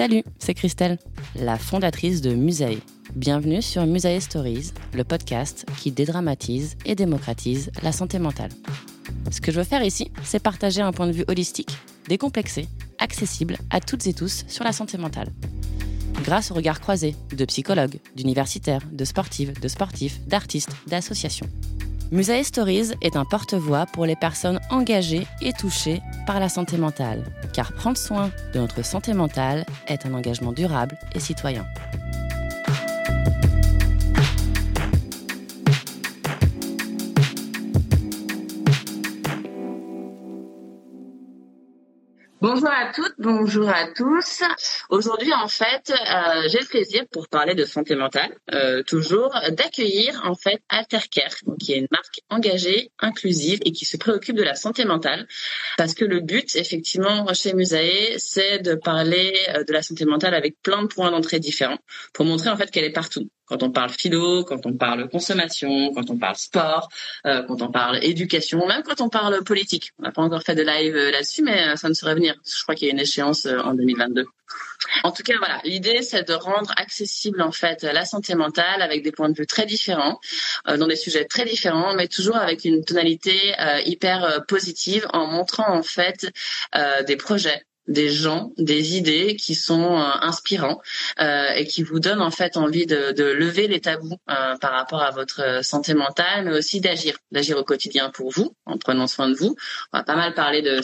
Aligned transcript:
Salut, 0.00 0.24
c'est 0.38 0.54
Christelle, 0.54 0.96
la 1.38 1.58
fondatrice 1.58 2.22
de 2.22 2.32
Musae. 2.32 2.78
Bienvenue 3.14 3.60
sur 3.60 3.84
Musae 3.84 4.18
Stories, 4.18 4.72
le 4.94 5.04
podcast 5.04 5.66
qui 5.76 5.92
dédramatise 5.92 6.78
et 6.86 6.94
démocratise 6.94 7.70
la 7.82 7.92
santé 7.92 8.18
mentale. 8.18 8.48
Ce 9.30 9.42
que 9.42 9.52
je 9.52 9.58
veux 9.58 9.64
faire 9.64 9.84
ici, 9.84 10.10
c'est 10.24 10.42
partager 10.42 10.80
un 10.80 10.92
point 10.92 11.06
de 11.06 11.12
vue 11.12 11.26
holistique, 11.28 11.76
décomplexé, 12.08 12.66
accessible 12.98 13.58
à 13.68 13.80
toutes 13.80 14.06
et 14.06 14.14
tous 14.14 14.46
sur 14.48 14.64
la 14.64 14.72
santé 14.72 14.96
mentale. 14.96 15.28
Grâce 16.24 16.50
au 16.50 16.54
regard 16.54 16.80
croisé 16.80 17.14
de 17.36 17.44
psychologues, 17.44 17.98
d'universitaires, 18.16 18.88
de 18.90 19.04
sportives, 19.04 19.52
de 19.60 19.68
sportifs, 19.68 20.18
d'artistes, 20.26 20.72
d'associations. 20.86 21.50
Musae 22.12 22.42
Stories 22.42 22.90
est 23.02 23.14
un 23.14 23.24
porte-voix 23.24 23.86
pour 23.86 24.04
les 24.04 24.16
personnes 24.16 24.58
engagées 24.68 25.28
et 25.40 25.52
touchées 25.52 26.02
par 26.26 26.40
la 26.40 26.48
santé 26.48 26.76
mentale, 26.76 27.22
car 27.52 27.72
prendre 27.72 27.96
soin 27.96 28.32
de 28.52 28.58
notre 28.58 28.84
santé 28.84 29.14
mentale 29.14 29.64
est 29.86 30.04
un 30.06 30.14
engagement 30.14 30.52
durable 30.52 30.98
et 31.14 31.20
citoyen. 31.20 31.64
Bonjour 42.42 42.70
à 42.70 42.90
toutes, 42.94 43.16
bonjour 43.18 43.68
à 43.68 43.88
tous. 43.88 44.42
Aujourd'hui, 44.88 45.30
en 45.34 45.46
fait, 45.46 45.90
euh, 45.90 46.48
j'ai 46.48 46.60
le 46.60 46.66
plaisir 46.66 47.04
pour 47.12 47.28
parler 47.28 47.54
de 47.54 47.66
santé 47.66 47.94
mentale, 47.94 48.34
euh, 48.54 48.82
toujours 48.82 49.38
d'accueillir 49.50 50.22
en 50.24 50.34
fait 50.34 50.62
Altercare, 50.70 51.34
qui 51.60 51.74
est 51.74 51.78
une 51.80 51.88
marque 51.90 52.22
engagée, 52.30 52.92
inclusive 52.98 53.58
et 53.66 53.72
qui 53.72 53.84
se 53.84 53.98
préoccupe 53.98 54.36
de 54.36 54.42
la 54.42 54.54
santé 54.54 54.86
mentale, 54.86 55.28
parce 55.76 55.92
que 55.92 56.06
le 56.06 56.20
but, 56.20 56.56
effectivement, 56.56 57.26
chez 57.34 57.52
Musae, 57.52 58.16
c'est 58.16 58.60
de 58.60 58.74
parler 58.74 59.34
euh, 59.54 59.62
de 59.62 59.72
la 59.74 59.82
santé 59.82 60.06
mentale 60.06 60.32
avec 60.32 60.56
plein 60.62 60.80
de 60.80 60.86
points 60.86 61.10
d'entrée 61.10 61.40
différents, 61.40 61.78
pour 62.14 62.24
montrer 62.24 62.48
en 62.48 62.56
fait 62.56 62.70
qu'elle 62.70 62.84
est 62.84 62.90
partout 62.90 63.28
quand 63.50 63.64
on 63.64 63.70
parle 63.70 63.90
philo, 63.90 64.44
quand 64.44 64.64
on 64.64 64.74
parle 64.74 65.08
consommation, 65.08 65.92
quand 65.92 66.08
on 66.08 66.16
parle 66.16 66.36
sport, 66.36 66.88
euh, 67.26 67.42
quand 67.42 67.60
on 67.62 67.70
parle 67.70 67.98
éducation, 68.02 68.64
même 68.66 68.82
quand 68.84 69.00
on 69.00 69.08
parle 69.08 69.42
politique. 69.42 69.92
On 69.98 70.04
n'a 70.04 70.12
pas 70.12 70.22
encore 70.22 70.42
fait 70.42 70.54
de 70.54 70.62
live 70.62 70.94
euh, 70.94 71.10
là-dessus, 71.10 71.42
mais 71.42 71.68
euh, 71.68 71.76
ça 71.76 71.88
ne 71.88 71.94
saurait 71.94 72.14
venir. 72.14 72.36
Je 72.46 72.62
crois 72.62 72.76
qu'il 72.76 72.86
y 72.86 72.90
a 72.90 72.94
une 72.94 73.00
échéance 73.00 73.46
en 73.46 73.74
2022. 73.74 74.24
En 75.02 75.10
tout 75.10 75.22
cas, 75.24 75.34
voilà, 75.38 75.60
l'idée 75.64 76.02
c'est 76.02 76.26
de 76.26 76.32
rendre 76.32 76.72
accessible 76.76 77.42
en 77.42 77.52
fait 77.52 77.82
la 77.82 78.04
santé 78.04 78.34
mentale 78.34 78.82
avec 78.82 79.02
des 79.02 79.12
points 79.12 79.28
de 79.28 79.36
vue 79.36 79.46
très 79.46 79.66
différents, 79.66 80.18
dans 80.66 80.86
des 80.86 80.96
sujets 80.96 81.26
très 81.26 81.44
différents, 81.44 81.94
mais 81.94 82.08
toujours 82.08 82.36
avec 82.36 82.64
une 82.64 82.84
tonalité 82.84 83.54
hyper 83.84 84.44
positive, 84.48 85.06
en 85.12 85.26
montrant 85.26 85.72
en 85.72 85.82
fait 85.82 86.32
des 87.06 87.16
projets 87.16 87.62
des 87.90 88.08
gens, 88.08 88.52
des 88.56 88.96
idées 88.96 89.36
qui 89.36 89.54
sont 89.54 89.96
euh, 89.96 90.10
inspirants 90.22 90.80
euh, 91.20 91.50
et 91.56 91.66
qui 91.66 91.82
vous 91.82 91.98
donnent 91.98 92.22
en 92.22 92.30
fait 92.30 92.56
envie 92.56 92.86
de, 92.86 93.12
de 93.12 93.24
lever 93.24 93.66
les 93.66 93.80
tabous 93.80 94.16
euh, 94.30 94.56
par 94.56 94.72
rapport 94.72 95.02
à 95.02 95.10
votre 95.10 95.64
santé 95.64 95.92
mentale, 95.92 96.44
mais 96.44 96.56
aussi 96.56 96.80
d'agir, 96.80 97.18
d'agir 97.32 97.58
au 97.58 97.64
quotidien 97.64 98.10
pour 98.10 98.30
vous, 98.30 98.54
en 98.64 98.78
prenant 98.78 99.08
soin 99.08 99.28
de 99.28 99.34
vous. 99.34 99.56
On 99.92 99.98
va 99.98 100.04
pas 100.04 100.16
mal 100.16 100.34
parler 100.34 100.62
de 100.62 100.80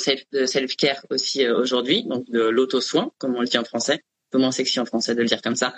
self-care 0.46 1.00
aussi 1.10 1.48
aujourd'hui, 1.48 2.04
donc 2.04 2.28
de 2.28 2.40
l'auto-soin, 2.40 3.12
comme 3.18 3.36
on 3.36 3.40
le 3.40 3.46
dit 3.46 3.58
en 3.58 3.64
français 3.64 4.02
moins 4.34 4.52
sexy 4.52 4.80
en 4.80 4.84
français 4.84 5.14
de 5.14 5.20
le 5.20 5.26
dire 5.26 5.42
comme 5.42 5.56
ça, 5.56 5.74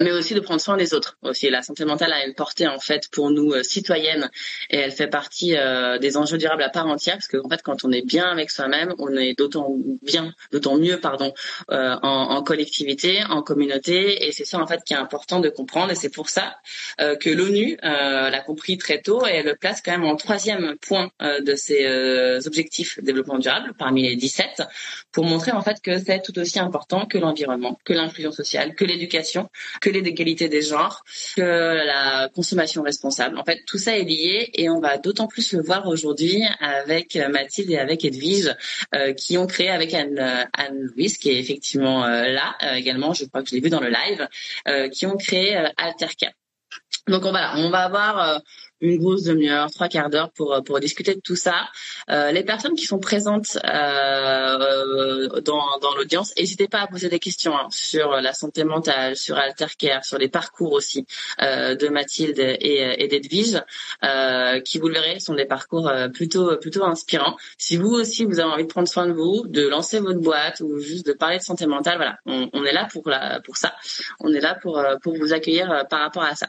mais 0.00 0.12
aussi 0.12 0.34
de 0.34 0.40
prendre 0.40 0.60
soin 0.60 0.76
des 0.76 0.94
autres. 0.94 1.16
Aussi, 1.22 1.48
la 1.50 1.62
santé 1.62 1.84
mentale 1.84 2.12
a 2.12 2.26
une 2.26 2.34
portée 2.34 2.66
en 2.66 2.80
fait 2.80 3.08
pour 3.10 3.30
nous 3.30 3.52
euh, 3.52 3.62
citoyennes 3.62 4.30
et 4.70 4.78
elle 4.78 4.92
fait 4.92 5.06
partie 5.06 5.56
euh, 5.56 5.98
des 5.98 6.16
enjeux 6.16 6.38
durables 6.38 6.62
à 6.62 6.68
part 6.68 6.86
entière 6.86 7.14
parce 7.14 7.28
que 7.28 7.38
en 7.42 7.48
fait, 7.48 7.62
quand 7.62 7.84
on 7.84 7.92
est 7.92 8.04
bien 8.04 8.26
avec 8.26 8.50
soi-même, 8.50 8.94
on 8.98 9.16
est 9.16 9.38
d'autant 9.38 9.76
bien, 10.02 10.32
d'autant 10.52 10.76
mieux, 10.76 10.98
pardon, 10.98 11.32
euh, 11.70 11.96
en, 12.02 12.36
en, 12.36 12.42
collectivité, 12.42 13.22
en 13.30 13.42
communauté, 13.42 14.26
et 14.26 14.32
c'est 14.32 14.44
ça 14.44 14.58
en 14.58 14.66
fait 14.66 14.82
qui 14.84 14.94
est 14.94 14.98
important 14.98 15.40
de 15.40 15.48
comprendre. 15.48 15.92
Et 15.92 15.94
c'est 15.94 16.10
pour 16.10 16.28
ça 16.28 16.56
que 16.98 17.30
l'ONU 17.30 17.76
l'a 17.82 18.40
compris 18.40 18.78
très 18.78 19.00
tôt 19.00 19.26
et 19.26 19.30
elle 19.30 19.46
le 19.46 19.56
place 19.56 19.80
quand 19.84 19.92
même 19.92 20.04
en 20.04 20.16
troisième 20.16 20.76
point 20.78 21.10
de 21.20 21.54
ses 21.54 22.46
objectifs 22.46 22.98
développement 23.02 23.38
durable 23.38 23.72
parmi 23.78 24.02
les 24.02 24.16
17 24.16 24.62
pour 25.12 25.24
montrer 25.24 25.52
en 25.52 25.62
fait 25.62 25.80
que 25.80 25.98
c'est 25.98 26.22
tout 26.22 26.38
aussi 26.38 26.58
important 26.58 27.06
que 27.06 27.18
l'environnement, 27.18 27.78
que 27.84 27.92
l'inclusion 27.92 28.32
sociale, 28.32 28.74
que 28.74 28.84
l'éducation, 28.84 29.48
que 29.80 29.90
les 29.90 30.00
égalités 30.00 30.48
des 30.48 30.62
genres, 30.62 31.04
que 31.36 31.42
la 31.42 32.28
consommation 32.34 32.82
responsable. 32.82 33.38
En 33.38 33.44
fait, 33.44 33.62
tout 33.66 33.78
ça 33.78 33.96
est 33.96 34.04
lié 34.04 34.50
et 34.54 34.68
on 34.70 34.80
va 34.80 34.98
d'autant 34.98 35.26
plus 35.26 35.52
le 35.52 35.62
voir 35.62 35.86
aujourd'hui 35.86 36.42
avec 36.60 37.16
Mathilde 37.16 37.70
et 37.70 37.78
avec 37.78 38.04
Edwige 38.04 38.54
euh, 38.94 39.12
qui 39.12 39.38
ont 39.38 39.46
créé 39.46 39.70
avec 39.70 39.92
Anne, 39.94 40.48
Anne 40.52 40.78
Louise 40.94 41.18
qui 41.18 41.30
est 41.30 41.38
effectivement 41.38 42.04
euh, 42.04 42.28
là 42.28 42.56
euh, 42.62 42.74
également, 42.74 43.12
je 43.12 43.24
crois 43.24 43.42
que 43.42 43.48
je 43.48 43.54
l'ai 43.54 43.60
vu 43.60 43.70
dans 43.70 43.80
le 43.80 43.90
live, 43.90 44.28
qui 44.90 45.06
ont 45.06 45.16
créé 45.16 45.56
Alterca. 45.76 46.30
Donc 47.06 47.22
voilà, 47.22 47.54
on 47.56 47.70
va 47.70 47.80
avoir 47.80 48.40
une 48.84 48.98
grosse 48.98 49.24
demi-heure, 49.24 49.70
trois 49.70 49.88
quarts 49.88 50.10
d'heure 50.10 50.30
pour 50.32 50.52
euh, 50.54 50.60
pour 50.60 50.78
discuter 50.80 51.14
de 51.14 51.20
tout 51.20 51.36
ça. 51.36 51.68
Euh, 52.10 52.30
les 52.32 52.44
personnes 52.44 52.74
qui 52.74 52.86
sont 52.86 52.98
présentes 52.98 53.58
euh, 53.64 55.40
dans 55.40 55.64
dans 55.80 55.94
l'audience, 55.96 56.32
n'hésitez 56.36 56.68
pas 56.68 56.80
à 56.80 56.86
poser 56.86 57.08
des 57.08 57.18
questions 57.18 57.56
hein, 57.56 57.68
sur 57.70 58.10
la 58.20 58.32
santé 58.32 58.64
mentale, 58.64 59.16
sur 59.16 59.36
Altercare, 59.36 60.04
sur 60.04 60.18
les 60.18 60.28
parcours 60.28 60.72
aussi 60.72 61.06
euh, 61.40 61.74
de 61.74 61.88
Mathilde 61.88 62.38
et, 62.38 62.96
et 62.98 63.08
d'Edwige, 63.08 63.62
euh, 64.04 64.60
qui 64.60 64.78
vous 64.78 64.88
le 64.88 64.94
verrez 64.94 65.18
sont 65.20 65.34
des 65.34 65.46
parcours 65.46 65.88
euh, 65.88 66.08
plutôt 66.08 66.56
plutôt 66.58 66.84
inspirants. 66.84 67.36
Si 67.58 67.76
vous 67.76 67.90
aussi 67.90 68.24
vous 68.24 68.38
avez 68.40 68.50
envie 68.50 68.64
de 68.64 68.68
prendre 68.68 68.88
soin 68.88 69.06
de 69.06 69.12
vous, 69.12 69.46
de 69.46 69.66
lancer 69.66 69.98
votre 70.00 70.20
boîte 70.20 70.60
ou 70.60 70.78
juste 70.78 71.06
de 71.06 71.12
parler 71.12 71.38
de 71.38 71.42
santé 71.42 71.66
mentale, 71.66 71.96
voilà, 71.96 72.16
on, 72.26 72.50
on 72.52 72.64
est 72.64 72.72
là 72.72 72.86
pour 72.92 73.08
la 73.08 73.40
pour 73.40 73.56
ça. 73.56 73.74
On 74.20 74.32
est 74.32 74.40
là 74.40 74.54
pour 74.60 74.82
pour 75.02 75.16
vous 75.16 75.32
accueillir 75.32 75.86
par 75.88 76.00
rapport 76.00 76.24
à 76.24 76.34
ça. 76.34 76.48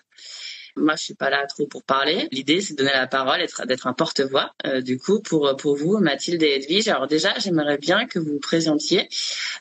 Moi, 0.76 0.96
je 0.96 1.04
suis 1.04 1.14
pas 1.14 1.30
là 1.30 1.46
trop 1.48 1.68
pour 1.68 1.84
parler. 1.84 2.28
L'idée, 2.32 2.62
c'est 2.62 2.74
de 2.74 2.80
donner 2.80 2.92
la 2.94 3.08
parole, 3.08 3.40
d'être 3.68 3.88
un 3.88 3.94
porte-voix. 3.94 4.52
Euh, 4.66 4.82
du 4.82 4.98
coup, 4.98 5.22
pour 5.22 5.56
pour 5.58 5.76
vous, 5.76 6.00
Mathilde 6.00 6.44
et 6.44 6.56
Edwige. 6.56 6.88
Alors 6.88 7.08
déjà, 7.08 7.34
j'aimerais 7.38 7.78
bien 7.78 8.06
que 8.06 8.20
vous 8.20 8.34
vous 8.34 8.40
présentiez, 8.40 9.08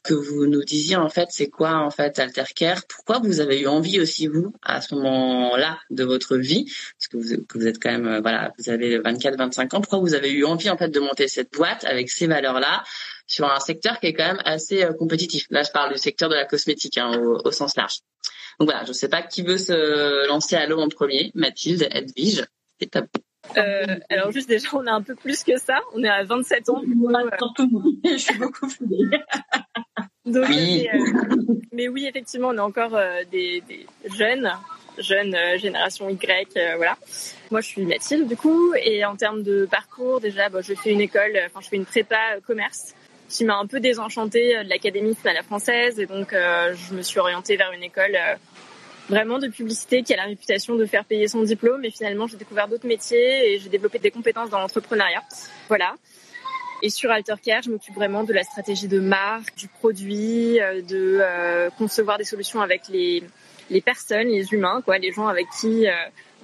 que 0.02 0.14
vous 0.14 0.46
nous 0.46 0.64
disiez 0.64 0.96
en 0.96 1.08
fait, 1.08 1.28
c'est 1.30 1.48
quoi 1.48 1.76
en 1.78 1.90
fait 1.90 2.18
Altercare 2.18 2.82
Pourquoi 2.88 3.20
vous 3.20 3.40
avez 3.40 3.60
eu 3.60 3.66
envie 3.66 4.00
aussi 4.00 4.26
vous 4.26 4.52
à 4.62 4.80
ce 4.80 4.94
moment-là 4.94 5.78
de 5.90 6.04
votre 6.04 6.36
vie, 6.36 6.64
parce 6.98 7.08
que 7.08 7.16
vous, 7.16 7.44
que 7.44 7.58
vous 7.58 7.66
êtes 7.66 7.82
quand 7.82 7.90
même 7.90 8.06
euh, 8.06 8.20
voilà, 8.20 8.52
vous 8.58 8.70
avez 8.70 8.98
24-25 8.98 9.76
ans. 9.76 9.80
Pourquoi 9.80 9.98
vous 10.00 10.14
avez 10.14 10.30
eu 10.32 10.44
envie 10.44 10.70
en 10.70 10.76
fait 10.76 10.88
de 10.88 11.00
monter 11.00 11.28
cette 11.28 11.52
boîte 11.52 11.84
avec 11.84 12.10
ces 12.10 12.26
valeurs-là? 12.26 12.82
Sur 13.26 13.50
un 13.50 13.60
secteur 13.60 14.00
qui 14.00 14.06
est 14.06 14.12
quand 14.12 14.26
même 14.26 14.42
assez 14.44 14.86
compétitif. 14.98 15.46
Là, 15.50 15.62
je 15.62 15.70
parle 15.70 15.92
du 15.92 15.98
secteur 15.98 16.28
de 16.28 16.34
la 16.34 16.44
cosmétique 16.44 16.98
hein, 16.98 17.18
au, 17.44 17.50
sens 17.50 17.76
large. 17.76 18.00
Donc 18.58 18.68
voilà, 18.68 18.84
je 18.84 18.90
ne 18.90 18.94
sais 18.94 19.08
pas 19.08 19.22
qui 19.22 19.42
veut 19.42 19.58
se 19.58 20.28
lancer 20.28 20.56
à 20.56 20.66
l'eau 20.66 20.80
en 20.80 20.88
premier. 20.88 21.30
Mathilde, 21.34 21.88
Edwige, 21.90 22.44
c'est 22.80 22.90
top. 22.90 23.06
Euh, 23.56 23.98
alors 24.08 24.32
juste 24.32 24.48
déjà, 24.48 24.68
on 24.72 24.86
a 24.86 24.92
un 24.92 25.02
peu 25.02 25.14
plus 25.14 25.44
que 25.44 25.58
ça. 25.58 25.80
On 25.94 26.02
est 26.02 26.08
à 26.08 26.24
27 26.24 26.68
ans. 26.70 26.82
je 28.04 28.16
suis 28.16 28.38
beaucoup 28.38 28.66
plus 28.68 29.10
Donc, 30.24 30.46
oui. 30.48 30.88
Euh, 30.92 31.54
mais, 31.72 31.88
oui, 31.88 32.06
effectivement, 32.06 32.48
on 32.48 32.56
est 32.56 32.60
encore 32.60 32.94
euh, 32.94 33.22
des, 33.30 33.62
des, 33.68 33.86
jeunes, 34.16 34.50
jeunes 34.98 35.36
génération 35.58 36.08
Y, 36.08 36.58
voilà. 36.76 36.96
Moi, 37.50 37.60
je 37.60 37.68
suis 37.68 37.84
Mathilde 37.84 38.26
du 38.26 38.36
coup, 38.36 38.74
et 38.74 39.04
en 39.04 39.16
termes 39.16 39.42
de 39.42 39.66
parcours, 39.70 40.20
déjà, 40.20 40.48
bah, 40.48 40.60
je 40.62 40.74
fais 40.74 40.92
une 40.92 41.02
école, 41.02 41.38
enfin, 41.46 41.60
je 41.60 41.68
fais 41.68 41.76
une 41.76 41.84
prépa 41.84 42.40
commerce 42.46 42.94
qui 43.28 43.44
m'a 43.44 43.56
un 43.56 43.66
peu 43.66 43.80
désenchantée 43.80 44.62
de 44.64 44.68
l'académie 44.68 45.16
à 45.24 45.32
la 45.32 45.42
française, 45.42 45.98
et 45.98 46.06
donc 46.06 46.32
je 46.32 46.94
me 46.94 47.02
suis 47.02 47.18
orientée 47.18 47.56
vers 47.56 47.72
une 47.72 47.82
école 47.82 48.16
vraiment 49.08 49.38
de 49.38 49.48
publicité 49.48 50.02
qui 50.02 50.12
a 50.14 50.16
la 50.16 50.24
réputation 50.24 50.76
de 50.76 50.86
faire 50.86 51.04
payer 51.04 51.28
son 51.28 51.42
diplôme. 51.42 51.84
Et 51.84 51.90
finalement, 51.90 52.26
j'ai 52.26 52.36
découvert 52.36 52.68
d'autres 52.68 52.86
métiers 52.86 53.54
et 53.54 53.58
j'ai 53.58 53.68
développé 53.68 53.98
des 53.98 54.10
compétences 54.10 54.50
dans 54.50 54.58
l'entrepreneuriat. 54.58 55.22
Voilà. 55.68 55.94
Et 56.82 56.90
sur 56.90 57.10
Altercare, 57.10 57.62
je 57.62 57.70
m'occupe 57.70 57.94
vraiment 57.94 58.24
de 58.24 58.32
la 58.32 58.42
stratégie 58.42 58.88
de 58.88 59.00
marque, 59.00 59.56
du 59.56 59.68
produit, 59.68 60.60
euh, 60.60 60.82
de 60.82 61.18
euh, 61.20 61.70
concevoir 61.78 62.18
des 62.18 62.24
solutions 62.24 62.60
avec 62.60 62.88
les, 62.88 63.22
les 63.70 63.80
personnes, 63.80 64.28
les 64.28 64.52
humains, 64.52 64.82
quoi, 64.84 64.98
les 64.98 65.12
gens 65.12 65.26
avec 65.26 65.46
qui 65.60 65.86
euh, 65.86 65.92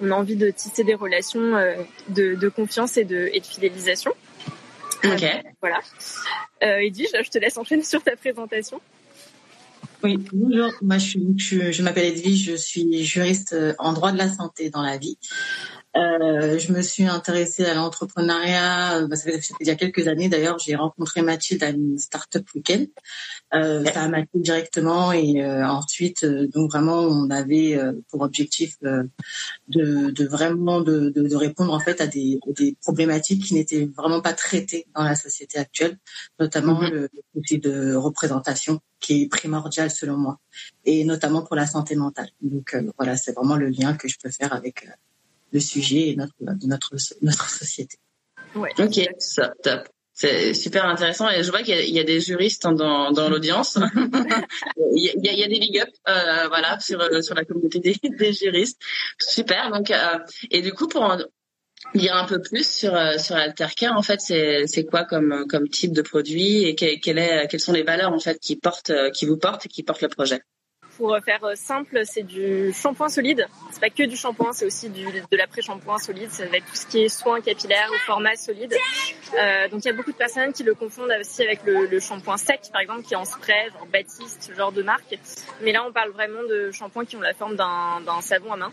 on 0.01 0.09
a 0.09 0.15
envie 0.15 0.35
de 0.35 0.49
tisser 0.49 0.83
des 0.83 0.95
relations 0.95 1.51
de, 2.09 2.33
de, 2.33 2.49
confiance 2.49 2.97
et 2.97 3.03
de, 3.03 3.29
et 3.31 3.39
de 3.39 3.45
fidélisation. 3.45 4.15
Ok. 5.03 5.25
voilà. 5.61 5.79
Euh, 6.63 6.77
Edwige, 6.77 7.09
je 7.23 7.29
te 7.29 7.39
laisse 7.39 7.57
enchaîner 7.57 7.83
sur 7.83 8.03
ta 8.03 8.15
présentation. 8.15 8.81
Oui, 10.03 10.17
bonjour. 10.33 10.71
Moi, 10.81 10.97
je, 10.97 11.19
je, 11.37 11.71
je 11.71 11.83
m'appelle 11.83 12.05
Edwige, 12.05 12.51
je 12.51 12.55
suis 12.55 13.03
juriste 13.03 13.55
en 13.77 13.93
droit 13.93 14.11
de 14.11 14.17
la 14.17 14.29
santé 14.29 14.69
dans 14.69 14.81
la 14.81 14.97
vie. 14.97 15.17
Euh, 15.97 16.57
je 16.57 16.71
me 16.71 16.81
suis 16.81 17.05
intéressée 17.05 17.65
à 17.65 17.73
l'entrepreneuriat. 17.73 18.99
Euh, 18.99 19.07
bah, 19.07 19.15
ça, 19.17 19.29
fait, 19.29 19.41
il 19.59 19.67
y 19.67 19.69
a 19.69 19.75
quelques 19.75 20.07
années 20.07 20.29
d'ailleurs. 20.29 20.57
J'ai 20.59 20.75
rencontré 20.75 21.21
Mathilde 21.21 21.63
à 21.63 21.69
une 21.69 21.97
startup 21.97 22.47
week-end. 22.55 22.85
Euh, 23.53 23.83
ça 23.85 24.03
a 24.03 24.07
matché 24.07 24.29
directement 24.35 25.11
et 25.11 25.43
euh, 25.43 25.67
ensuite, 25.67 26.25
donc 26.25 26.71
vraiment, 26.71 26.99
on 26.99 27.29
avait 27.29 27.77
pour 28.09 28.21
objectif 28.21 28.77
de, 28.81 29.09
de 29.67 30.25
vraiment 30.25 30.79
de, 30.79 31.09
de, 31.09 31.27
de, 31.27 31.35
répondre 31.35 31.73
en 31.73 31.79
fait 31.79 31.99
à 31.99 32.07
des, 32.07 32.39
des 32.47 32.77
problématiques 32.81 33.43
qui 33.43 33.53
n'étaient 33.53 33.89
vraiment 33.97 34.21
pas 34.21 34.33
traitées 34.33 34.87
dans 34.95 35.03
la 35.03 35.15
société 35.15 35.57
actuelle, 35.57 35.97
notamment 36.39 36.81
mm-hmm. 36.81 36.91
le 36.91 37.09
souci 37.35 37.59
de 37.59 37.93
représentation 37.95 38.79
qui 38.99 39.23
est 39.23 39.27
primordial 39.27 39.91
selon 39.91 40.15
moi, 40.15 40.39
et 40.85 41.03
notamment 41.03 41.41
pour 41.41 41.55
la 41.55 41.67
santé 41.67 41.95
mentale. 41.95 42.29
Donc 42.41 42.77
voilà, 42.97 43.17
c'est 43.17 43.33
vraiment 43.33 43.57
le 43.57 43.67
lien 43.67 43.95
que 43.95 44.07
je 44.07 44.17
peux 44.21 44.29
faire 44.29 44.53
avec 44.53 44.85
le 45.51 45.59
sujet 45.59 46.09
et 46.09 46.15
notre, 46.15 46.33
notre, 46.39 46.95
notre 47.21 47.49
société. 47.49 47.97
Ouais. 48.55 48.69
Ok, 48.79 48.99
ça, 49.19 49.53
top. 49.63 49.87
C'est 50.13 50.53
super 50.53 50.85
intéressant 50.85 51.29
et 51.29 51.41
je 51.41 51.49
vois 51.49 51.63
qu'il 51.63 51.79
y, 51.79 51.93
y, 51.93 51.99
a 51.99 52.03
des 52.03 52.19
juristes 52.19 52.67
dans, 52.67 53.11
dans 53.11 53.29
l'audience. 53.29 53.79
il, 54.95 55.03
y 55.03 55.09
a, 55.09 55.13
il, 55.33 55.39
y 55.39 55.43
a, 55.43 55.47
des 55.47 55.59
big 55.59 55.79
up, 55.79 55.89
euh, 56.07 56.47
voilà, 56.47 56.79
sur 56.79 57.01
sur 57.23 57.33
la 57.33 57.43
communauté 57.43 57.79
des, 57.79 57.95
des 58.03 58.33
juristes. 58.33 58.79
Super. 59.17 59.71
Donc 59.71 59.89
euh, 59.89 60.19
et 60.51 60.61
du 60.61 60.73
coup 60.73 60.87
pour 60.87 61.01
en 61.01 61.17
dire 61.95 62.15
un 62.15 62.25
peu 62.25 62.39
plus 62.39 62.69
sur 62.69 62.93
euh, 62.93 63.17
sur 63.17 63.35
Altercare, 63.35 63.97
en 63.97 64.03
fait, 64.03 64.21
c'est 64.21 64.67
c'est 64.67 64.85
quoi 64.85 65.05
comme 65.05 65.47
comme 65.49 65.69
type 65.69 65.93
de 65.93 66.03
produit 66.03 66.65
et 66.65 66.75
quel 66.75 67.17
est 67.17 67.47
quelles 67.47 67.59
sont 67.59 67.73
les 67.73 67.83
valeurs 67.83 68.13
en 68.13 68.19
fait 68.19 68.37
qui 68.37 68.57
portent 68.57 68.91
qui 69.13 69.25
vous 69.25 69.37
portent 69.37 69.65
et 69.65 69.69
qui 69.69 69.81
portent 69.81 70.01
le 70.01 70.09
projet? 70.09 70.41
Pour 71.01 71.17
faire 71.25 71.43
euh, 71.43 71.55
simple, 71.55 72.01
c'est 72.05 72.21
du 72.21 72.71
shampoing 72.73 73.09
solide. 73.09 73.47
C'est 73.71 73.79
pas 73.79 73.89
que 73.89 74.03
du 74.03 74.15
shampoing, 74.15 74.53
c'est 74.53 74.67
aussi 74.67 74.87
de 74.87 75.35
l'après-shampoing 75.35 75.97
solide. 75.97 76.29
Ça 76.29 76.45
va 76.45 76.59
tout 76.59 76.75
ce 76.75 76.85
qui 76.85 76.99
est 77.05 77.09
soin 77.09 77.41
capillaire 77.41 77.89
ou 77.91 77.97
format 78.05 78.35
solide. 78.35 78.75
Euh, 79.33 79.67
donc 79.69 79.83
il 79.83 79.87
y 79.87 79.89
a 79.89 79.93
beaucoup 79.93 80.11
de 80.11 80.17
personnes 80.17 80.53
qui 80.53 80.61
le 80.61 80.75
confondent 80.75 81.11
aussi 81.19 81.41
avec 81.41 81.61
le, 81.65 81.99
shampoing 81.99 82.37
sec, 82.37 82.61
par 82.71 82.81
exemple, 82.81 83.01
qui 83.01 83.15
est 83.15 83.17
en 83.17 83.25
spray, 83.25 83.71
genre 83.71 83.87
Baptiste, 83.91 84.43
ce 84.43 84.53
genre 84.53 84.71
de 84.71 84.83
marque. 84.83 85.17
Mais 85.63 85.71
là, 85.71 85.83
on 85.87 85.91
parle 85.91 86.11
vraiment 86.11 86.43
de 86.43 86.69
shampoings 86.69 87.05
qui 87.05 87.15
ont 87.15 87.21
la 87.21 87.33
forme 87.33 87.55
d'un 87.55 88.21
savon 88.21 88.53
à 88.53 88.57
main 88.57 88.71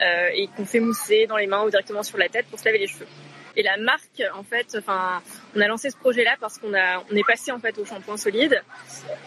euh, 0.00 0.30
et 0.32 0.48
qu'on 0.56 0.64
fait 0.64 0.80
mousser 0.80 1.26
dans 1.26 1.36
les 1.36 1.46
mains 1.46 1.62
ou 1.62 1.68
directement 1.68 2.02
sur 2.02 2.16
la 2.16 2.30
tête 2.30 2.46
pour 2.46 2.58
se 2.58 2.64
laver 2.64 2.78
les 2.78 2.86
cheveux. 2.86 3.06
Et 3.54 3.62
la 3.62 3.76
marque, 3.76 4.22
en 4.34 4.44
fait, 4.44 4.78
enfin, 4.78 5.20
on 5.54 5.60
a 5.60 5.66
lancé 5.66 5.90
ce 5.90 5.96
projet-là 5.98 6.36
parce 6.40 6.56
qu'on 6.56 6.72
est 6.72 7.26
passé 7.26 7.52
en 7.52 7.58
fait 7.58 7.76
au 7.76 7.84
shampoing 7.84 8.16
solide. 8.16 8.62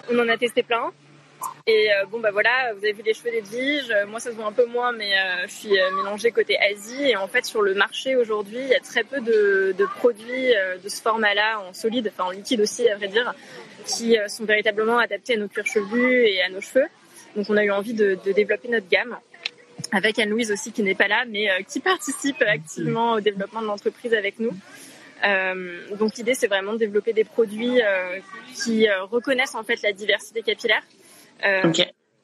On 0.09 0.17
en 0.17 0.27
a 0.27 0.35
testé 0.35 0.63
plein. 0.63 0.91
Et 1.67 1.91
euh, 1.91 2.05
bon 2.07 2.19
bah 2.19 2.31
voilà, 2.31 2.73
vous 2.73 2.83
avez 2.83 2.93
vu 2.93 3.03
les 3.05 3.13
cheveux 3.13 3.31
d'Edwige. 3.31 3.91
Euh, 3.91 4.07
moi 4.07 4.19
ça 4.19 4.31
se 4.31 4.35
voit 4.35 4.47
un 4.47 4.51
peu 4.51 4.65
moins, 4.65 4.91
mais 4.91 5.13
euh, 5.13 5.47
je 5.47 5.53
suis 5.53 5.77
mélangée 5.95 6.31
côté 6.31 6.57
Asie. 6.57 7.03
Et 7.03 7.15
en 7.15 7.27
fait 7.27 7.45
sur 7.45 7.61
le 7.61 7.75
marché 7.75 8.15
aujourd'hui, 8.15 8.57
il 8.59 8.67
y 8.67 8.75
a 8.75 8.79
très 8.79 9.03
peu 9.03 9.21
de, 9.21 9.75
produits 9.97 10.53
de 10.83 10.89
ce 10.89 11.01
format-là 11.01 11.61
en 11.61 11.73
solide, 11.73 12.11
enfin 12.11 12.29
en 12.29 12.31
liquide 12.31 12.61
aussi 12.61 12.89
à 12.89 12.95
vrai 12.97 13.07
dire, 13.07 13.33
qui 13.85 14.17
sont 14.27 14.45
véritablement 14.45 14.97
adaptés 14.97 15.33
à 15.33 15.37
nos 15.37 15.47
cuirs 15.47 15.67
chevelus 15.67 16.25
et 16.25 16.41
à 16.41 16.49
nos 16.49 16.61
cheveux. 16.61 16.87
Donc 17.35 17.45
on 17.49 17.57
a 17.57 17.63
eu 17.63 17.71
envie 17.71 17.93
de, 17.93 18.17
développer 18.33 18.69
notre 18.69 18.89
gamme 18.89 19.17
avec 19.91 20.19
Anne-Louise 20.19 20.51
aussi 20.51 20.71
qui 20.71 20.83
n'est 20.83 20.95
pas 20.95 21.07
là, 21.07 21.25
mais 21.27 21.49
qui 21.67 21.79
participe 21.79 22.41
activement 22.41 23.13
au 23.13 23.19
développement 23.19 23.61
de 23.61 23.67
l'entreprise 23.67 24.13
avec 24.13 24.39
nous. 24.39 24.55
Donc 25.97 26.15
l'idée 26.17 26.33
c'est 26.33 26.47
vraiment 26.47 26.73
de 26.73 26.79
développer 26.79 27.13
des 27.13 27.25
produits 27.25 27.79
qui 28.55 28.87
reconnaissent 29.11 29.55
en 29.55 29.63
fait 29.63 29.81
la 29.83 29.93
diversité 29.93 30.41
capillaire 30.41 30.83
euh, 31.45 31.71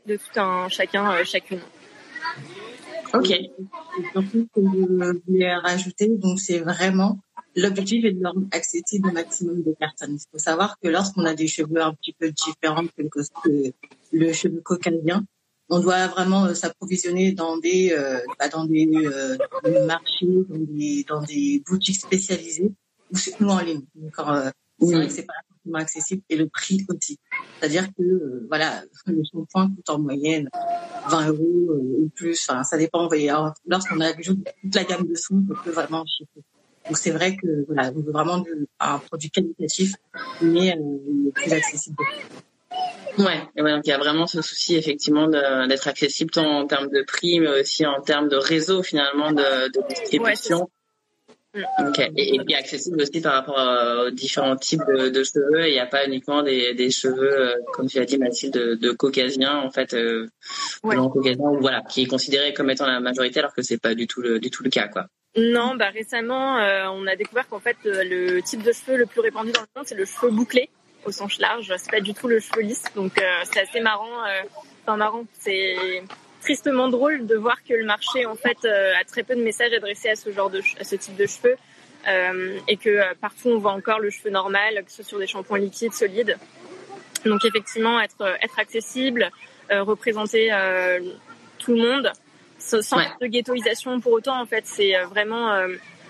de 0.06 0.18
tout 0.18 0.40
un 0.40 0.70
chacun, 0.70 1.12
euh, 1.14 1.24
chacune. 1.24 1.60
Ok. 3.14 3.34
Surtout 4.12 4.48
que 4.54 4.62
je 4.62 5.22
voulais 5.28 5.56
rajouter, 5.56 6.10
donc 6.10 6.40
c'est 6.40 6.60
vraiment 6.60 7.20
l'objectif 7.56 8.04
est 8.06 8.12
de 8.12 8.22
leur 8.22 8.34
accessible 8.52 9.10
au 9.10 9.12
maximum 9.12 9.64
de 9.64 9.72
personnes. 9.72 10.16
Il 10.16 10.26
faut 10.32 10.38
savoir 10.38 10.78
que 10.80 10.88
lorsqu'on 10.88 11.26
a 11.26 11.34
des 11.34 11.48
cheveux 11.48 11.82
un 11.82 11.94
petit 11.94 12.14
peu 12.14 12.32
différents 12.32 12.86
que 12.86 13.02
le, 13.46 13.72
le 14.12 14.34
cheveu 14.34 14.62
caucasien, 14.62 15.26
on 15.70 15.80
doit 15.80 16.08
vraiment 16.08 16.46
euh, 16.46 16.54
s'approvisionner 16.54 17.32
dans 17.32 17.58
des 17.58 17.92
euh, 17.92 18.20
bah, 18.40 18.50
dans 18.50 18.66
des 18.66 18.88
euh, 18.94 19.86
marchés, 19.86 20.28
dans 20.50 20.60
des, 20.60 21.06
dans 21.08 21.22
des 21.24 21.64
boutiques 21.66 22.00
spécialisées 22.00 22.72
ou, 23.12 23.46
en 23.50 23.60
ligne. 23.60 23.82
Donc, 23.96 24.14
c'est 24.80 24.94
vrai 24.94 25.08
que 25.08 25.14
c'est 25.14 25.26
pas 25.26 25.34
accessible 25.74 26.22
et 26.30 26.36
le 26.36 26.48
prix 26.48 26.86
aussi. 26.90 27.20
C'est-à-dire 27.60 27.88
que 27.88 28.04
euh, 28.04 28.46
voilà, 28.48 28.84
le 29.08 29.24
shampoing 29.24 29.70
coûte 29.70 29.90
en 29.90 30.00
moyenne 30.00 30.50
20 31.10 31.30
euros 31.30 31.68
euh, 31.70 32.04
ou 32.04 32.12
plus. 32.16 32.48
Enfin, 32.50 32.64
ça 32.64 32.78
dépend. 32.78 33.10
Lorsqu'on 33.68 34.00
a 34.02 34.14
toute 34.14 34.76
la 34.76 34.84
gamme 34.84 35.08
de 35.08 35.16
sons, 35.16 35.44
on 35.50 35.64
peut 35.64 35.72
vraiment 35.72 36.06
chiffrer. 36.06 36.42
Donc 36.88 36.98
c'est 36.98 37.12
vrai 37.12 37.36
que 37.36 37.66
voilà, 37.68 37.92
on 37.96 38.00
veut 38.00 38.12
vraiment 38.12 38.44
un 38.80 39.00
produit 39.00 39.32
qualitatif, 39.32 39.94
mais 40.42 40.78
euh, 40.78 41.32
plus 41.34 41.52
accessible. 41.52 41.98
Ouais, 43.18 43.40
donc 43.58 43.82
il 43.86 43.90
y 43.90 43.94
a 43.94 43.98
vraiment 43.98 44.28
ce 44.28 44.42
souci 44.42 44.76
effectivement 44.76 45.28
d'être 45.28 45.88
accessible 45.88 46.32
tant 46.32 46.60
en 46.60 46.68
termes 46.68 46.90
de 46.90 47.02
prix, 47.02 47.40
mais 47.40 47.62
aussi 47.62 47.86
en 47.86 48.02
termes 48.02 48.28
de 48.28 48.36
réseau 48.36 48.84
finalement 48.84 49.32
de, 49.32 49.70
de 49.70 49.88
distribution. 49.88 50.70
Ok. 51.80 52.00
Et, 52.18 52.36
et, 52.36 52.56
accessible 52.56 53.02
aussi 53.02 53.22
par 53.22 53.34
rapport 53.34 54.08
aux 54.08 54.10
différents 54.12 54.56
types 54.56 54.86
de, 54.88 55.24
cheveux. 55.24 55.68
Il 55.68 55.74
n'y 55.74 55.80
a 55.80 55.86
pas 55.86 56.06
uniquement 56.06 56.44
des, 56.44 56.74
des 56.74 56.92
cheveux, 56.92 57.50
euh, 57.50 57.56
comme 57.74 57.88
tu 57.88 58.00
as 58.00 58.06
dit 58.06 58.18
Mathilde, 58.18 58.54
de, 58.54 58.76
de 58.76 58.92
caucasien 58.92 59.58
en 59.60 59.72
fait, 59.72 59.94
euh, 59.94 60.28
caucasien, 60.82 61.52
voilà, 61.60 61.82
qui 61.90 62.04
est 62.04 62.08
considéré 62.08 62.54
comme 62.54 62.70
étant 62.70 62.88
la 62.88 63.00
majorité, 63.00 63.40
alors 63.40 63.54
que 63.54 63.62
c'est 63.62 63.78
pas 63.78 63.96
du 63.96 64.08
tout 64.08 64.22
le 64.22 64.40
du 64.40 64.50
tout 64.50 64.64
le 64.64 64.70
cas, 64.70 64.88
quoi. 64.88 65.08
Non, 65.38 65.76
bah 65.76 65.90
récemment, 65.90 66.60
euh, 66.60 66.86
on 66.90 67.08
a 67.08 67.16
découvert 67.16 67.48
qu'en 67.48 67.60
fait, 67.60 67.76
le 67.84 68.40
type 68.42 68.64
de 68.64 68.72
cheveux 68.72 68.98
le 68.98 69.06
plus 69.06 69.20
répandu 69.20 69.52
dans 69.52 69.62
le 69.62 69.68
monde, 69.76 69.86
c'est 69.86 69.96
le 69.96 70.06
cheveu 70.06 70.32
bouclé 70.32 70.70
au 71.06 71.12
sens 71.12 71.40
large. 71.40 71.74
C'est 71.78 71.92
pas 71.92 72.02
du 72.02 72.14
tout 72.14 72.28
le 72.28 72.40
cheveu 72.40 72.62
lisse, 72.62 72.84
donc 72.96 73.20
euh, 73.20 73.24
c'est 73.44 73.60
assez 73.62 73.82
marrant. 73.82 74.24
enfin 74.84 74.98
marrant, 74.98 75.26
c'est 75.34 76.04
tristement 76.46 76.90
drôle 76.90 77.26
de 77.26 77.36
voir 77.36 77.58
que 77.64 77.74
le 77.74 77.86
marché 77.86 78.28
en 78.28 78.36
fait 78.36 78.60
euh, 78.66 78.94
a 79.02 79.04
très 79.04 79.24
peu 79.24 79.36
de 79.36 79.42
messages 79.42 79.74
adressés 79.74 80.10
à 80.10 80.16
ce 80.16 80.32
genre 80.32 80.52
de 80.52 80.62
à 80.80 80.84
ce 80.84 80.96
type 80.96 81.16
de 81.16 81.26
cheveux 81.26 81.56
euh, 82.08 82.60
et 82.68 82.78
que 82.78 82.90
euh, 82.90 83.14
partout 83.20 83.50
on 83.50 83.58
voit 83.58 83.72
encore 83.72 84.00
le 84.00 84.12
cheveu 84.12 84.30
normal, 84.30 84.84
que 84.86 84.92
ce 84.92 84.98
soit 84.98 85.06
sur 85.06 85.18
des 85.18 85.26
shampoings 85.26 85.58
liquides 85.58 85.94
solides. 85.94 86.38
Donc 87.26 87.44
effectivement 87.46 88.00
être 88.00 88.24
être 88.44 88.60
accessible, 88.60 89.32
représenter 89.72 90.52
tout 91.58 91.72
le 91.74 91.82
monde 91.82 92.14
sans 92.60 93.00
de 93.22 93.26
ghettoisation 93.26 94.00
pour 94.00 94.12
autant 94.12 94.40
en 94.40 94.46
fait 94.46 94.66
c'est 94.68 94.94
vraiment 95.06 95.50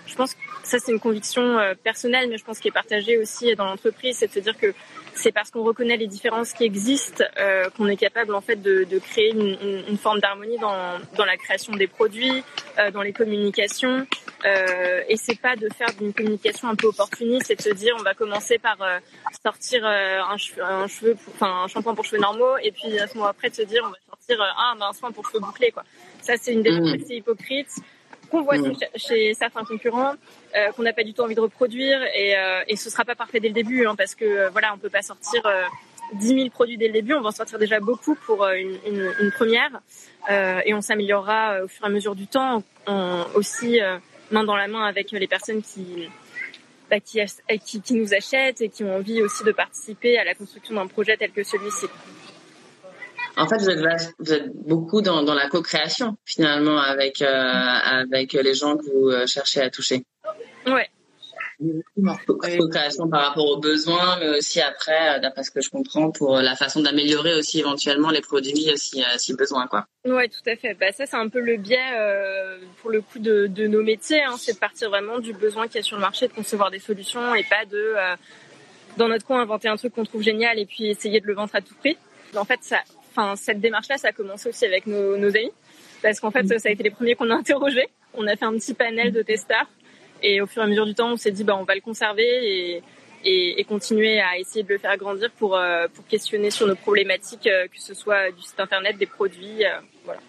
je 0.06 0.14
pense 0.14 0.34
que 0.34 0.40
ça 0.62 0.78
c'est 0.78 0.92
une 0.92 1.00
conviction 1.00 1.58
personnelle, 1.82 2.28
mais 2.28 2.38
je 2.38 2.44
pense 2.44 2.58
qu'elle 2.58 2.70
est 2.70 2.72
partagée 2.72 3.18
aussi 3.18 3.54
dans 3.54 3.64
l'entreprise, 3.64 4.16
c'est 4.18 4.28
de 4.28 4.32
se 4.32 4.40
dire 4.40 4.56
que 4.56 4.74
c'est 5.16 5.32
parce 5.32 5.50
qu'on 5.50 5.64
reconnaît 5.64 5.96
les 5.96 6.06
différences 6.06 6.52
qui 6.52 6.64
existent 6.64 7.24
euh, 7.38 7.68
qu'on 7.70 7.86
est 7.88 7.96
capable 7.96 8.34
en 8.34 8.40
fait 8.40 8.56
de, 8.56 8.84
de 8.84 8.98
créer 8.98 9.30
une, 9.32 9.84
une, 9.88 9.96
forme 9.96 10.20
d'harmonie 10.20 10.58
dans, 10.58 10.98
dans 11.16 11.24
la 11.24 11.36
création 11.36 11.72
des 11.72 11.86
produits, 11.86 12.42
euh, 12.78 12.90
dans 12.90 13.02
les 13.02 13.12
communications. 13.12 14.06
Euh, 14.44 15.02
et 15.08 15.16
c'est 15.16 15.40
pas 15.40 15.56
de 15.56 15.68
faire 15.72 15.88
une 16.00 16.12
communication 16.12 16.68
un 16.68 16.74
peu 16.74 16.86
opportuniste, 16.88 17.46
c'est 17.46 17.56
de 17.56 17.62
se 17.62 17.70
dire 17.70 17.94
on 17.98 18.02
va 18.02 18.14
commencer 18.14 18.58
par 18.58 18.80
euh, 18.82 18.98
sortir 19.42 19.84
euh, 19.84 20.20
un, 20.20 20.36
cheveu, 20.36 20.62
un 20.62 20.86
cheveu, 20.86 21.16
enfin 21.34 21.64
un 21.64 21.66
shampoing 21.66 21.94
pour 21.94 22.04
cheveux 22.04 22.20
normaux, 22.20 22.56
et 22.62 22.70
puis 22.70 22.98
à 22.98 23.06
ce 23.06 23.14
moment 23.14 23.28
après 23.28 23.48
de 23.48 23.54
se 23.54 23.62
dire 23.62 23.82
on 23.84 23.90
va 23.90 23.96
sortir 24.08 24.36
ah, 24.40 24.74
ben, 24.78 24.86
un 24.86 24.92
soin 24.92 25.10
pour 25.10 25.26
cheveux 25.26 25.40
bouclés 25.40 25.72
quoi. 25.72 25.84
Ça 26.20 26.34
c'est 26.36 26.52
une 26.52 26.62
démarche 26.62 26.90
mmh. 26.90 27.02
assez 27.02 27.14
hypocrite 27.16 27.70
qu'on 28.30 28.42
voit 28.42 28.58
mmh. 28.58 28.76
chez, 28.96 29.34
certains 29.34 29.64
concurrents, 29.64 30.14
euh, 30.54 30.70
qu'on 30.72 30.82
n'a 30.82 30.92
pas 30.92 31.04
du 31.04 31.14
tout 31.14 31.22
envie 31.22 31.34
de 31.34 31.40
reproduire 31.40 32.02
et, 32.14 32.36
euh, 32.36 32.62
et 32.68 32.76
ce 32.76 32.90
sera 32.90 33.04
pas 33.04 33.14
parfait 33.14 33.40
dès 33.40 33.48
le 33.48 33.54
début, 33.54 33.86
hein, 33.86 33.94
parce 33.96 34.14
que 34.14 34.24
euh, 34.24 34.50
voilà, 34.50 34.72
on 34.74 34.78
peut 34.78 34.90
pas 34.90 35.02
sortir 35.02 35.44
euh, 35.46 35.62
10 36.14 36.28
000 36.28 36.50
produits 36.50 36.76
dès 36.76 36.88
le 36.88 36.92
début, 36.92 37.14
on 37.14 37.20
va 37.20 37.28
en 37.28 37.32
sortir 37.32 37.58
déjà 37.58 37.80
beaucoup 37.80 38.14
pour 38.14 38.44
euh, 38.44 38.54
une, 38.54 38.78
une, 38.86 39.12
une, 39.20 39.32
première 39.32 39.80
euh, 40.30 40.60
et 40.64 40.74
on 40.74 40.80
s'améliorera 40.80 41.62
au 41.64 41.68
fur 41.68 41.84
et 41.84 41.88
à 41.88 41.90
mesure 41.90 42.14
du 42.14 42.26
temps, 42.26 42.62
aussi 43.34 43.80
main 44.30 44.44
dans 44.44 44.56
la 44.56 44.68
main 44.68 44.84
avec 44.84 45.10
les 45.10 45.26
personnes 45.26 45.62
qui, 45.62 46.08
bah, 46.90 47.00
qui, 47.00 47.20
qui, 47.64 47.80
qui 47.80 47.94
nous 47.94 48.14
achètent 48.14 48.60
et 48.60 48.68
qui 48.68 48.84
ont 48.84 48.96
envie 48.96 49.22
aussi 49.22 49.42
de 49.44 49.52
participer 49.52 50.18
à 50.18 50.24
la 50.24 50.34
construction 50.34 50.74
d'un 50.74 50.86
projet 50.86 51.16
tel 51.16 51.32
que 51.32 51.42
celui-ci. 51.42 51.86
En 53.36 53.46
fait, 53.46 53.58
vous 53.58 53.68
êtes, 53.70 54.14
vous 54.18 54.32
êtes 54.32 54.50
beaucoup 54.54 55.02
dans, 55.02 55.22
dans 55.22 55.34
la 55.34 55.48
co-création 55.48 56.16
finalement 56.24 56.78
avec 56.78 57.20
euh, 57.20 57.26
avec 57.26 58.32
les 58.32 58.54
gens 58.54 58.76
que 58.76 58.84
vous 58.84 59.10
euh, 59.10 59.26
cherchez 59.26 59.60
à 59.60 59.70
toucher. 59.70 60.04
Ouais. 60.66 60.88
Co-création 62.26 63.08
par 63.08 63.28
rapport 63.28 63.46
aux 63.46 63.58
besoins, 63.58 64.18
mais 64.20 64.28
aussi 64.28 64.60
après, 64.60 65.16
euh, 65.16 65.20
d'après 65.20 65.42
ce 65.42 65.50
que 65.50 65.62
je 65.62 65.70
comprends, 65.70 66.10
pour 66.10 66.36
la 66.36 66.54
façon 66.54 66.80
d'améliorer 66.82 67.34
aussi 67.34 67.60
éventuellement 67.60 68.10
les 68.10 68.20
produits 68.20 68.70
si, 68.76 69.02
si 69.16 69.34
besoin, 69.34 69.66
quoi. 69.66 69.86
Ouais, 70.04 70.28
tout 70.28 70.50
à 70.50 70.56
fait. 70.56 70.74
Bah, 70.74 70.92
ça, 70.92 71.06
c'est 71.06 71.16
un 71.16 71.28
peu 71.28 71.40
le 71.40 71.56
biais 71.56 71.78
euh, 71.94 72.58
pour 72.82 72.90
le 72.90 73.00
coup 73.00 73.18
de, 73.18 73.46
de 73.46 73.66
nos 73.66 73.82
métiers. 73.82 74.22
Hein. 74.22 74.34
C'est 74.38 74.52
de 74.52 74.58
partir 74.58 74.90
vraiment 74.90 75.18
du 75.18 75.32
besoin 75.32 75.66
qu'il 75.66 75.76
y 75.76 75.78
a 75.78 75.82
sur 75.82 75.96
le 75.96 76.02
marché, 76.02 76.28
de 76.28 76.32
concevoir 76.34 76.70
des 76.70 76.78
solutions 76.78 77.34
et 77.34 77.44
pas 77.44 77.64
de, 77.64 77.94
euh, 77.96 78.16
dans 78.98 79.08
notre 79.08 79.24
coin, 79.24 79.40
inventer 79.40 79.68
un 79.68 79.76
truc 79.76 79.94
qu'on 79.94 80.04
trouve 80.04 80.22
génial 80.22 80.58
et 80.58 80.66
puis 80.66 80.90
essayer 80.90 81.20
de 81.20 81.26
le 81.26 81.34
vendre 81.34 81.54
à 81.54 81.62
tout 81.62 81.74
prix. 81.76 81.96
En 82.36 82.44
fait, 82.44 82.58
ça, 82.60 82.80
enfin, 83.16 83.36
cette 83.36 83.60
démarche-là, 83.60 83.98
ça 83.98 84.08
a 84.08 84.12
commencé 84.12 84.48
aussi 84.48 84.64
avec 84.64 84.86
nos, 84.86 85.16
nos 85.16 85.28
amis, 85.28 85.52
parce 86.02 86.20
qu'en 86.20 86.30
fait, 86.30 86.42
mm. 86.42 86.58
ça 86.58 86.68
a 86.68 86.72
été 86.72 86.82
les 86.82 86.90
premiers 86.90 87.14
qu'on 87.14 87.30
a 87.30 87.34
interrogés. 87.34 87.88
On 88.14 88.26
a 88.26 88.36
fait 88.36 88.44
un 88.44 88.52
petit 88.52 88.74
panel 88.74 89.12
de 89.12 89.22
testeurs, 89.22 89.68
et 90.22 90.40
au 90.40 90.46
fur 90.46 90.62
et 90.62 90.64
à 90.64 90.68
mesure 90.68 90.86
du 90.86 90.94
temps, 90.94 91.12
on 91.12 91.16
s'est 91.16 91.30
dit, 91.30 91.44
bah, 91.44 91.56
on 91.58 91.64
va 91.64 91.74
le 91.74 91.80
conserver 91.80 92.24
et, 92.24 92.82
et, 93.24 93.60
et, 93.60 93.64
continuer 93.64 94.20
à 94.20 94.38
essayer 94.38 94.62
de 94.62 94.72
le 94.72 94.78
faire 94.78 94.96
grandir 94.96 95.30
pour, 95.32 95.56
euh, 95.56 95.86
pour 95.92 96.06
questionner 96.06 96.50
sur 96.50 96.66
nos 96.66 96.76
problématiques, 96.76 97.46
euh, 97.46 97.66
que 97.66 97.80
ce 97.80 97.94
soit 97.94 98.30
du 98.30 98.42
site 98.42 98.60
internet, 98.60 98.96
des 98.98 99.06
produits, 99.06 99.64
euh, 99.64 99.80
voilà. 100.04 100.20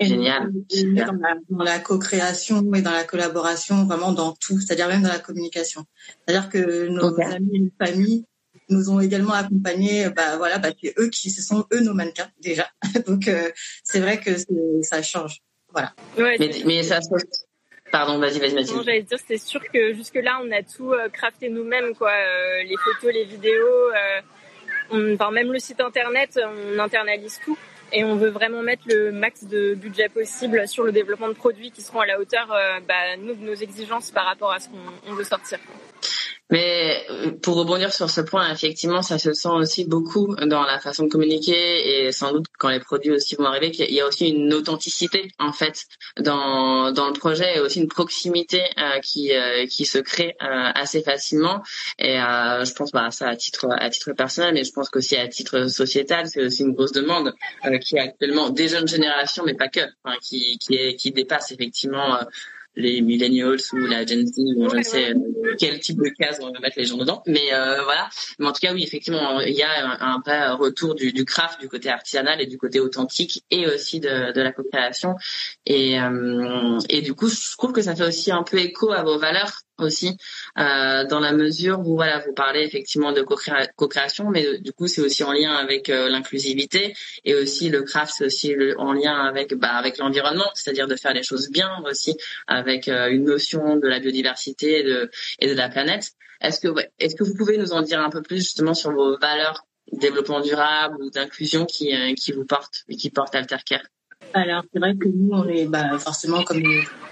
Génial. 0.00 0.52
Dans 0.94 1.12
la, 1.12 1.34
dans 1.50 1.64
la 1.64 1.78
co-création 1.80 2.62
et 2.72 2.82
dans 2.82 2.92
la 2.92 3.02
collaboration, 3.02 3.84
vraiment 3.84 4.12
dans 4.12 4.32
tout, 4.32 4.60
c'est-à-dire 4.60 4.86
même 4.86 5.02
dans 5.02 5.08
la 5.08 5.18
communication. 5.18 5.84
C'est-à-dire 6.24 6.48
que 6.48 6.86
nos 6.86 7.08
okay. 7.08 7.24
amis 7.24 7.50
et 7.52 7.58
nos 7.58 7.86
familles 7.86 8.24
nous 8.68 8.90
ont 8.90 9.00
également 9.00 9.32
accompagnés. 9.32 10.08
Bah 10.10 10.36
voilà, 10.36 10.58
bah, 10.58 10.70
c'est 10.82 10.94
eux 10.98 11.08
qui, 11.08 11.30
ce 11.30 11.42
sont 11.42 11.66
eux 11.72 11.80
nos 11.80 11.94
mannequins 11.94 12.30
déjà. 12.40 12.68
Donc 13.06 13.28
euh, 13.28 13.50
c'est 13.82 14.00
vrai 14.00 14.18
que 14.18 14.30
ça 14.82 15.02
change. 15.02 15.38
Voilà. 15.72 15.92
Ouais, 16.16 16.36
mais, 16.38 16.50
mais 16.64 16.82
ça 16.82 17.00
Pardon, 17.90 18.18
vas-y, 18.18 18.38
vas-y, 18.38 18.54
vas-y. 18.54 18.84
J'allais 18.84 19.02
dire, 19.02 19.18
c'est 19.26 19.38
sûr 19.38 19.62
que 19.72 19.94
jusque-là, 19.94 20.40
on 20.44 20.50
a 20.52 20.62
tout 20.62 20.92
euh, 20.92 21.08
crafté 21.08 21.48
nous-mêmes, 21.48 21.94
quoi. 21.94 22.10
Euh, 22.10 22.62
les 22.64 22.76
photos, 22.76 23.14
les 23.14 23.24
vidéos, 23.24 23.64
euh, 23.64 24.20
on, 24.90 25.14
enfin, 25.14 25.30
même 25.30 25.52
le 25.52 25.58
site 25.58 25.80
internet, 25.80 26.38
on 26.42 26.78
internalise 26.78 27.40
tout. 27.44 27.56
Et 27.92 28.04
on 28.04 28.16
veut 28.16 28.28
vraiment 28.28 28.62
mettre 28.62 28.82
le 28.86 29.12
max 29.12 29.44
de 29.44 29.74
budget 29.74 30.10
possible 30.10 30.68
sur 30.68 30.84
le 30.84 30.92
développement 30.92 31.28
de 31.28 31.32
produits 31.32 31.70
qui 31.70 31.80
seront 31.80 32.00
à 32.00 32.06
la 32.06 32.20
hauteur, 32.20 32.52
euh, 32.52 32.80
bah, 32.86 33.16
nous, 33.18 33.34
de 33.34 33.42
nos 33.42 33.54
exigences 33.54 34.10
par 34.10 34.26
rapport 34.26 34.52
à 34.52 34.60
ce 34.60 34.68
qu'on 34.68 35.14
veut 35.14 35.24
sortir. 35.24 35.58
Quoi. 35.64 35.74
Mais 36.50 37.04
euh, 37.10 37.32
pour 37.42 37.56
rebondir 37.56 37.92
sur 37.92 38.08
ce 38.08 38.20
point, 38.20 38.50
effectivement, 38.50 39.02
ça 39.02 39.18
se 39.18 39.32
sent 39.34 39.50
aussi 39.50 39.84
beaucoup 39.84 40.34
dans 40.36 40.62
la 40.62 40.78
façon 40.80 41.04
de 41.04 41.08
communiquer 41.08 42.06
et 42.06 42.12
sans 42.12 42.32
doute 42.32 42.46
quand 42.58 42.70
les 42.70 42.80
produits 42.80 43.12
aussi 43.12 43.34
vont 43.36 43.44
arriver, 43.44 43.70
qu'il 43.70 43.92
y 43.92 44.00
a 44.00 44.06
aussi 44.06 44.28
une 44.28 44.52
authenticité 44.54 45.30
en 45.38 45.52
fait 45.52 45.84
dans 46.18 46.90
dans 46.92 47.08
le 47.08 47.12
projet 47.12 47.56
et 47.56 47.60
aussi 47.60 47.80
une 47.80 47.88
proximité 47.88 48.62
euh, 48.78 48.98
qui 49.00 49.34
euh, 49.34 49.66
qui 49.66 49.84
se 49.84 49.98
crée 49.98 50.36
euh, 50.42 50.70
assez 50.74 51.02
facilement. 51.02 51.62
Et 51.98 52.18
euh, 52.18 52.64
je 52.64 52.72
pense 52.72 52.92
bah 52.92 53.10
ça 53.10 53.28
à 53.28 53.36
titre 53.36 53.68
à 53.70 53.90
titre 53.90 54.12
personnel, 54.12 54.54
mais 54.54 54.64
je 54.64 54.72
pense 54.72 54.88
qu'aussi 54.88 55.16
à 55.16 55.28
titre 55.28 55.68
sociétal, 55.68 56.28
c'est 56.28 56.44
aussi 56.44 56.62
une 56.62 56.72
grosse 56.72 56.92
demande 56.92 57.34
qui 57.82 57.96
est 57.96 58.00
actuellement 58.00 58.48
des 58.48 58.68
jeunes 58.68 58.88
générations, 58.88 59.44
mais 59.44 59.54
pas 59.54 59.68
que, 59.68 59.80
enfin, 60.02 60.16
qui 60.22 60.58
qui 60.58 60.76
est 60.76 60.96
qui 60.96 61.12
dépasse 61.12 61.52
effectivement 61.52 62.18
les 62.78 63.00
millennials 63.00 63.58
ou 63.72 63.76
la 63.76 64.06
Gen 64.06 64.26
Z, 64.26 64.38
ou 64.56 64.70
je 64.70 64.76
ne 64.76 64.82
sais 64.82 65.10
euh, 65.10 65.54
quel 65.58 65.80
type 65.80 65.98
de 65.98 66.08
case 66.10 66.38
on 66.40 66.52
va 66.52 66.60
mettre 66.60 66.78
les 66.78 66.84
gens 66.84 66.96
dedans. 66.96 67.22
Mais 67.26 67.52
euh, 67.52 67.82
voilà. 67.82 68.08
Mais 68.38 68.46
en 68.46 68.52
tout 68.52 68.60
cas, 68.60 68.72
oui, 68.72 68.82
effectivement, 68.84 69.40
il 69.40 69.54
y 69.54 69.62
a 69.62 69.98
un, 70.00 70.20
vrai 70.20 70.50
retour 70.50 70.94
du, 70.94 71.12
du, 71.12 71.24
craft, 71.24 71.60
du 71.60 71.68
côté 71.68 71.90
artisanal 71.90 72.40
et 72.40 72.46
du 72.46 72.56
côté 72.56 72.80
authentique, 72.80 73.42
et 73.50 73.66
aussi 73.66 74.00
de, 74.00 74.32
de 74.32 74.40
la 74.40 74.52
coopération. 74.52 75.16
Et, 75.66 76.00
euh, 76.00 76.78
et 76.88 77.02
du 77.02 77.14
coup, 77.14 77.28
je 77.28 77.56
trouve 77.56 77.72
que 77.72 77.82
ça 77.82 77.96
fait 77.96 78.06
aussi 78.06 78.30
un 78.30 78.44
peu 78.44 78.58
écho 78.58 78.92
à 78.92 79.02
vos 79.02 79.18
valeurs 79.18 79.62
aussi 79.78 80.16
euh, 80.58 81.04
dans 81.04 81.20
la 81.20 81.32
mesure 81.32 81.80
où 81.80 81.96
voilà 81.96 82.18
vous 82.18 82.32
parlez 82.32 82.62
effectivement 82.62 83.12
de 83.12 83.22
co-création 83.22 84.30
mais 84.30 84.58
du 84.58 84.72
coup 84.72 84.86
c'est 84.86 85.00
aussi 85.00 85.24
en 85.24 85.32
lien 85.32 85.54
avec 85.54 85.88
euh, 85.88 86.08
l'inclusivité 86.08 86.94
et 87.24 87.34
aussi 87.34 87.68
le 87.68 87.82
craft 87.82 88.12
c'est 88.16 88.26
aussi 88.26 88.54
en 88.76 88.92
lien 88.92 89.14
avec 89.14 89.54
bah, 89.54 89.72
avec 89.74 89.98
l'environnement 89.98 90.50
c'est-à-dire 90.54 90.86
de 90.86 90.96
faire 90.96 91.14
les 91.14 91.22
choses 91.22 91.50
bien 91.50 91.70
aussi 91.88 92.16
avec 92.46 92.88
euh, 92.88 93.08
une 93.08 93.24
notion 93.24 93.76
de 93.76 93.86
la 93.86 94.00
biodiversité 94.00 94.80
et 94.80 94.82
de, 94.84 95.10
et 95.38 95.48
de 95.48 95.54
la 95.54 95.68
planète. 95.68 96.12
Est-ce 96.40 96.60
que 96.60 96.68
est-ce 96.98 97.16
que 97.16 97.24
vous 97.24 97.34
pouvez 97.34 97.58
nous 97.58 97.72
en 97.72 97.82
dire 97.82 98.00
un 98.00 98.10
peu 98.10 98.22
plus 98.22 98.38
justement 98.38 98.74
sur 98.74 98.92
vos 98.92 99.18
valeurs 99.18 99.66
développement 99.92 100.40
durable 100.40 100.96
ou 101.02 101.10
d'inclusion 101.10 101.64
qui 101.64 101.94
euh, 101.94 102.14
qui 102.14 102.32
vous 102.32 102.44
portent 102.44 102.84
et 102.88 102.96
qui 102.96 103.10
portent 103.10 103.34
Altercare 103.34 103.82
alors 104.34 104.62
c'est 104.72 104.78
vrai 104.78 104.94
que 104.96 105.08
nous 105.08 105.30
on 105.32 105.48
est 105.48 105.66
bah, 105.66 105.98
forcément 105.98 106.42
comme 106.42 106.62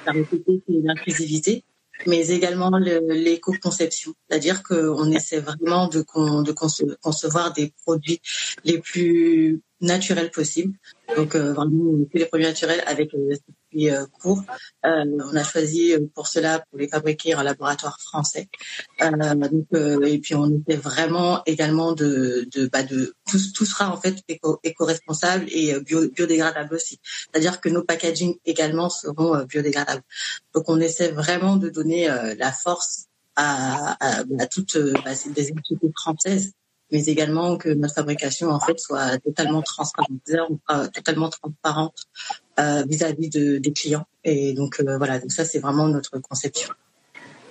la 0.07 0.13
répété 0.13 0.63
c'est 0.67 0.81
l'inclusivité 0.83 1.65
mais 2.07 2.29
également 2.29 2.71
l'éco-conception. 2.79 4.15
C'est-à-dire 4.29 4.63
qu'on 4.63 5.11
essaie 5.11 5.41
vraiment 5.41 5.89
de, 5.89 6.03
con, 6.03 6.43
de 6.43 6.53
conce, 6.53 6.83
concevoir 7.01 7.53
des 7.53 7.73
produits 7.85 8.21
les 8.65 8.79
plus 8.79 9.61
naturels 9.81 10.31
possibles. 10.31 10.75
Donc 11.17 11.35
euh, 11.35 11.53
vraiment 11.53 12.05
que 12.13 12.19
les 12.19 12.27
produits 12.27 12.47
naturels 12.47 12.83
avec 12.87 13.13
les 13.13 13.37
circuits 13.37 13.91
euh, 13.91 14.07
courts. 14.21 14.43
Euh, 14.85 15.05
on 15.33 15.37
a 15.37 15.45
choisi 15.45 15.93
euh, 15.93 16.01
pour 16.15 16.27
cela 16.27 16.65
pour 16.69 16.79
les 16.79 16.89
fabriquer 16.89 17.35
en 17.35 17.43
laboratoire 17.43 17.99
français. 18.01 18.49
Euh, 19.03 19.11
donc, 19.35 19.67
euh, 19.75 20.03
et 20.03 20.19
puis 20.19 20.35
on 20.35 20.51
était 20.59 20.77
vraiment 20.77 21.43
également 21.45 21.93
de 21.93 22.49
de 22.51 22.67
bah, 22.67 22.83
de 22.83 23.15
tout, 23.31 23.39
tout 23.55 23.65
sera 23.67 23.93
en 23.93 24.01
fait 24.01 24.17
éco, 24.29 24.59
éco-responsable 24.65 25.47
et 25.49 25.79
bio, 25.81 26.09
biodégradable 26.09 26.75
aussi. 26.75 26.99
C'est-à-dire 27.05 27.61
que 27.61 27.69
nos 27.69 27.83
packaging 27.83 28.37
également 28.45 28.89
seront 28.89 29.45
biodégradables. 29.45 30.03
Donc 30.55 30.69
on 30.69 30.81
essaie 30.81 31.13
vraiment 31.13 31.57
de 31.57 31.69
donner 31.69 32.09
la 32.39 32.53
force 32.53 33.07
à, 33.37 33.97
à, 34.01 34.25
à 34.39 34.47
toutes 34.47 34.79
bah, 35.05 35.13
des 35.35 35.49
équipes 35.49 35.93
françaises 35.95 36.53
mais 36.93 37.05
également 37.05 37.57
que 37.57 37.69
notre 37.71 37.95
fabrication 37.95 38.51
en 38.51 38.61
fait 38.61 38.79
soit 38.79 39.19
totalement 39.19 39.63
transparente, 39.63 40.21
totalement 40.95 41.29
transparente 41.29 42.05
euh, 42.59 42.85
vis-à-vis 42.89 43.29
de, 43.29 43.59
des 43.59 43.73
clients. 43.73 44.07
Et 44.25 44.55
donc 44.55 44.81
euh, 44.81 44.97
voilà, 44.99 45.19
donc 45.19 45.33
ça 45.33 45.45
c'est 45.45 45.59
vraiment 45.59 45.89
notre 45.89 46.19
conception. 46.19 46.73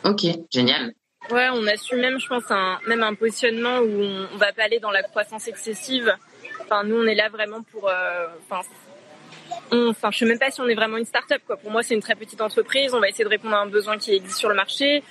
Ok, 0.03 0.25
génial. 0.51 0.93
Ouais, 1.31 1.47
on 1.51 1.65
a 1.65 1.75
su 1.75 1.95
même, 1.95 2.19
je 2.19 2.27
pense, 2.27 2.43
un, 2.49 2.77
même 2.87 3.01
un 3.01 3.15
positionnement 3.15 3.79
où 3.79 3.89
on, 3.89 4.27
on 4.31 4.37
va 4.37 4.53
pas 4.53 4.63
aller 4.63 4.79
dans 4.79 4.91
la 4.91 5.01
croissance 5.01 5.47
excessive. 5.47 6.13
Enfin, 6.61 6.83
nous, 6.83 6.95
on 6.95 7.05
est 7.05 7.15
là 7.15 7.29
vraiment 7.29 7.63
pour. 7.63 7.89
Euh, 7.89 8.27
enfin, 8.43 8.61
on, 9.71 9.89
enfin, 9.89 10.11
je 10.11 10.19
sais 10.19 10.25
même 10.25 10.39
pas 10.39 10.51
si 10.51 10.61
on 10.61 10.67
est 10.67 10.75
vraiment 10.75 10.97
une 10.97 11.05
start-up. 11.05 11.41
Quoi. 11.45 11.57
Pour 11.57 11.71
moi, 11.71 11.83
c'est 11.83 11.93
une 11.93 12.01
très 12.01 12.15
petite 12.15 12.41
entreprise. 12.41 12.93
On 12.93 12.99
va 12.99 13.09
essayer 13.09 13.23
de 13.23 13.29
répondre 13.29 13.55
à 13.55 13.59
un 13.59 13.67
besoin 13.67 13.97
qui 13.97 14.13
existe 14.13 14.37
sur 14.37 14.49
le 14.49 14.55
marché. 14.55 15.03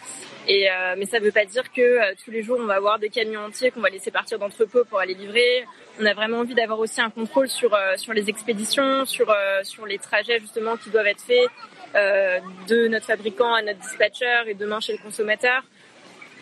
Et 0.46 0.70
euh, 0.70 0.94
mais 0.98 1.06
ça 1.06 1.18
ne 1.18 1.24
veut 1.24 1.32
pas 1.32 1.46
dire 1.46 1.72
que 1.72 1.80
euh, 1.80 2.14
tous 2.22 2.30
les 2.30 2.42
jours 2.42 2.58
on 2.60 2.66
va 2.66 2.74
avoir 2.74 2.98
des 2.98 3.08
camions 3.08 3.40
entiers 3.46 3.70
qu'on 3.70 3.80
va 3.80 3.88
laisser 3.88 4.10
partir 4.10 4.38
d'entrepôt 4.38 4.84
pour 4.84 5.00
aller 5.00 5.14
livrer. 5.14 5.64
On 6.00 6.06
a 6.06 6.12
vraiment 6.12 6.38
envie 6.38 6.54
d'avoir 6.54 6.80
aussi 6.80 7.00
un 7.00 7.10
contrôle 7.10 7.48
sur 7.48 7.72
euh, 7.72 7.96
sur 7.96 8.12
les 8.12 8.28
expéditions, 8.28 9.04
sur 9.04 9.30
euh, 9.30 9.62
sur 9.62 9.86
les 9.86 9.98
trajets 9.98 10.40
justement 10.40 10.76
qui 10.76 10.90
doivent 10.90 11.06
être 11.06 11.22
faits 11.22 11.48
euh, 11.94 12.40
de 12.68 12.88
notre 12.88 13.06
fabricant 13.06 13.54
à 13.54 13.62
notre 13.62 13.78
dispatcher 13.78 14.42
et 14.46 14.54
demain 14.54 14.80
chez 14.80 14.92
le 14.92 14.98
consommateur. 14.98 15.62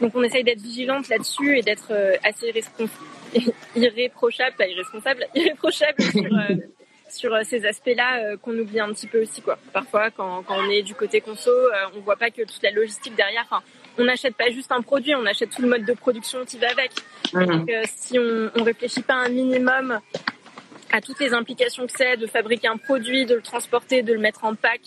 Donc 0.00 0.16
on 0.16 0.22
essaye 0.22 0.42
d'être 0.42 0.60
vigilante 0.60 1.08
là-dessus 1.08 1.58
et 1.58 1.62
d'être 1.62 1.92
assez 2.24 2.52
irréprochable, 3.76 4.56
pas 4.56 4.66
irresponsable, 4.66 5.26
irréprochable 5.34 6.02
sur 6.02 6.24
sur 7.12 7.36
ces 7.44 7.66
aspects-là 7.66 8.36
qu'on 8.38 8.58
oublie 8.58 8.80
un 8.80 8.92
petit 8.92 9.06
peu 9.06 9.22
aussi 9.22 9.42
quoi. 9.42 9.58
Parfois 9.72 10.10
quand, 10.10 10.42
quand 10.42 10.56
on 10.58 10.70
est 10.70 10.82
du 10.82 10.94
côté 10.94 11.20
conso, 11.20 11.50
on 11.94 12.00
voit 12.00 12.16
pas 12.16 12.30
que 12.30 12.42
toute 12.42 12.62
la 12.62 12.70
logistique 12.70 13.14
derrière. 13.14 13.42
Enfin, 13.50 13.62
on 13.98 14.04
n'achète 14.04 14.36
pas 14.36 14.50
juste 14.50 14.72
un 14.72 14.82
produit, 14.82 15.14
on 15.14 15.26
achète 15.26 15.50
tout 15.50 15.62
le 15.62 15.68
mode 15.68 15.84
de 15.84 15.92
production 15.92 16.44
qui 16.44 16.58
va 16.58 16.70
avec. 16.70 16.92
Mmh. 17.32 17.46
Donc 17.46 17.70
si 17.96 18.18
on, 18.18 18.50
on 18.56 18.62
réfléchit 18.62 19.02
pas 19.02 19.14
un 19.14 19.28
minimum 19.28 20.00
à 20.92 21.00
toutes 21.00 21.18
les 21.20 21.32
implications 21.32 21.86
que 21.86 21.92
c'est 21.96 22.16
de 22.16 22.26
fabriquer 22.26 22.68
un 22.68 22.76
produit, 22.76 23.24
de 23.24 23.34
le 23.34 23.42
transporter, 23.42 24.02
de 24.02 24.12
le 24.12 24.20
mettre 24.20 24.44
en 24.44 24.54
pack, 24.54 24.80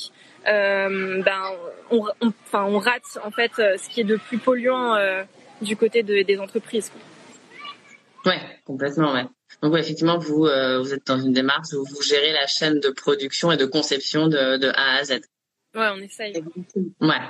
euh, 0.47 1.21
ben 1.23 1.41
on, 1.89 2.05
enfin 2.21 2.63
on 2.63 2.77
rate 2.77 3.17
en 3.23 3.31
fait 3.31 3.51
euh, 3.57 3.75
ce 3.77 3.89
qui 3.89 4.01
est 4.01 4.05
de 4.05 4.15
plus 4.15 4.37
polluant 4.37 4.93
euh, 4.95 5.23
du 5.61 5.75
côté 5.75 6.03
de, 6.03 6.21
des 6.21 6.39
entreprises. 6.39 6.91
Ouais, 8.25 8.39
complètement, 8.63 9.13
ouais. 9.13 9.25
Donc 9.61 9.73
ouais, 9.73 9.79
effectivement, 9.79 10.17
vous 10.17 10.41
vous 10.41 10.93
êtes 10.93 11.07
dans 11.07 11.19
une 11.19 11.33
démarche 11.33 11.73
où 11.73 11.85
vous 11.85 12.01
gérez 12.01 12.33
la 12.33 12.47
chaîne 12.47 12.79
de 12.79 12.89
production 12.89 13.51
et 13.51 13.57
de 13.57 13.65
conception 13.65 14.27
de, 14.27 14.57
de 14.57 14.67
A 14.69 14.97
à 14.97 15.03
Z. 15.03 15.21
Ouais, 15.73 15.89
on 15.93 15.97
essaye. 15.97 16.43
Ouais. 17.01 17.21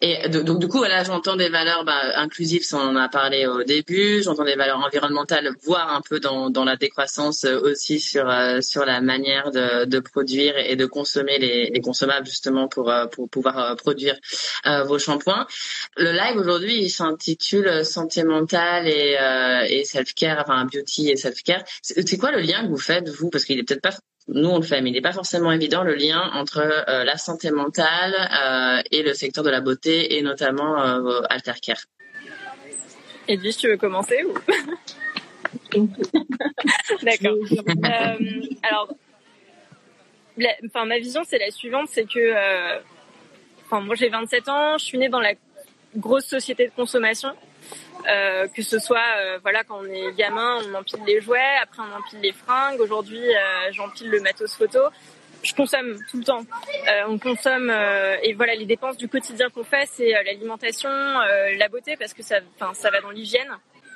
Et 0.00 0.28
donc 0.28 0.60
du 0.60 0.68
coup, 0.68 0.84
là, 0.84 1.02
j'entends 1.02 1.34
des 1.34 1.48
valeurs 1.48 1.84
bah, 1.84 2.00
inclusives, 2.16 2.62
on 2.72 2.76
en 2.76 2.96
a 2.96 3.08
parlé 3.08 3.46
au 3.46 3.64
début. 3.64 4.22
J'entends 4.22 4.44
des 4.44 4.54
valeurs 4.54 4.78
environnementales, 4.78 5.50
voire 5.64 5.92
un 5.92 6.00
peu 6.00 6.20
dans, 6.20 6.50
dans 6.50 6.64
la 6.64 6.76
décroissance 6.76 7.44
euh, 7.44 7.58
aussi 7.60 7.98
sur 7.98 8.30
euh, 8.30 8.60
sur 8.60 8.84
la 8.84 9.00
manière 9.00 9.50
de, 9.50 9.86
de 9.86 9.98
produire 9.98 10.56
et 10.56 10.76
de 10.76 10.86
consommer 10.86 11.38
les, 11.38 11.70
les 11.70 11.80
consommables 11.80 12.26
justement 12.26 12.68
pour 12.68 12.90
euh, 12.90 13.06
pour 13.06 13.28
pouvoir 13.28 13.74
produire 13.74 14.16
vos 14.86 14.98
shampoings. 14.98 15.46
Le 15.96 16.12
live 16.12 16.36
aujourd'hui, 16.36 16.76
il 16.82 16.90
s'intitule 16.90 17.84
santé 17.84 18.22
mentale 18.22 18.86
et, 18.86 19.16
et 19.68 19.84
self 19.84 20.14
care, 20.14 20.38
enfin 20.40 20.64
beauty 20.66 21.10
et 21.10 21.16
self 21.16 21.42
care. 21.42 21.64
C'est 21.82 22.18
quoi 22.18 22.30
le 22.30 22.40
lien 22.40 22.62
que 22.62 22.68
vous 22.68 22.78
faites 22.78 23.08
vous? 23.08 23.30
Parce 23.30 23.44
qu'il 23.44 23.58
est 23.58 23.64
peut-être 23.64 23.82
pas 23.82 23.96
nous 24.28 24.48
on 24.48 24.58
le 24.58 24.62
fait, 24.62 24.80
mais 24.80 24.90
il 24.90 24.92
n'est 24.92 25.00
pas 25.00 25.12
forcément 25.12 25.50
évident 25.52 25.82
le 25.82 25.94
lien 25.94 26.30
entre 26.34 26.58
euh, 26.58 27.04
la 27.04 27.16
santé 27.16 27.50
mentale 27.50 28.14
euh, 28.14 28.82
et 28.90 29.02
le 29.02 29.14
secteur 29.14 29.42
de 29.42 29.50
la 29.50 29.60
beauté 29.60 30.16
et 30.16 30.22
notamment 30.22 30.80
euh, 30.80 31.22
Altercare. 31.30 31.80
Edwige, 33.26 33.56
tu 33.56 33.68
veux 33.68 33.76
commencer 33.76 34.24
ou? 34.24 34.34
D'accord. 37.02 37.34
Euh, 37.52 38.42
alors, 38.62 38.94
enfin 40.66 40.84
ma 40.84 40.98
vision 40.98 41.22
c'est 41.26 41.38
la 41.38 41.50
suivante, 41.50 41.88
c'est 41.90 42.04
que, 42.04 42.80
enfin 43.64 43.80
moi 43.80 43.94
j'ai 43.94 44.08
27 44.08 44.48
ans, 44.48 44.78
je 44.78 44.84
suis 44.84 44.98
née 44.98 45.08
dans 45.08 45.20
la 45.20 45.34
grosse 45.96 46.26
société 46.26 46.66
de 46.66 46.72
consommation. 46.72 47.30
Euh, 48.08 48.46
que 48.48 48.62
ce 48.62 48.78
soit 48.78 49.04
euh, 49.18 49.38
voilà 49.42 49.64
quand 49.64 49.80
on 49.80 49.84
est 49.84 50.12
gamin 50.16 50.60
on 50.64 50.74
empile 50.74 51.00
les 51.04 51.20
jouets 51.20 51.56
après 51.60 51.82
on 51.82 51.98
empile 51.98 52.20
les 52.22 52.32
fringues 52.32 52.80
aujourd'hui 52.80 53.18
euh, 53.18 53.72
j'empile 53.72 54.08
le 54.08 54.20
matos 54.20 54.54
photo 54.54 54.78
je 55.42 55.52
consomme 55.52 55.98
tout 56.08 56.18
le 56.18 56.24
temps 56.24 56.46
on 57.08 57.18
consomme 57.18 57.70
et 58.22 58.32
voilà 58.34 58.54
les 58.54 58.66
dépenses 58.66 58.96
du 58.96 59.08
quotidien 59.08 59.50
qu'on 59.50 59.64
fait 59.64 59.88
c'est 59.92 60.10
l'alimentation 60.24 60.88
la 60.90 61.68
beauté 61.68 61.96
parce 61.96 62.14
que 62.14 62.22
ça 62.22 62.36
enfin 62.58 62.72
ça 62.72 62.90
va 62.90 63.00
dans 63.00 63.10
l'hygiène 63.10 63.50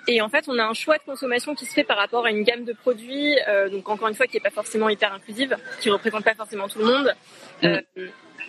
et 0.09 0.21
en 0.21 0.29
fait, 0.29 0.47
on 0.49 0.59
a 0.59 0.65
un 0.65 0.75
choix 0.75 0.99
de 0.99 1.05
consommation 1.05 1.55
qui 1.55 1.65
se 1.65 1.73
fait 1.73 1.85
par 1.85 1.97
rapport 1.97 2.27
à 2.27 2.31
une 2.33 2.43
gamme 2.43 2.65
de 2.65 2.73
produits, 2.73 3.37
donc 3.71 3.89
encore 3.89 4.09
une 4.09 4.17
fois, 4.17 4.27
qui 4.27 4.35
n'est 4.35 4.41
pas 4.41 4.51
forcément 4.51 4.89
hyper 4.89 5.13
inclusive, 5.13 5.57
qui 5.81 5.91
représente 5.91 6.25
pas 6.25 6.35
forcément 6.35 6.67
tout 6.67 6.81
le 6.81 6.87
monde, 6.87 7.15
mm. 7.63 8.07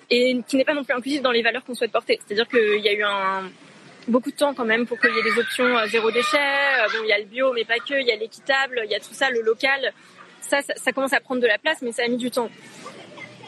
et 0.10 0.42
qui 0.48 0.58
n'est 0.58 0.66
pas 0.66 0.74
non 0.74 0.84
plus 0.84 0.96
inclusive 0.96 1.22
dans 1.22 1.32
les 1.32 1.44
valeurs 1.44 1.64
qu'on 1.64 1.76
souhaite 1.76 1.92
porter. 1.92 2.20
C'est-à-dire 2.26 2.48
qu'il 2.48 2.82
y 2.82 2.90
a 2.90 2.94
eu 2.94 3.04
un, 3.04 3.52
beaucoup 4.08 4.32
de 4.32 4.36
temps 4.36 4.54
quand 4.54 4.66
même 4.66 4.86
pour 4.86 5.00
qu'il 5.00 5.14
y 5.14 5.20
ait 5.20 5.24
des 5.24 5.40
options 5.40 5.78
euh, 5.78 5.86
zéro 5.88 6.12
déchet. 6.12 6.38
Euh, 6.38 6.88
bon, 6.88 7.00
il 7.04 7.10
y 7.10 7.14
a 7.14 7.20
le 7.20 7.26
bio, 7.26 7.54
mais 7.54 7.66
pas 7.66 7.78
que. 7.78 8.00
Il 8.00 8.08
y 8.08 8.12
a 8.12 8.16
l'équitable, 8.16 8.82
il 8.86 8.92
y 8.92 8.96
a 8.96 9.00
tout 9.00 9.14
ça, 9.14 9.30
le 9.30 9.42
local. 9.42 9.94
Ça, 10.42 10.62
ça, 10.62 10.92
commence 10.92 11.14
à 11.14 11.20
prendre 11.20 11.42
de 11.42 11.48
la 11.48 11.58
place, 11.58 11.82
mais 11.82 11.92
ça 11.92 12.04
a 12.04 12.08
mis 12.08 12.18
du 12.18 12.30
temps. 12.30 12.50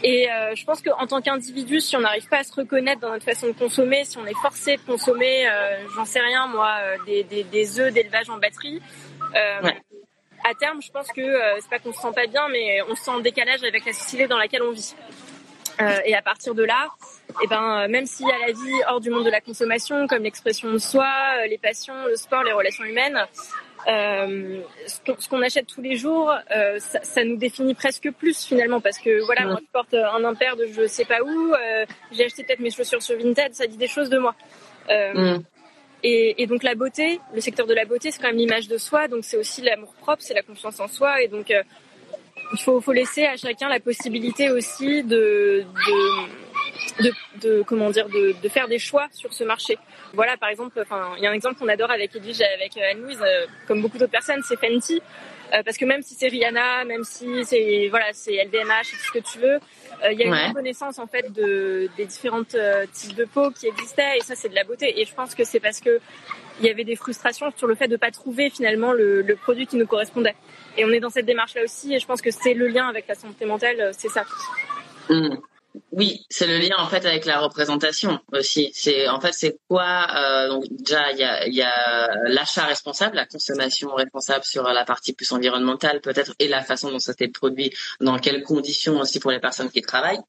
Et 0.03 0.31
euh, 0.31 0.55
je 0.55 0.63
pense 0.65 0.81
qu'en 0.81 1.07
tant 1.07 1.21
qu'individu, 1.21 1.81
si 1.81 1.95
on 1.95 2.01
n'arrive 2.01 2.27
pas 2.27 2.39
à 2.39 2.43
se 2.43 2.53
reconnaître 2.53 3.01
dans 3.01 3.11
notre 3.11 3.25
façon 3.25 3.47
de 3.47 3.53
consommer, 3.53 4.05
si 4.05 4.17
on 4.17 4.25
est 4.25 4.37
forcé 4.41 4.77
de 4.77 4.81
consommer, 4.81 5.47
j'en 5.95 6.05
sais 6.05 6.19
rien 6.19 6.47
moi, 6.47 6.77
des, 7.05 7.23
des, 7.23 7.43
des 7.43 7.79
œufs 7.79 7.93
d'élevage 7.93 8.29
en 8.29 8.37
batterie, 8.37 8.81
à 9.33 10.53
terme, 10.59 10.81
je 10.81 10.91
pense 10.91 11.07
que 11.07 11.39
c'est 11.59 11.69
pas 11.69 11.79
qu'on 11.79 11.91
se 11.91 11.99
sent 11.99 12.13
pas 12.13 12.27
bien, 12.27 12.47
mais 12.49 12.81
on 12.83 12.95
se 12.95 13.03
sent 13.03 13.11
en 13.11 13.19
décalage 13.19 13.63
avec 13.63 13.85
la 13.85 13.93
société 13.93 14.27
dans 14.27 14.37
laquelle 14.37 14.61
on 14.63 14.71
vit. 14.71 14.95
Et 15.79 16.15
à 16.15 16.21
partir 16.21 16.55
de 16.55 16.63
là, 16.63 16.89
et 17.29 17.43
eh 17.43 17.47
ben 17.47 17.81
euh, 17.81 17.87
même 17.89 18.05
s'il 18.05 18.25
y 18.25 18.31
a 18.31 18.47
la 18.47 18.53
vie 18.53 18.81
hors 18.87 19.01
du 19.01 19.09
monde 19.09 19.25
de 19.25 19.29
la 19.29 19.41
consommation, 19.41 20.07
comme 20.07 20.23
l'expression 20.23 20.71
de 20.71 20.77
soi, 20.77 21.05
euh, 21.39 21.47
les 21.47 21.57
passions, 21.57 22.05
le 22.07 22.15
sport, 22.15 22.43
les 22.43 22.53
relations 22.53 22.85
humaines, 22.85 23.19
euh, 23.87 24.61
ce 24.87 25.29
qu'on 25.29 25.41
achète 25.41 25.67
tous 25.67 25.81
les 25.81 25.97
jours, 25.97 26.33
euh, 26.55 26.79
ça, 26.79 27.01
ça, 27.03 27.25
nous 27.25 27.35
définit 27.35 27.73
presque 27.73 28.09
plus 28.11 28.45
finalement 28.45 28.79
parce 28.79 28.99
que 28.99 29.25
voilà, 29.25 29.45
moi 29.45 29.57
je 29.59 29.71
porte 29.71 29.93
un 29.93 30.23
impair 30.23 30.55
de 30.55 30.65
je 30.67 30.87
sais 30.87 31.03
pas 31.03 31.21
où, 31.21 31.53
euh, 31.53 31.85
j'ai 32.13 32.23
acheté 32.23 32.43
peut-être 32.45 32.61
mes 32.61 32.71
chaussures 32.71 33.01
sur 33.01 33.17
Vinted, 33.17 33.53
ça 33.53 33.67
dit 33.67 33.77
des 33.77 33.87
choses 33.87 34.09
de 34.09 34.17
moi. 34.17 34.33
Euh, 34.89 35.35
mm. 35.37 35.43
et, 36.03 36.41
et, 36.41 36.47
donc 36.47 36.63
la 36.63 36.75
beauté, 36.75 37.19
le 37.33 37.41
secteur 37.41 37.67
de 37.67 37.73
la 37.73 37.83
beauté, 37.83 38.11
c'est 38.11 38.21
quand 38.21 38.29
même 38.29 38.37
l'image 38.37 38.69
de 38.69 38.77
soi, 38.77 39.09
donc 39.09 39.25
c'est 39.25 39.37
aussi 39.37 39.61
l'amour 39.61 39.93
propre, 39.95 40.21
c'est 40.21 40.35
la 40.35 40.43
confiance 40.43 40.79
en 40.79 40.87
soi, 40.87 41.21
et 41.21 41.27
donc 41.27 41.51
il 42.53 42.59
faut, 42.59 42.81
faut 42.81 42.93
laisser 42.93 43.25
à 43.25 43.37
chacun 43.37 43.69
la 43.69 43.79
possibilité 43.79 44.49
aussi 44.51 45.03
de, 45.03 45.63
de 45.63 46.45
de, 46.99 47.11
de, 47.41 47.63
comment 47.63 47.89
dire 47.89 48.07
de, 48.07 48.35
de, 48.41 48.49
faire 48.49 48.67
des 48.67 48.79
choix 48.79 49.07
sur 49.11 49.33
ce 49.33 49.43
marché. 49.43 49.77
Voilà, 50.13 50.37
par 50.37 50.49
exemple, 50.49 50.79
enfin, 50.81 51.13
il 51.17 51.23
y 51.23 51.27
a 51.27 51.31
un 51.31 51.33
exemple 51.33 51.55
qu'on 51.55 51.67
adore 51.67 51.91
avec 51.91 52.15
Edwige, 52.15 52.41
avec 52.41 52.77
euh, 52.77 52.91
Anne-Louise, 52.91 53.21
euh, 53.21 53.45
comme 53.67 53.81
beaucoup 53.81 53.97
d'autres 53.97 54.11
personnes, 54.11 54.41
c'est 54.47 54.57
Fenty. 54.57 55.01
Euh, 55.53 55.61
parce 55.63 55.77
que 55.77 55.85
même 55.85 56.01
si 56.01 56.15
c'est 56.15 56.27
Rihanna, 56.27 56.85
même 56.85 57.03
si 57.03 57.45
c'est 57.45 57.87
voilà, 57.89 58.07
c'est 58.13 58.43
LVMH 58.45 58.89
tout 58.89 58.97
ce 58.97 59.11
que 59.11 59.19
tu 59.19 59.39
veux, 59.39 59.59
il 60.11 60.17
y 60.17 60.23
a 60.23 60.25
une 60.25 60.47
reconnaissance 60.49 60.97
en 60.97 61.05
fait 61.05 61.31
de 61.31 61.87
des 61.97 62.05
différentes 62.05 62.57
types 62.91 63.15
de 63.15 63.25
peau 63.25 63.51
qui 63.51 63.67
existaient 63.67 64.17
et 64.17 64.21
ça 64.21 64.35
c'est 64.35 64.49
de 64.49 64.55
la 64.55 64.63
beauté. 64.63 64.99
Et 64.99 65.05
je 65.05 65.13
pense 65.13 65.35
que 65.35 65.43
c'est 65.43 65.59
parce 65.59 65.81
que 65.81 66.01
il 66.59 66.65
y 66.65 66.69
avait 66.69 66.83
des 66.83 66.95
frustrations 66.95 67.51
sur 67.55 67.67
le 67.67 67.75
fait 67.75 67.87
de 67.87 67.97
pas 67.97 68.11
trouver 68.11 68.49
finalement 68.49 68.93
le, 68.93 69.25
produit 69.41 69.67
qui 69.67 69.75
nous 69.77 69.87
correspondait. 69.87 70.35
Et 70.77 70.85
on 70.85 70.89
est 70.89 70.99
dans 70.99 71.09
cette 71.09 71.25
démarche 71.25 71.55
là 71.55 71.63
aussi 71.63 71.93
et 71.93 71.99
je 71.99 72.05
pense 72.05 72.21
que 72.21 72.31
c'est 72.31 72.53
le 72.53 72.67
lien 72.67 72.87
avec 72.87 73.07
la 73.07 73.15
santé 73.15 73.45
mentale, 73.45 73.91
c'est 73.97 74.09
ça. 74.09 74.25
Mmh. 75.09 75.35
Oui, 75.91 76.25
c'est 76.29 76.47
le 76.47 76.57
lien 76.57 76.75
en 76.77 76.87
fait 76.87 77.05
avec 77.05 77.25
la 77.25 77.39
représentation 77.39 78.19
aussi. 78.31 78.71
C'est 78.73 79.07
en 79.07 79.19
fait 79.19 79.33
c'est 79.33 79.57
quoi 79.67 80.07
euh, 80.15 80.49
donc 80.49 80.65
déjà 80.69 81.11
il 81.11 81.53
y 81.53 81.61
a, 81.61 82.09
l'achat 82.27 82.63
responsable, 82.63 83.15
la 83.15 83.25
consommation 83.25 83.93
responsable 83.93 84.45
sur 84.45 84.63
la 84.63 84.85
partie 84.85 85.13
plus 85.13 85.31
environnementale 85.31 86.01
peut-être 86.01 86.33
et 86.39 86.47
la 86.47 86.63
façon 86.63 86.91
dont 86.91 86.99
ça 86.99 87.13
s'est 87.13 87.27
produit, 87.27 87.73
dans 87.99 88.17
quelles 88.19 88.43
conditions 88.43 88.99
aussi 88.99 89.19
pour 89.19 89.31
les 89.31 89.39
personnes 89.39 89.69
qui 89.69 89.81
travaillent. 89.81 90.21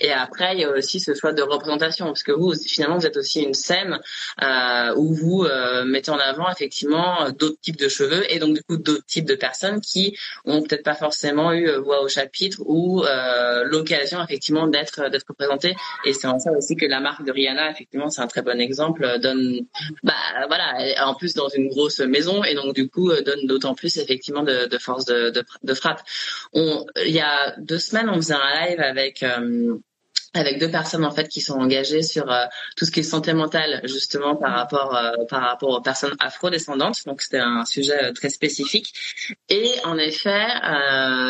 Et 0.00 0.10
après, 0.10 0.54
il 0.54 0.60
y 0.60 0.64
a 0.64 0.70
aussi 0.70 1.00
ce 1.00 1.14
choix 1.14 1.32
de 1.32 1.42
représentation, 1.42 2.06
parce 2.06 2.22
que 2.22 2.32
vous, 2.32 2.54
finalement, 2.54 2.98
vous 2.98 3.06
êtes 3.06 3.16
aussi 3.16 3.42
une 3.42 3.54
scène 3.54 4.00
euh, 4.42 4.94
où 4.96 5.14
vous 5.14 5.44
euh, 5.44 5.84
mettez 5.84 6.10
en 6.10 6.18
avant 6.18 6.50
effectivement 6.50 7.30
d'autres 7.30 7.60
types 7.60 7.76
de 7.76 7.88
cheveux 7.88 8.24
et 8.32 8.38
donc 8.38 8.54
du 8.54 8.62
coup 8.62 8.76
d'autres 8.76 9.06
types 9.06 9.24
de 9.24 9.34
personnes 9.34 9.80
qui 9.80 10.16
ont 10.44 10.62
peut-être 10.62 10.82
pas 10.82 10.94
forcément 10.94 11.52
eu 11.52 11.68
euh, 11.68 11.80
voix 11.80 12.02
au 12.02 12.08
chapitre 12.08 12.58
ou 12.64 13.04
l'occasion 13.64 14.22
effectivement 14.22 14.66
d'être 14.66 15.10
d'être 15.10 15.26
représentées. 15.28 15.74
Et 16.04 16.12
c'est 16.12 16.26
en 16.26 16.38
ça 16.38 16.50
aussi 16.52 16.76
que 16.76 16.86
la 16.86 17.00
marque 17.00 17.24
de 17.24 17.32
Rihanna, 17.32 17.70
effectivement, 17.70 18.10
c'est 18.10 18.20
un 18.20 18.26
très 18.26 18.42
bon 18.42 18.60
exemple, 18.60 19.18
donne, 19.20 19.60
bah 20.02 20.14
voilà, 20.48 21.06
en 21.06 21.14
plus 21.14 21.34
dans 21.34 21.48
une 21.48 21.68
grosse 21.68 22.00
maison 22.00 22.42
et 22.44 22.54
donc 22.54 22.74
du 22.74 22.88
coup 22.88 23.12
donne 23.24 23.46
d'autant 23.46 23.74
plus 23.74 23.96
effectivement 23.98 24.42
de, 24.42 24.68
force 24.78 25.04
de, 25.04 25.74
frappe. 25.74 26.02
Il 26.54 26.84
y 27.06 27.20
a 27.20 27.54
deux 27.58 27.78
semaines, 27.78 28.08
on 28.10 28.16
faisait 28.16 28.34
un 28.34 28.66
live 28.66 28.80
avec 28.80 29.24
avec 30.34 30.58
deux 30.58 30.70
personnes 30.70 31.04
en 31.04 31.10
fait 31.10 31.28
qui 31.28 31.40
sont 31.40 31.58
engagées 31.58 32.02
sur 32.02 32.30
euh, 32.30 32.44
tout 32.76 32.86
ce 32.86 32.90
qui 32.90 33.00
est 33.00 33.02
santé 33.02 33.34
mentale 33.34 33.82
justement 33.84 34.34
par 34.34 34.52
rapport 34.52 34.96
euh, 34.96 35.12
par 35.28 35.42
rapport 35.42 35.70
aux 35.70 35.82
personnes 35.82 36.16
afro-descendantes. 36.20 37.04
Donc 37.06 37.20
c'était 37.20 37.38
un 37.38 37.64
sujet 37.64 38.12
très 38.12 38.30
spécifique. 38.30 38.94
Et 39.48 39.70
en 39.84 39.98
effet 39.98 40.46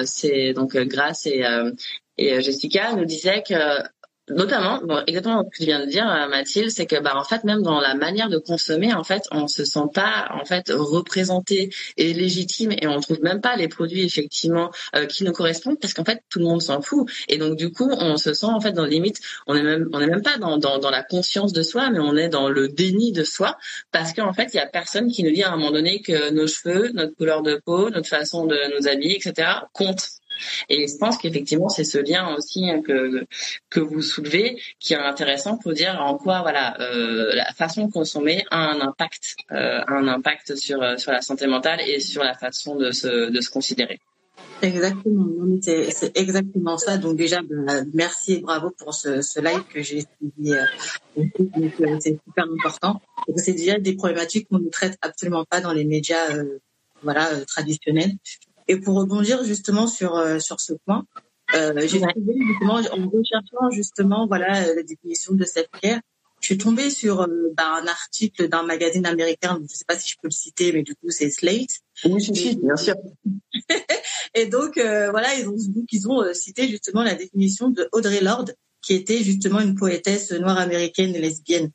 c'est 0.05 0.53
donc 0.53 0.77
Grace 0.77 1.27
et 1.27 2.43
Jessica 2.43 2.93
nous 2.93 3.05
disaient 3.05 3.43
que 3.43 3.83
Notamment, 4.29 4.81
bon, 4.85 5.03
exactement 5.09 5.43
ce 5.43 5.51
que 5.51 5.57
tu 5.57 5.65
viens 5.65 5.85
de 5.85 5.91
dire, 5.91 6.09
euh, 6.09 6.29
Mathilde, 6.29 6.71
c'est 6.71 6.87
que 6.87 7.01
bah 7.01 7.15
en 7.17 7.25
fait 7.25 7.43
même 7.43 7.61
dans 7.63 7.81
la 7.81 7.97
manière 7.97 8.29
de 8.29 8.39
consommer, 8.39 8.95
en 8.95 9.03
fait, 9.03 9.25
on 9.33 9.49
se 9.49 9.65
sent 9.65 9.89
pas 9.93 10.29
en 10.31 10.45
fait 10.45 10.71
représenté 10.71 11.71
et 11.97 12.15
légitime 12.15 12.71
et 12.71 12.87
on 12.87 13.01
trouve 13.01 13.21
même 13.21 13.41
pas 13.41 13.57
les 13.57 13.67
produits 13.67 14.05
effectivement 14.05 14.71
euh, 14.95 15.07
qui 15.07 15.25
nous 15.25 15.33
correspondent 15.33 15.81
parce 15.81 15.93
qu'en 15.93 16.05
fait 16.05 16.23
tout 16.29 16.39
le 16.39 16.45
monde 16.45 16.63
s'en 16.63 16.83
fout 16.83 17.11
et 17.29 17.37
donc 17.37 17.57
du 17.57 17.73
coup 17.73 17.91
on 17.91 18.17
se 18.17 18.33
sent 18.33 18.47
en 18.47 18.61
fait 18.61 18.71
dans 18.71 18.85
limite, 18.85 19.19
on 19.49 19.57
est 19.57 19.63
même 19.63 19.89
on 19.93 20.01
est 20.01 20.07
même 20.07 20.23
pas 20.23 20.39
dans, 20.39 20.57
dans 20.57 20.79
dans 20.79 20.91
la 20.91 21.03
conscience 21.03 21.53
de 21.53 21.65
soi, 21.65 21.91
mais 21.91 21.99
on 21.99 22.17
est 22.17 22.29
dans 22.29 22.49
le 22.49 22.69
déni 22.69 23.11
de 23.11 23.25
soi 23.25 23.59
parce 23.91 24.13
qu'en 24.13 24.33
fait 24.33 24.51
il 24.55 24.59
y 24.59 24.61
a 24.61 24.67
personne 24.67 25.11
qui 25.11 25.25
nous 25.25 25.33
dit 25.33 25.43
à 25.43 25.53
un 25.53 25.57
moment 25.57 25.73
donné 25.73 26.01
que 26.01 26.31
nos 26.31 26.47
cheveux, 26.47 26.93
notre 26.93 27.17
couleur 27.17 27.43
de 27.43 27.57
peau, 27.57 27.91
notre 27.91 28.09
façon 28.09 28.47
de 28.47 28.57
nous 28.79 28.87
habiller, 28.87 29.17
etc. 29.17 29.49
comptent 29.73 30.22
et 30.69 30.87
je 30.89 30.97
pense 30.97 31.19
qu'effectivement, 31.19 31.69
c'est 31.69 31.85
ce 31.85 31.99
lien 31.99 32.35
aussi 32.35 32.69
hein, 32.69 32.83
que, 32.83 33.27
que 33.71 33.81
vous 33.81 34.03
soulevez 34.03 34.61
qui 34.79 34.95
est 34.95 34.97
intéressant 34.97 35.57
pour 35.57 35.73
dire 35.73 36.01
en 36.01 36.17
quoi 36.17 36.43
voilà 36.43 36.81
euh, 36.81 37.35
la 37.35 37.53
façon 37.53 37.87
de 37.87 37.93
consommer 37.93 38.45
a 38.51 38.71
un 38.71 38.81
impact, 38.81 39.37
euh, 39.53 39.81
un 39.87 40.09
impact 40.09 40.57
sur, 40.57 40.99
sur 40.99 41.13
la 41.13 41.23
santé 41.23 41.47
mentale 41.47 41.81
et 41.81 42.01
sur 42.01 42.23
la 42.23 42.35
façon 42.35 42.77
de 42.77 42.91
se, 42.91 43.31
de 43.31 43.41
se 43.41 43.51
considérer. 43.51 44.01
Exactement, 44.63 45.59
c'est 45.61 46.17
exactement 46.17 46.79
ça. 46.79 46.97
Donc 46.97 47.17
déjà, 47.17 47.43
ben, 47.43 47.91
merci 47.95 48.35
et 48.35 48.41
bravo 48.41 48.71
pour 48.71 48.95
ce, 48.95 49.41
live 49.41 49.65
que 49.73 49.83
j'ai 49.83 50.03
suivi. 50.03 50.53
Euh, 50.53 50.65
euh, 51.19 51.99
c'est 52.01 52.19
super 52.25 52.45
important. 52.45 53.01
C'est 53.37 53.55
déjà 53.55 53.79
des 53.81 53.97
problématiques 53.97 54.49
qu'on 54.49 54.61
ne 54.61 54.69
traite 54.69 54.97
absolument 55.03 55.45
pas 55.45 55.61
dans 55.61 55.73
les 55.73 55.85
médias, 55.85 56.37
euh, 56.37 56.61
voilà, 57.03 57.29
traditionnels. 57.47 58.13
Et 58.69 58.77
pour 58.77 58.97
rebondir 58.97 59.45
justement 59.45 59.87
sur 59.87 60.19
sur 60.41 60.61
ce 60.61 60.75
point, 60.85 61.05
j'ai 61.53 62.01
trouvé 62.01 62.35
justement 62.47 62.75
en 62.75 63.09
recherchant 63.09 63.71
justement 63.71 64.27
voilà 64.27 64.75
la 64.75 64.83
définition 64.83 65.35
de 65.35 65.45
cette 65.45 65.71
care 65.81 66.01
je 66.43 66.49
suis 66.49 66.59
tombée 66.59 66.91
sur 66.91 67.23
euh, 67.23 67.53
bah, 67.57 67.79
un 67.81 67.87
article 67.87 68.49
d'un 68.49 68.65
magazine 68.65 69.07
américain, 69.07 69.57
je 69.59 69.63
ne 69.63 69.69
sais 69.69 69.85
pas 69.87 69.97
si 69.99 70.11
je 70.11 70.17
peux 70.21 70.27
le 70.27 70.33
citer, 70.33 70.73
mais 70.73 70.83
du 70.83 70.95
coup 70.95 71.09
c'est 71.09 71.31
Slate. 71.31 71.71
Oui, 72.05 72.21
si, 72.21 72.57
bien 72.57 72.77
sûr. 72.77 72.97
et 74.35 74.47
donc 74.47 74.77
euh, 74.77 75.11
voilà, 75.11 75.35
ils 75.37 75.49
ont 75.49 75.57
donc 75.69 75.87
ils 75.93 76.09
ont 76.09 76.21
euh, 76.21 76.35
cité 76.35 76.69
justement 76.69 77.05
la 77.05 77.15
définition 77.15 77.71
de 77.71 77.89
Audrey 77.93 78.21
Lorde, 78.21 78.57
qui 78.83 78.95
était 78.95 79.23
justement 79.23 79.61
une 79.61 79.77
poétesse 79.77 80.33
noire 80.33 80.59
américaine 80.59 81.15
et 81.15 81.21
lesbienne. 81.21 81.71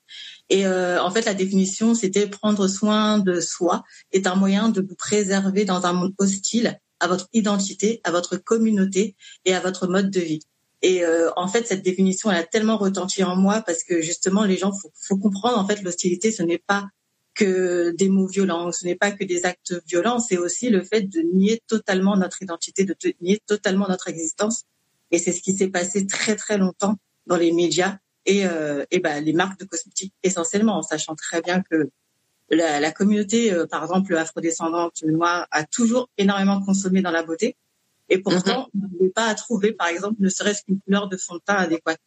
Et 0.49 0.65
en 0.65 1.11
fait, 1.11 1.25
la 1.25 1.33
définition, 1.33 1.93
c'était 1.93 2.27
prendre 2.27 2.67
soin 2.67 3.19
de 3.19 3.41
soi 3.41 3.83
est 4.13 4.27
un 4.27 4.35
moyen 4.35 4.69
de 4.69 4.81
vous 4.81 4.95
préserver 4.95 5.65
dans 5.65 5.85
un 5.85 5.93
monde 5.93 6.13
hostile 6.19 6.79
à 6.99 7.07
votre 7.07 7.27
identité, 7.33 8.01
à 8.03 8.11
votre 8.11 8.37
communauté 8.37 9.15
et 9.45 9.53
à 9.53 9.59
votre 9.59 9.87
mode 9.87 10.09
de 10.09 10.21
vie. 10.21 10.39
Et 10.81 11.03
euh, 11.03 11.31
en 11.35 11.47
fait, 11.47 11.65
cette 11.65 11.83
définition, 11.83 12.31
elle 12.31 12.37
a 12.37 12.43
tellement 12.43 12.77
retenti 12.77 13.23
en 13.23 13.35
moi 13.35 13.61
parce 13.61 13.83
que 13.83 14.01
justement, 14.01 14.43
les 14.43 14.57
gens, 14.57 14.71
faut, 14.71 14.91
faut 14.93 15.17
comprendre, 15.17 15.57
en 15.57 15.65
fait, 15.65 15.81
l'hostilité, 15.81 16.31
ce 16.31 16.43
n'est 16.43 16.59
pas 16.59 16.87
que 17.33 17.91
des 17.91 18.09
mots 18.09 18.27
violents, 18.27 18.71
ce 18.71 18.85
n'est 18.85 18.95
pas 18.95 19.11
que 19.11 19.23
des 19.23 19.45
actes 19.45 19.75
violents, 19.87 20.19
c'est 20.19 20.37
aussi 20.37 20.69
le 20.69 20.83
fait 20.83 21.01
de 21.01 21.21
nier 21.21 21.61
totalement 21.67 22.17
notre 22.17 22.41
identité, 22.41 22.83
de 22.83 22.95
nier 23.21 23.39
totalement 23.45 23.87
notre 23.87 24.07
existence. 24.07 24.63
Et 25.11 25.19
c'est 25.19 25.31
ce 25.31 25.41
qui 25.41 25.55
s'est 25.55 25.69
passé 25.69 26.07
très 26.07 26.35
très 26.35 26.57
longtemps 26.57 26.95
dans 27.27 27.37
les 27.37 27.51
médias 27.51 27.97
et, 28.27 28.45
euh, 28.45 28.85
et 28.91 28.99
ben, 28.99 29.23
les 29.23 29.33
marques 29.33 29.59
de 29.59 29.65
cosmétiques 29.65 30.13
essentiellement, 30.21 30.77
en 30.77 30.81
sachant 30.83 31.15
très 31.15 31.41
bien 31.41 31.63
que 31.63 31.89
la, 32.49 32.79
la 32.79 32.91
communauté, 32.91 33.51
euh, 33.51 33.65
par 33.65 33.83
exemple, 33.83 34.15
afrodescendante 34.15 35.01
noire, 35.03 35.47
a 35.51 35.63
toujours 35.65 36.09
énormément 36.17 36.61
consommé 36.61 37.01
dans 37.01 37.11
la 37.11 37.23
beauté. 37.23 37.55
Et 38.09 38.19
pourtant, 38.19 38.69
mhm. 38.73 38.81
on 38.81 38.87
n'arrivait 38.87 39.13
pas 39.13 39.25
à 39.25 39.35
trouver, 39.35 39.71
par 39.73 39.87
exemple, 39.87 40.17
ne 40.19 40.29
serait-ce 40.29 40.63
qu'une 40.63 40.79
couleur 40.81 41.09
de 41.09 41.17
fond 41.17 41.35
de 41.35 41.41
teint 41.45 41.55
adéquate. 41.55 41.99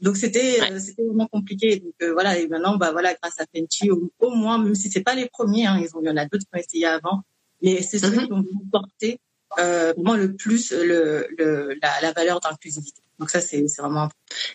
Donc 0.00 0.16
c'était 0.16 0.60
euh, 0.62 0.78
c'était 0.78 1.02
vraiment 1.02 1.26
compliqué. 1.26 1.80
Donc 1.80 1.94
euh, 2.02 2.12
voilà 2.12 2.38
et 2.38 2.46
maintenant 2.46 2.76
bah 2.76 2.92
voilà 2.92 3.12
grâce 3.14 3.40
à 3.40 3.44
Fenty 3.52 3.90
au, 3.90 4.30
moins 4.30 4.58
même 4.58 4.76
si 4.76 4.88
c'est 4.88 5.02
pas 5.02 5.16
les 5.16 5.28
premiers 5.28 5.66
hein, 5.66 5.80
ils 5.80 5.96
ont 5.96 6.00
il 6.00 6.06
y 6.06 6.10
en 6.10 6.16
a 6.16 6.26
d'autres 6.26 6.44
qui 6.44 6.56
ont 6.56 6.60
essayé 6.60 6.86
avant 6.86 7.22
mais 7.60 7.82
c'est 7.82 7.98
ceux 7.98 8.12
mhm. 8.12 8.26
qui 8.26 8.32
ont 8.32 8.44
porté 8.70 9.18
euh, 9.58 9.92
vraiment 9.92 10.16
le 10.16 10.34
plus 10.34 10.72
le, 10.72 11.28
le 11.38 11.76
la, 11.82 12.00
la 12.02 12.12
valeur 12.12 12.40
d'inclusivité. 12.40 13.04
Donc 13.18 13.30
ça, 13.30 13.40
c'est 13.40 13.64
vraiment. 13.78 14.08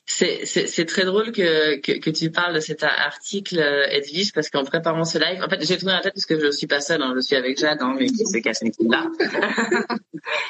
C'est 0.05 0.85
très 0.85 1.05
drôle 1.05 1.31
que, 1.31 1.77
que, 1.77 1.93
que 1.93 2.09
tu 2.09 2.29
parles 2.29 2.53
de 2.53 2.59
cet 2.59 2.83
article 2.83 3.57
euh, 3.57 3.87
Edwige 3.89 4.33
parce 4.33 4.49
qu'en 4.49 4.65
préparant 4.65 5.05
ce 5.05 5.17
live, 5.17 5.41
en 5.41 5.49
fait, 5.49 5.65
j'ai 5.65 5.77
trouvé 5.77 5.93
la 5.93 6.01
tête 6.01 6.13
parce 6.13 6.25
que 6.25 6.39
je 6.39 6.51
suis 6.51 6.67
pas 6.67 6.81
seule, 6.81 7.01
hein, 7.01 7.13
je 7.15 7.21
suis 7.21 7.35
avec 7.35 7.57
Jade, 7.57 7.81
hein, 7.81 7.95
mais 7.97 8.07
qui 8.07 8.25
se 8.25 8.37
casse 8.39 8.61
là. 8.61 9.07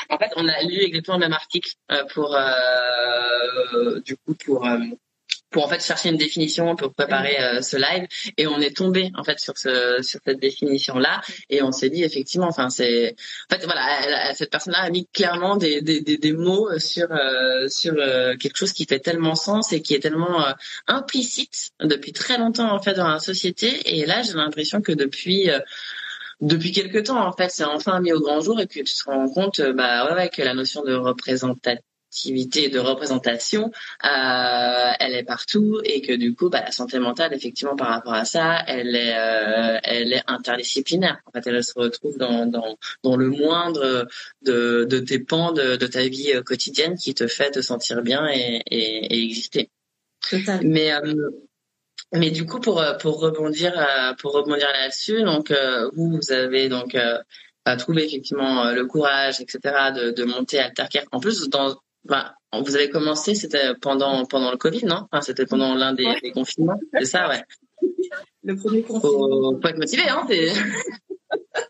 en 0.10 0.18
fait, 0.18 0.32
on 0.38 0.48
a 0.48 0.64
lu 0.64 0.82
exactement 0.82 1.18
le 1.18 1.26
même 1.26 1.34
article 1.34 1.72
euh, 1.92 2.04
pour 2.14 2.36
euh, 2.36 4.00
du 4.00 4.18
coup 4.18 4.34
pour 4.34 4.68
pour 5.50 5.66
en 5.66 5.68
fait 5.68 5.84
chercher 5.84 6.10
une 6.10 6.18
définition 6.18 6.76
pour 6.76 6.94
préparer 6.94 7.40
euh, 7.40 7.62
ce 7.62 7.78
live. 7.78 8.08
Et 8.38 8.48
on 8.48 8.60
est 8.60 8.76
tombé 8.76 9.12
en 9.18 9.24
fait 9.24 9.40
sur 9.40 9.58
ce 9.58 10.02
sur 10.02 10.20
cette 10.26 10.40
définition 10.40 10.98
là 10.98 11.22
et 11.50 11.62
on 11.62 11.72
s'est 11.72 11.90
dit 11.90 12.04
effectivement 12.04 12.48
enfin 12.48 12.70
c'est 12.70 13.16
en 13.50 13.56
fait 13.56 13.66
voilà 13.66 14.34
cette 14.36 14.52
personne 14.52 14.74
là 14.74 14.82
a 14.82 14.90
mis 14.90 15.08
clairement 15.08 15.58
des 15.58 15.82
des, 15.82 16.02
des, 16.02 16.18
des 16.18 16.34
mots 16.34 16.78
sur 16.80 17.08
euh, 17.12 17.68
sur 17.68 17.96
euh, 17.98 18.36
quelque 18.38 18.58
chose 18.58 18.74
qui 18.74 18.86
fait 18.86 19.00
tellement 19.00 19.36
sens 19.36 19.74
et 19.74 19.82
qui 19.82 19.96
est 19.96 20.00
tellement 20.00 20.46
implicite 20.88 21.72
depuis 21.82 22.14
très 22.14 22.38
longtemps 22.38 22.72
en 22.74 22.82
fait 22.82 22.94
dans 22.94 23.08
la 23.08 23.20
société. 23.20 23.98
Et 23.98 24.06
là 24.06 24.22
j'ai 24.22 24.34
l'impression 24.34 24.82
que 24.82 24.92
depuis 24.92 25.50
depuis 26.42 26.72
quelque 26.72 27.00
temps 27.00 27.26
en 27.26 27.34
fait 27.34 27.50
c'est 27.50 27.64
enfin 27.64 28.00
mis 28.00 28.14
au 28.14 28.20
grand 28.22 28.42
jour 28.42 28.60
et 28.60 28.68
que 28.68 28.80
tu 28.80 28.84
te 28.84 29.04
rends 29.06 29.30
compte 29.30 29.62
bah 29.62 30.08
ouais, 30.08 30.16
ouais 30.16 30.30
que 30.30 30.42
la 30.42 30.54
notion 30.54 30.84
de 30.84 30.94
représentativité 30.94 31.84
activité 32.10 32.70
de 32.70 32.80
représentation, 32.80 33.72
euh, 34.04 34.92
elle 35.00 35.14
est 35.14 35.24
partout 35.24 35.80
et 35.84 36.02
que 36.02 36.14
du 36.14 36.34
coup, 36.34 36.50
bah, 36.50 36.62
la 36.62 36.72
santé 36.72 36.98
mentale, 36.98 37.34
effectivement, 37.34 37.76
par 37.76 37.90
rapport 37.90 38.14
à 38.14 38.26
ça, 38.26 38.64
elle 38.68 38.96
est, 38.96 39.16
euh, 39.16 39.78
elle 39.84 40.14
est 40.14 40.24
interdisciplinaire. 40.26 41.20
En 41.28 41.32
fait, 41.32 41.46
elle 41.48 41.64
se 41.64 41.74
retrouve 41.76 42.18
dans, 42.18 42.48
dans, 42.48 42.78
dans 43.04 43.16
le 43.16 43.30
moindre 43.30 44.08
de, 44.42 44.86
de 44.90 45.00
tes 45.00 45.20
pans 45.20 45.52
de, 45.52 45.76
de 45.76 45.88
ta 45.88 46.08
vie 46.08 46.34
euh, 46.34 46.42
quotidienne 46.42 46.98
qui 46.98 47.14
te 47.14 47.28
fait 47.28 47.52
te 47.52 47.62
sentir 47.62 48.02
bien 48.02 48.28
et, 48.28 48.64
et, 48.66 49.14
et 49.14 49.24
exister. 49.24 49.70
Mais 50.64 50.92
euh, 50.94 51.30
mais 52.12 52.32
du 52.32 52.46
coup, 52.48 52.60
pour 52.60 52.84
pour 53.00 53.20
rebondir 53.20 53.72
pour 54.20 54.32
rebondir 54.34 54.68
là-dessus, 54.74 55.22
donc 55.22 55.54
vous 55.94 56.10
vous 56.18 56.32
avez 56.32 56.68
donc 56.68 56.98
trouvé 57.78 58.06
effectivement 58.06 58.72
le 58.72 58.86
courage, 58.86 59.42
etc., 59.42 59.60
de, 59.96 60.12
de 60.12 60.24
monter 60.24 60.60
Altercare. 60.60 61.04
En 61.12 61.20
plus, 61.20 61.50
dans 61.50 61.76
bah, 62.06 62.36
vous 62.54 62.76
avez 62.76 62.90
commencé, 62.90 63.36
c'était 63.36 63.76
pendant 63.82 64.26
pendant 64.26 64.52
le 64.52 64.58
Covid, 64.58 64.86
non? 64.86 65.08
Enfin, 65.12 65.22
C'était 65.22 65.46
pendant 65.46 65.76
l'un 65.76 65.94
des, 65.94 66.08
des, 66.22 66.32
confinements, 66.32 66.80
c'est 66.94 67.06
ça, 67.06 67.30
ouais. 67.30 67.44
Le 68.44 68.56
premier 68.56 68.82
confinement. 68.82 69.02
Faut, 69.02 69.60
faut 69.62 69.68
être 69.68 69.78
motivé, 69.78 70.04
hein 70.08 70.26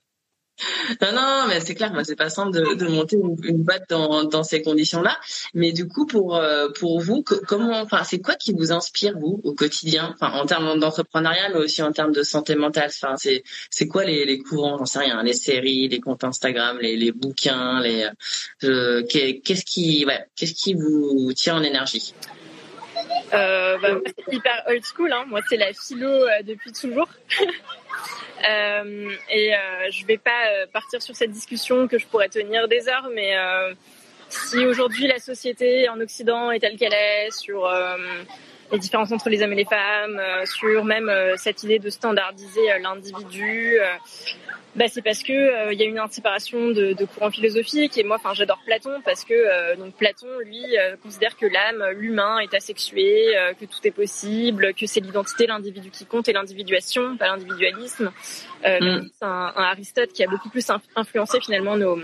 non, 1.02 1.12
non, 1.14 1.46
mais 1.48 1.60
c'est 1.60 1.76
clair, 1.76 1.94
moi 1.94 2.04
c'est 2.04 2.16
pas 2.16 2.30
simple 2.30 2.52
de, 2.52 2.88
monter 2.88 3.18
une, 3.18 3.64
boîte 3.64 3.90
dans, 3.90 4.44
ces 4.44 4.62
conditions-là. 4.62 5.18
Mais 5.54 5.72
du 5.72 5.88
coup, 5.88 6.06
pour 6.06 6.36
euh, 6.36 6.68
vous, 6.82 7.24
comment, 7.24 7.80
enfin, 7.82 8.04
c'est 8.04 8.20
quoi 8.20 8.36
qui 8.36 8.54
vous 8.54 8.72
inspire 8.72 9.18
vous 9.18 9.42
au 9.44 9.54
quotidien, 9.54 10.16
enfin, 10.20 10.32
en 10.40 10.46
termes 10.46 10.80
d'entrepreneuriat, 10.80 11.50
mais 11.50 11.60
aussi 11.60 11.82
en 11.82 11.92
termes 11.92 12.12
de 12.12 12.24
santé 12.24 12.56
mentale. 12.56 12.92
C'est 13.70 13.88
quoi 13.88 14.06
les, 14.06 14.40
courants, 14.40 14.78
j'en 14.78 14.86
sais 14.86 15.00
rien, 15.00 15.24
les 15.24 15.34
séries, 15.34 15.88
les 15.88 16.00
comptes 16.00 16.24
Instagram, 16.24 16.78
les, 16.80 17.12
bouquins, 17.12 17.80
les 17.82 18.08
euh, 18.64 19.04
qu'est-ce 19.04 19.64
qui 19.64 20.74
vous 20.74 21.34
tient 21.34 21.58
en 21.58 21.64
énergie? 21.64 22.14
Euh, 23.34 23.78
bah, 23.78 23.90
c'est 24.06 24.34
hyper 24.34 24.64
old 24.68 24.84
school. 24.84 25.12
Hein. 25.12 25.26
Moi, 25.28 25.42
c'est 25.50 25.58
la 25.58 25.74
philo 25.74 26.08
euh, 26.08 26.42
depuis 26.44 26.72
toujours. 26.72 27.10
Euh, 28.50 29.10
et 29.30 29.54
euh, 29.54 29.58
je 29.92 30.06
vais 30.06 30.18
pas 30.18 30.66
partir 30.72 31.02
sur 31.02 31.14
cette 31.14 31.32
discussion 31.32 31.90
que 31.90 32.00
je 32.00 32.08
pourrais 32.08 32.30
tenir 32.30 32.70
des 32.70 32.88
heures, 32.88 33.10
mais 33.14 33.34
si 34.30 34.66
aujourd'hui 34.66 35.08
la 35.08 35.20
société 35.20 35.90
en 35.90 36.00
Occident 36.00 36.50
est 36.50 36.60
telle 36.60 36.78
qu'elle 36.78 36.94
est, 36.94 37.32
sur 37.32 37.70
les 38.72 38.80
différences 38.80 39.12
entre 39.12 39.30
les 39.30 39.42
hommes 39.42 39.54
et 39.54 39.58
les 39.58 39.66
femmes, 39.66 40.22
sur 40.46 40.84
même 40.86 41.12
cette 41.38 41.64
idée 41.64 41.80
de 41.80 41.90
standardiser 41.90 42.62
l'individu, 42.82 43.78
bah, 44.76 44.86
c'est 44.88 45.02
parce 45.02 45.24
que 45.24 45.74
il 45.74 45.80
y 45.80 45.84
a 45.84 45.86
une 45.86 46.00
inspiration 46.00 46.70
de, 46.70 46.94
de 46.94 47.06
courants 47.06 47.32
philosophiques. 47.32 47.98
Et 47.98 48.04
moi 48.04 48.18
enfin 48.18 48.34
j'adore 48.34 48.60
Platon 48.66 49.02
parce 49.04 49.26
que 49.26 49.76
donc 49.76 49.96
Platon 49.96 50.28
lui 50.46 50.64
considère 51.02 51.36
que 51.36 51.46
l'âme 51.46 51.84
l'humain 51.98 52.40
est 52.40 52.54
asexué 52.54 53.34
que 53.60 53.66
tout 53.66 53.80
est 53.84 53.92
possible 53.92 54.74
que 54.74 54.86
c'est 54.86 55.00
l'identité 55.00 55.48
l'individu 55.48 55.90
qui 55.90 56.06
compte 56.06 56.28
et 56.30 56.34
l'individuation 56.34 57.18
pas 57.18 57.28
l'individualisme. 57.28 58.12
Euh, 58.66 58.80
mm. 58.80 59.10
c'est 59.18 59.26
un, 59.26 59.54
un, 59.56 59.64
Aristote 59.64 60.12
qui 60.14 60.24
a 60.24 60.28
beaucoup 60.28 60.50
plus 60.50 60.66
influencé 60.96 61.40
finalement 61.40 61.78
nos 61.78 62.00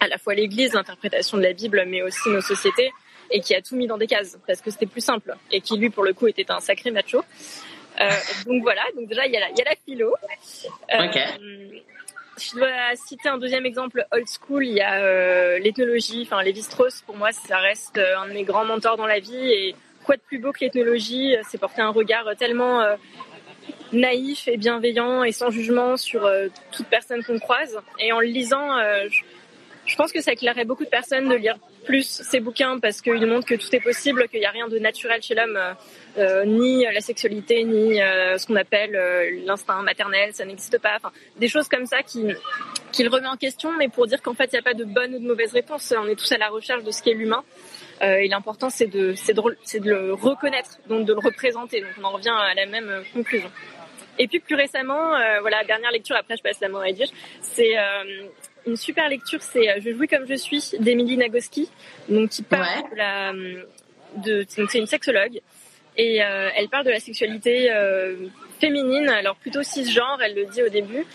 à 0.00 0.08
la 0.08 0.18
fois 0.18 0.34
l'Église 0.34 0.74
l'interprétation 0.74 1.38
de 1.38 1.42
la 1.42 1.52
Bible 1.52 1.84
mais 1.86 2.02
aussi 2.02 2.28
nos 2.28 2.40
sociétés 2.40 2.90
et 3.30 3.40
qui 3.40 3.54
a 3.54 3.62
tout 3.62 3.76
mis 3.76 3.86
dans 3.86 3.98
des 3.98 4.06
cases 4.06 4.38
parce 4.46 4.60
que 4.60 4.70
c'était 4.70 4.86
plus 4.86 5.00
simple 5.00 5.34
et 5.50 5.60
qui 5.60 5.76
lui 5.76 5.90
pour 5.90 6.04
le 6.04 6.12
coup 6.12 6.26
était 6.28 6.50
un 6.50 6.60
sacré 6.60 6.90
macho 6.90 7.22
euh, 8.00 8.10
donc 8.46 8.62
voilà, 8.62 8.82
donc 8.94 9.08
déjà 9.08 9.26
il 9.26 9.32
y 9.32 9.36
a 9.36 9.40
la, 9.40 9.50
il 9.50 9.58
y 9.58 9.62
a 9.62 9.64
la 9.64 9.76
philo. 9.84 10.14
Euh, 10.92 11.78
je 12.38 12.54
dois 12.54 12.68
citer 12.94 13.28
un 13.28 13.38
deuxième 13.38 13.64
exemple 13.64 14.04
old 14.12 14.26
school. 14.28 14.66
Il 14.66 14.74
y 14.74 14.80
a 14.80 15.00
euh, 15.00 15.58
l'ethnologie. 15.58 16.22
Enfin, 16.22 16.42
Lévi-Strauss, 16.42 17.02
pour 17.02 17.16
moi, 17.16 17.32
ça 17.32 17.58
reste 17.58 17.96
euh, 17.96 18.18
un 18.18 18.28
de 18.28 18.34
mes 18.34 18.44
grands 18.44 18.66
mentors 18.66 18.96
dans 18.96 19.06
la 19.06 19.20
vie. 19.20 19.50
Et 19.50 19.74
quoi 20.04 20.16
de 20.16 20.20
plus 20.20 20.38
beau 20.38 20.52
que 20.52 20.60
l'ethnologie 20.60 21.34
C'est 21.48 21.58
porter 21.58 21.80
un 21.80 21.90
regard 21.90 22.26
tellement 22.38 22.84
naïf 23.92 24.46
et 24.48 24.56
bienveillant 24.56 25.24
et 25.24 25.32
sans 25.32 25.50
jugement 25.50 25.96
sur 25.96 26.30
toute 26.72 26.86
personne 26.86 27.24
qu'on 27.24 27.38
croise. 27.38 27.80
Et 27.98 28.12
en 28.12 28.20
le 28.20 28.26
lisant, 28.26 28.78
je, 29.08 29.22
je 29.86 29.94
pense 29.94 30.12
que 30.12 30.20
ça 30.20 30.32
éclairerait 30.32 30.64
beaucoup 30.64 30.84
de 30.84 30.90
personnes 30.90 31.28
de 31.28 31.36
lire 31.36 31.56
plus 31.84 32.04
ces 32.04 32.40
bouquins 32.40 32.78
parce 32.80 33.00
qu'ils 33.00 33.24
montrent 33.26 33.46
que 33.46 33.54
tout 33.54 33.74
est 33.74 33.80
possible, 33.80 34.28
qu'il 34.28 34.40
n'y 34.40 34.46
a 34.46 34.50
rien 34.50 34.68
de 34.68 34.78
naturel 34.78 35.22
chez 35.22 35.34
l'homme, 35.34 35.56
euh, 35.56 35.74
euh, 36.18 36.44
ni 36.44 36.84
la 36.84 37.00
sexualité, 37.00 37.62
ni 37.62 38.02
euh, 38.02 38.36
ce 38.36 38.46
qu'on 38.46 38.56
appelle 38.56 38.92
l'instinct 39.46 39.80
maternel, 39.82 40.34
ça 40.34 40.44
n'existe 40.44 40.78
pas. 40.78 40.96
Enfin, 40.96 41.12
des 41.36 41.48
choses 41.48 41.68
comme 41.68 41.86
ça 41.86 42.02
qui, 42.02 42.26
qui 42.92 43.04
le 43.04 43.10
remet 43.10 43.28
en 43.28 43.36
question, 43.36 43.72
mais 43.78 43.88
pour 43.88 44.06
dire 44.08 44.20
qu'en 44.20 44.34
fait, 44.34 44.46
il 44.52 44.56
n'y 44.56 44.58
a 44.58 44.62
pas 44.62 44.74
de 44.74 44.84
bonne 44.84 45.14
ou 45.14 45.18
de 45.20 45.26
mauvaise 45.26 45.52
réponse. 45.52 45.94
On 45.96 46.08
est 46.08 46.16
tous 46.16 46.32
à 46.32 46.38
la 46.38 46.48
recherche 46.48 46.82
de 46.82 46.90
ce 46.90 47.02
qu'est 47.02 47.14
l'humain. 47.14 47.44
et 48.02 48.28
l'important, 48.28 48.68
c'est 48.70 48.88
de, 48.88 49.12
de, 49.12 49.78
de 49.78 49.88
le 49.88 50.12
reconnaître, 50.14 50.78
donc 50.88 51.06
de 51.06 51.12
le 51.12 51.20
représenter. 51.20 51.80
Donc 51.80 51.90
on 52.00 52.04
en 52.04 52.10
revient 52.10 52.34
à 52.36 52.54
la 52.54 52.66
même 52.66 53.04
conclusion. 53.14 53.50
Et 54.18 54.26
puis 54.26 54.40
plus 54.40 54.56
récemment, 54.56 55.10
voilà, 55.40 55.62
dernière 55.64 55.92
lecture, 55.92 56.16
après 56.16 56.36
je 56.36 56.42
passe 56.42 56.58
la 56.60 56.68
main 56.68 56.80
à 56.80 56.88
Edwige, 56.88 57.10
c'est 57.42 57.76
une 58.66 58.76
super 58.76 59.08
lecture, 59.08 59.40
c'est 59.42 59.80
Je 59.80 59.94
jouis 59.94 60.08
comme 60.08 60.26
je 60.26 60.34
suis 60.34 60.72
d'Emilie 60.80 61.16
Nagoski, 61.16 61.68
donc 62.08 62.30
qui 62.30 62.42
parle 62.42 62.90
de 62.90 62.96
la, 62.96 63.32
de, 64.16 64.46
donc 64.56 64.70
c'est 64.70 64.78
une 64.78 64.86
sexologue 64.86 65.40
et 65.98 66.16
elle 66.16 66.68
parle 66.68 66.84
de 66.84 66.90
la 66.90 67.00
sexualité 67.00 67.70
féminine, 68.60 69.08
alors 69.08 69.36
plutôt 69.36 69.62
cisgenre, 69.62 70.20
elle 70.22 70.34
le 70.34 70.44
dit 70.44 70.62
au 70.62 70.68
début 70.68 71.06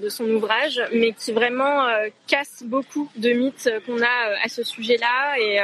de 0.00 0.08
son 0.08 0.24
ouvrage, 0.30 0.80
mais 0.92 1.12
qui 1.12 1.32
vraiment 1.32 1.86
casse 2.26 2.62
beaucoup 2.64 3.10
de 3.16 3.30
mythes 3.32 3.70
qu'on 3.84 4.00
a 4.00 4.36
à 4.42 4.48
ce 4.48 4.62
sujet-là 4.62 5.38
et 5.38 5.60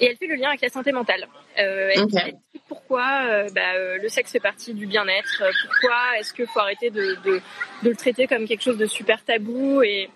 et 0.00 0.06
elle 0.06 0.16
fait 0.16 0.26
le 0.26 0.36
lien 0.36 0.48
avec 0.48 0.62
la 0.62 0.68
santé 0.68 0.92
mentale. 0.92 1.28
Euh, 1.58 1.90
elle, 1.94 2.02
explique 2.02 2.36
pourquoi 2.68 3.24
euh, 3.28 3.48
bah, 3.54 3.74
euh, 3.74 3.98
le 4.00 4.08
sexe 4.08 4.32
fait 4.32 4.40
partie 4.40 4.72
du 4.72 4.86
bien-être, 4.86 5.42
euh, 5.42 5.50
pourquoi 5.66 6.18
est-ce 6.18 6.32
qu'il 6.32 6.46
faut 6.46 6.60
arrêter 6.60 6.90
de, 6.90 7.16
de, 7.24 7.40
de, 7.82 7.90
le 7.90 7.96
traiter 7.96 8.26
comme 8.26 8.46
quelque 8.46 8.62
chose 8.62 8.78
de 8.78 8.86
super 8.86 9.22
tabou 9.24 9.82
et 9.82 10.08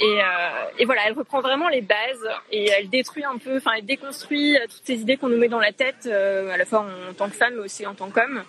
et, 0.00 0.18
et, 0.78 0.84
voilà, 0.84 1.02
elle 1.06 1.12
reprend 1.12 1.40
vraiment 1.40 1.68
les 1.68 1.80
bases 1.80 2.28
et 2.50 2.68
elle 2.70 2.88
détruit 2.88 3.24
un 3.24 3.38
peu, 3.38 3.56
enfin 3.56 3.72
elle 3.78 3.86
déconstruit 3.86 4.56
toutes 4.62 4.82
ces 4.84 5.00
idées 5.00 5.16
qu'on 5.16 5.28
nous 5.28 5.38
met 5.38 5.48
dans 5.48 5.60
la 5.60 5.72
tête, 5.72 6.06
à 6.06 6.56
la 6.56 6.64
fois 6.64 6.86
en 7.08 7.14
tant 7.14 7.28
que 7.28 7.36
femme 7.36 7.54
mais 7.54 7.62
aussi 7.62 7.86
en 7.86 7.94
tant 7.94 8.10
qu'homme 8.10 8.42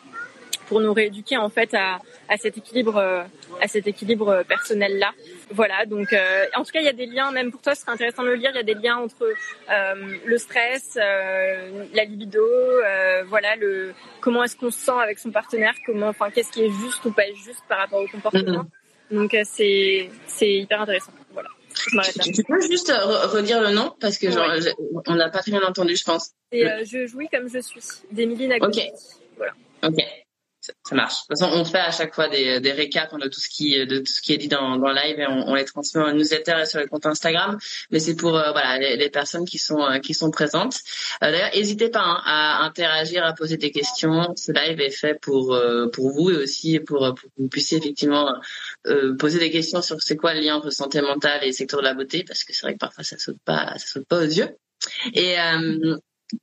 pour 0.67 0.81
nous 0.81 0.93
rééduquer 0.93 1.37
en 1.37 1.49
fait 1.49 1.73
à, 1.73 1.99
à 2.27 2.37
cet 2.37 2.57
équilibre 2.57 3.25
à 3.61 3.67
cet 3.67 3.87
équilibre 3.87 4.43
personnel 4.47 4.97
là 4.97 5.11
voilà 5.51 5.85
donc 5.85 6.13
euh, 6.13 6.45
en 6.55 6.63
tout 6.63 6.71
cas 6.71 6.79
il 6.79 6.85
y 6.85 6.89
a 6.89 6.93
des 6.93 7.05
liens 7.05 7.31
même 7.31 7.51
pour 7.51 7.61
toi 7.61 7.75
ce 7.75 7.81
serait 7.81 7.91
intéressant 7.91 8.23
de 8.23 8.29
le 8.29 8.35
lire 8.35 8.51
il 8.53 8.57
y 8.57 8.59
a 8.59 8.63
des 8.63 8.73
liens 8.73 8.97
entre 8.97 9.23
euh, 9.23 10.17
le 10.25 10.37
stress 10.37 10.97
euh, 10.97 11.85
la 11.93 12.03
libido 12.03 12.43
euh, 12.43 13.23
voilà 13.27 13.55
le 13.55 13.93
comment 14.21 14.43
est-ce 14.43 14.55
qu'on 14.57 14.71
se 14.71 14.79
sent 14.79 14.99
avec 15.01 15.19
son 15.19 15.31
partenaire 15.31 15.73
comment 15.85 16.07
enfin 16.07 16.29
qu'est-ce 16.31 16.51
qui 16.51 16.63
est 16.63 16.71
juste 16.71 17.05
ou 17.05 17.11
pas 17.11 17.23
juste 17.33 17.63
par 17.67 17.79
rapport 17.79 18.01
au 18.01 18.07
comportement. 18.07 18.65
Mm-hmm. 19.11 19.15
donc 19.15 19.37
c'est 19.43 20.09
c'est 20.27 20.51
hyper 20.51 20.81
intéressant 20.81 21.11
tu 22.33 22.43
peux 22.43 22.61
juste 22.61 22.91
redire 22.91 23.61
le 23.61 23.71
nom 23.71 23.93
parce 23.99 24.17
que 24.17 24.31
genre, 24.31 24.49
on 25.07 25.15
n'a 25.15 25.29
pas 25.29 25.39
très 25.39 25.51
bien 25.51 25.63
entendu, 25.63 25.95
je 25.95 26.03
pense. 26.03 26.31
C'est 26.51 26.85
Je 26.85 27.07
jouis 27.07 27.27
comme 27.31 27.49
je 27.49 27.59
suis 27.59 27.81
d'Emilie 28.11 28.47
Nagoski. 28.47 28.81
Ok. 28.81 28.93
Voilà. 29.37 29.53
Ok 29.83 30.24
ça 30.83 30.95
marche. 30.95 31.13
De 31.13 31.35
toute 31.35 31.39
façon, 31.39 31.51
on 31.53 31.65
fait 31.65 31.79
à 31.79 31.91
chaque 31.91 32.13
fois 32.13 32.29
des, 32.29 32.59
des 32.59 32.71
récaps 32.71 33.13
de 33.13 33.27
tout 33.27 33.39
ce 33.39 33.49
qui 33.49 33.85
de 33.85 33.99
tout 33.99 34.11
ce 34.11 34.21
qui 34.21 34.33
est 34.33 34.37
dit 34.37 34.47
dans, 34.47 34.77
dans 34.77 34.91
live 34.91 35.19
et 35.19 35.27
on, 35.27 35.49
on 35.49 35.55
les 35.55 35.65
transmet 35.65 36.01
en 36.01 36.13
newsletter 36.13 36.55
et 36.61 36.65
sur 36.65 36.79
le 36.79 36.87
compte 36.87 37.05
Instagram. 37.05 37.57
Mais 37.91 37.99
c'est 37.99 38.15
pour 38.15 38.37
euh, 38.37 38.51
les, 38.79 39.09
personnes 39.09 39.45
qui 39.45 39.57
sont 39.57 39.81
euh, 39.81 39.99
qui 39.99 40.13
sont 40.13 40.31
présentes. 40.31 40.77
Euh, 41.23 41.31
D'ailleurs, 41.31 41.51
n'hésitez 41.55 41.89
pas 41.89 42.01
hein, 42.01 42.21
à 42.25 42.65
interagir, 42.65 43.25
à 43.25 43.33
poser 43.33 43.57
des 43.57 43.71
questions. 43.71 44.33
Ce 44.35 44.51
live 44.51 44.79
est 44.79 44.91
fait 44.91 45.19
pour 45.19 45.57
pour 45.93 46.11
vous 46.11 46.31
et 46.31 46.37
aussi 46.37 46.79
pour, 46.79 47.15
que 47.15 47.21
vous 47.37 47.49
puissiez 47.49 47.77
effectivement 47.77 48.35
poser 49.19 49.39
des 49.39 49.51
questions 49.51 49.81
sur 49.81 50.01
c'est 50.01 50.15
quoi 50.15 50.33
le 50.33 50.41
lien 50.41 50.55
entre 50.55 50.69
santé 50.69 51.01
mentale 51.01 51.43
et 51.43 51.51
secteur 51.51 51.79
de 51.79 51.85
la 51.85 51.93
beauté 51.93 52.23
parce 52.23 52.43
que 52.43 52.53
c'est 52.53 52.61
vrai 52.61 52.73
que 52.73 52.79
parfois 52.79 53.03
ça 53.03 53.17
saute 53.17 53.39
pas 53.45 53.73
ça 53.77 53.87
saute 53.87 54.07
pas 54.07 54.19
aux 54.19 54.21
yeux. 54.23 54.49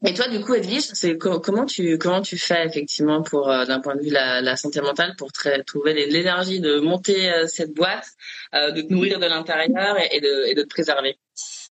Et 0.04 0.14
toi, 0.14 0.28
du 0.28 0.40
coup, 0.40 0.54
Edwige, 0.54 0.84
c'est 0.92 1.18
comment 1.18 1.66
tu 1.66 1.98
comment 1.98 2.22
tu 2.22 2.38
fais 2.38 2.66
effectivement 2.66 3.22
pour 3.22 3.50
euh, 3.50 3.64
d'un 3.66 3.80
point 3.80 3.96
de 3.96 4.02
vue 4.02 4.10
la, 4.10 4.40
la 4.40 4.56
santé 4.56 4.80
mentale 4.80 5.14
pour 5.16 5.30
trouver 5.66 5.92
l'énergie 6.06 6.60
de 6.60 6.78
monter 6.78 7.32
euh, 7.32 7.46
cette 7.48 7.74
boîte, 7.74 8.06
euh, 8.54 8.70
de 8.70 8.82
te 8.82 8.92
nourrir 8.92 9.18
de 9.18 9.26
l'intérieur 9.26 9.96
et, 10.12 10.20
de, 10.20 10.50
et 10.50 10.54
de 10.54 10.62
te 10.62 10.68
préserver? 10.68 11.18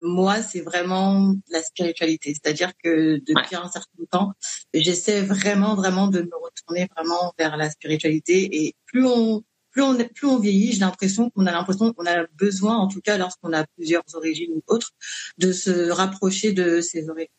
Moi, 0.02 0.42
c'est 0.42 0.62
vraiment 0.62 1.36
la 1.50 1.62
spiritualité, 1.62 2.34
c'est-à-dire 2.34 2.72
que 2.84 3.18
depuis 3.18 3.56
un 3.56 3.68
certain 3.68 4.06
temps, 4.10 4.34
j'essaie 4.74 5.22
vraiment 5.22 5.76
vraiment 5.76 6.08
de 6.08 6.22
me 6.22 6.36
retourner 6.42 6.88
vraiment 6.96 7.34
vers 7.38 7.58
la 7.58 7.70
spiritualité. 7.70 8.66
Et 8.66 8.76
plus 8.86 9.06
on 9.06 9.44
plus 9.72 9.84
on 9.84 9.96
plus 9.96 10.28
on 10.28 10.40
vieillit, 10.40 10.72
j'ai 10.72 10.80
l'impression 10.80 11.30
qu'on 11.30 11.46
a 11.46 11.52
l'impression 11.52 11.94
qu'on 11.94 12.08
a 12.08 12.26
besoin, 12.38 12.78
en 12.78 12.88
tout 12.88 13.02
cas 13.02 13.18
lorsqu'on 13.18 13.54
a 13.54 13.66
plusieurs 13.78 14.04
origines 14.14 14.52
ou 14.52 14.64
autres, 14.68 14.92
de 15.38 15.52
se 15.52 15.92
rapprocher 15.92 16.54
de 16.54 16.82
ses 16.82 17.08
origines 17.10 17.30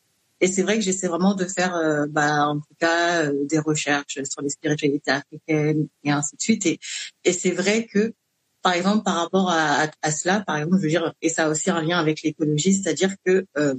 et 0.40 0.46
c'est 0.46 0.62
vrai 0.62 0.76
que 0.76 0.84
j'essaie 0.84 1.06
vraiment 1.06 1.34
de 1.34 1.44
faire, 1.44 1.74
euh, 1.76 2.06
bah, 2.08 2.48
en 2.48 2.60
tout 2.60 2.74
cas, 2.78 3.26
euh, 3.26 3.44
des 3.44 3.58
recherches 3.58 4.18
sur 4.24 4.40
les 4.40 4.48
spiritualités 4.48 5.10
africaines 5.10 5.88
et 6.02 6.10
ainsi 6.10 6.36
de 6.36 6.40
suite. 6.40 6.66
Et, 6.66 6.78
c'est 7.32 7.50
vrai 7.50 7.86
que, 7.86 8.14
par 8.62 8.72
exemple, 8.72 9.04
par 9.04 9.16
rapport 9.16 9.50
à, 9.50 9.88
cela, 10.10 10.40
par 10.40 10.56
exemple, 10.56 10.78
je 10.78 10.82
veux 10.82 10.88
dire, 10.88 11.14
et 11.22 11.28
ça 11.28 11.46
a 11.46 11.50
aussi 11.50 11.70
un 11.70 11.82
lien 11.82 11.98
avec 11.98 12.22
l'écologie, 12.22 12.74
c'est-à-dire 12.74 13.14
que 13.24 13.46
euh, 13.58 13.74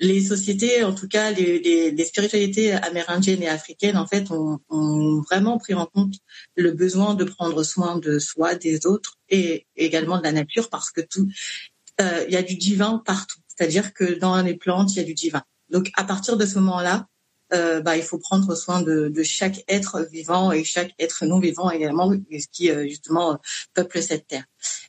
les 0.00 0.20
sociétés, 0.22 0.82
en 0.84 0.94
tout 0.94 1.08
cas 1.08 1.30
les, 1.30 2.04
spiritualités 2.04 2.72
amérindiennes 2.72 3.42
et 3.42 3.48
africaines, 3.48 3.96
en 3.96 4.06
fait, 4.06 4.30
ont, 4.30 4.58
ont, 4.70 5.20
vraiment 5.20 5.58
pris 5.58 5.74
en 5.74 5.86
compte 5.86 6.14
le 6.56 6.72
besoin 6.72 7.14
de 7.14 7.24
prendre 7.24 7.62
soin 7.62 7.98
de 7.98 8.18
soi, 8.18 8.54
des 8.54 8.86
autres 8.86 9.18
et 9.28 9.66
également 9.76 10.18
de 10.18 10.22
la 10.22 10.32
nature, 10.32 10.70
parce 10.70 10.90
que 10.90 11.02
tout, 11.02 11.28
il 11.98 12.32
y 12.32 12.36
a 12.36 12.42
du 12.42 12.56
divin 12.56 13.02
partout. 13.04 13.40
C'est-à-dire 13.48 13.92
que 13.92 14.18
dans 14.18 14.40
les 14.40 14.54
plantes, 14.54 14.94
il 14.94 14.96
y 14.96 15.00
a 15.00 15.04
du 15.04 15.12
divin. 15.12 15.42
Donc 15.70 15.90
à 15.96 16.04
partir 16.04 16.36
de 16.36 16.46
ce 16.46 16.58
moment-là, 16.58 17.06
euh, 17.52 17.80
bah, 17.80 17.96
il 17.96 18.02
faut 18.02 18.18
prendre 18.18 18.54
soin 18.54 18.80
de, 18.80 19.08
de, 19.08 19.22
chaque 19.24 19.64
être 19.66 20.06
vivant 20.12 20.52
et 20.52 20.62
chaque 20.62 20.92
être 21.00 21.26
non 21.26 21.40
vivant 21.40 21.68
également, 21.70 22.12
qui 22.52 22.70
euh, 22.70 22.86
justement 22.86 23.40
peuple 23.74 24.00
cette 24.02 24.28
terre. 24.28 24.44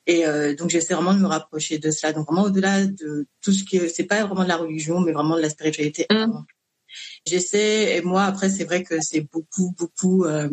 Et 0.05 0.25
euh, 0.27 0.55
donc 0.55 0.69
j'essaie 0.69 0.93
vraiment 0.93 1.13
de 1.13 1.19
me 1.19 1.27
rapprocher 1.27 1.79
de 1.79 1.89
cela. 1.89 2.13
Donc 2.13 2.27
vraiment 2.27 2.43
au-delà 2.43 2.85
de 2.85 3.25
tout 3.41 3.51
ce 3.51 3.63
qui, 3.63 3.79
c'est 3.89 4.03
pas 4.03 4.23
vraiment 4.25 4.43
de 4.43 4.49
la 4.49 4.57
religion, 4.57 4.99
mais 4.99 5.11
vraiment 5.11 5.35
de 5.35 5.41
la 5.41 5.49
spiritualité. 5.49 6.05
Mmh. 6.11 6.43
J'essaie 7.25 7.97
et 7.97 8.01
moi 8.01 8.23
après 8.23 8.49
c'est 8.49 8.63
vrai 8.65 8.83
que 8.83 9.01
c'est 9.01 9.21
beaucoup 9.21 9.73
beaucoup. 9.77 10.25
Euh, 10.25 10.49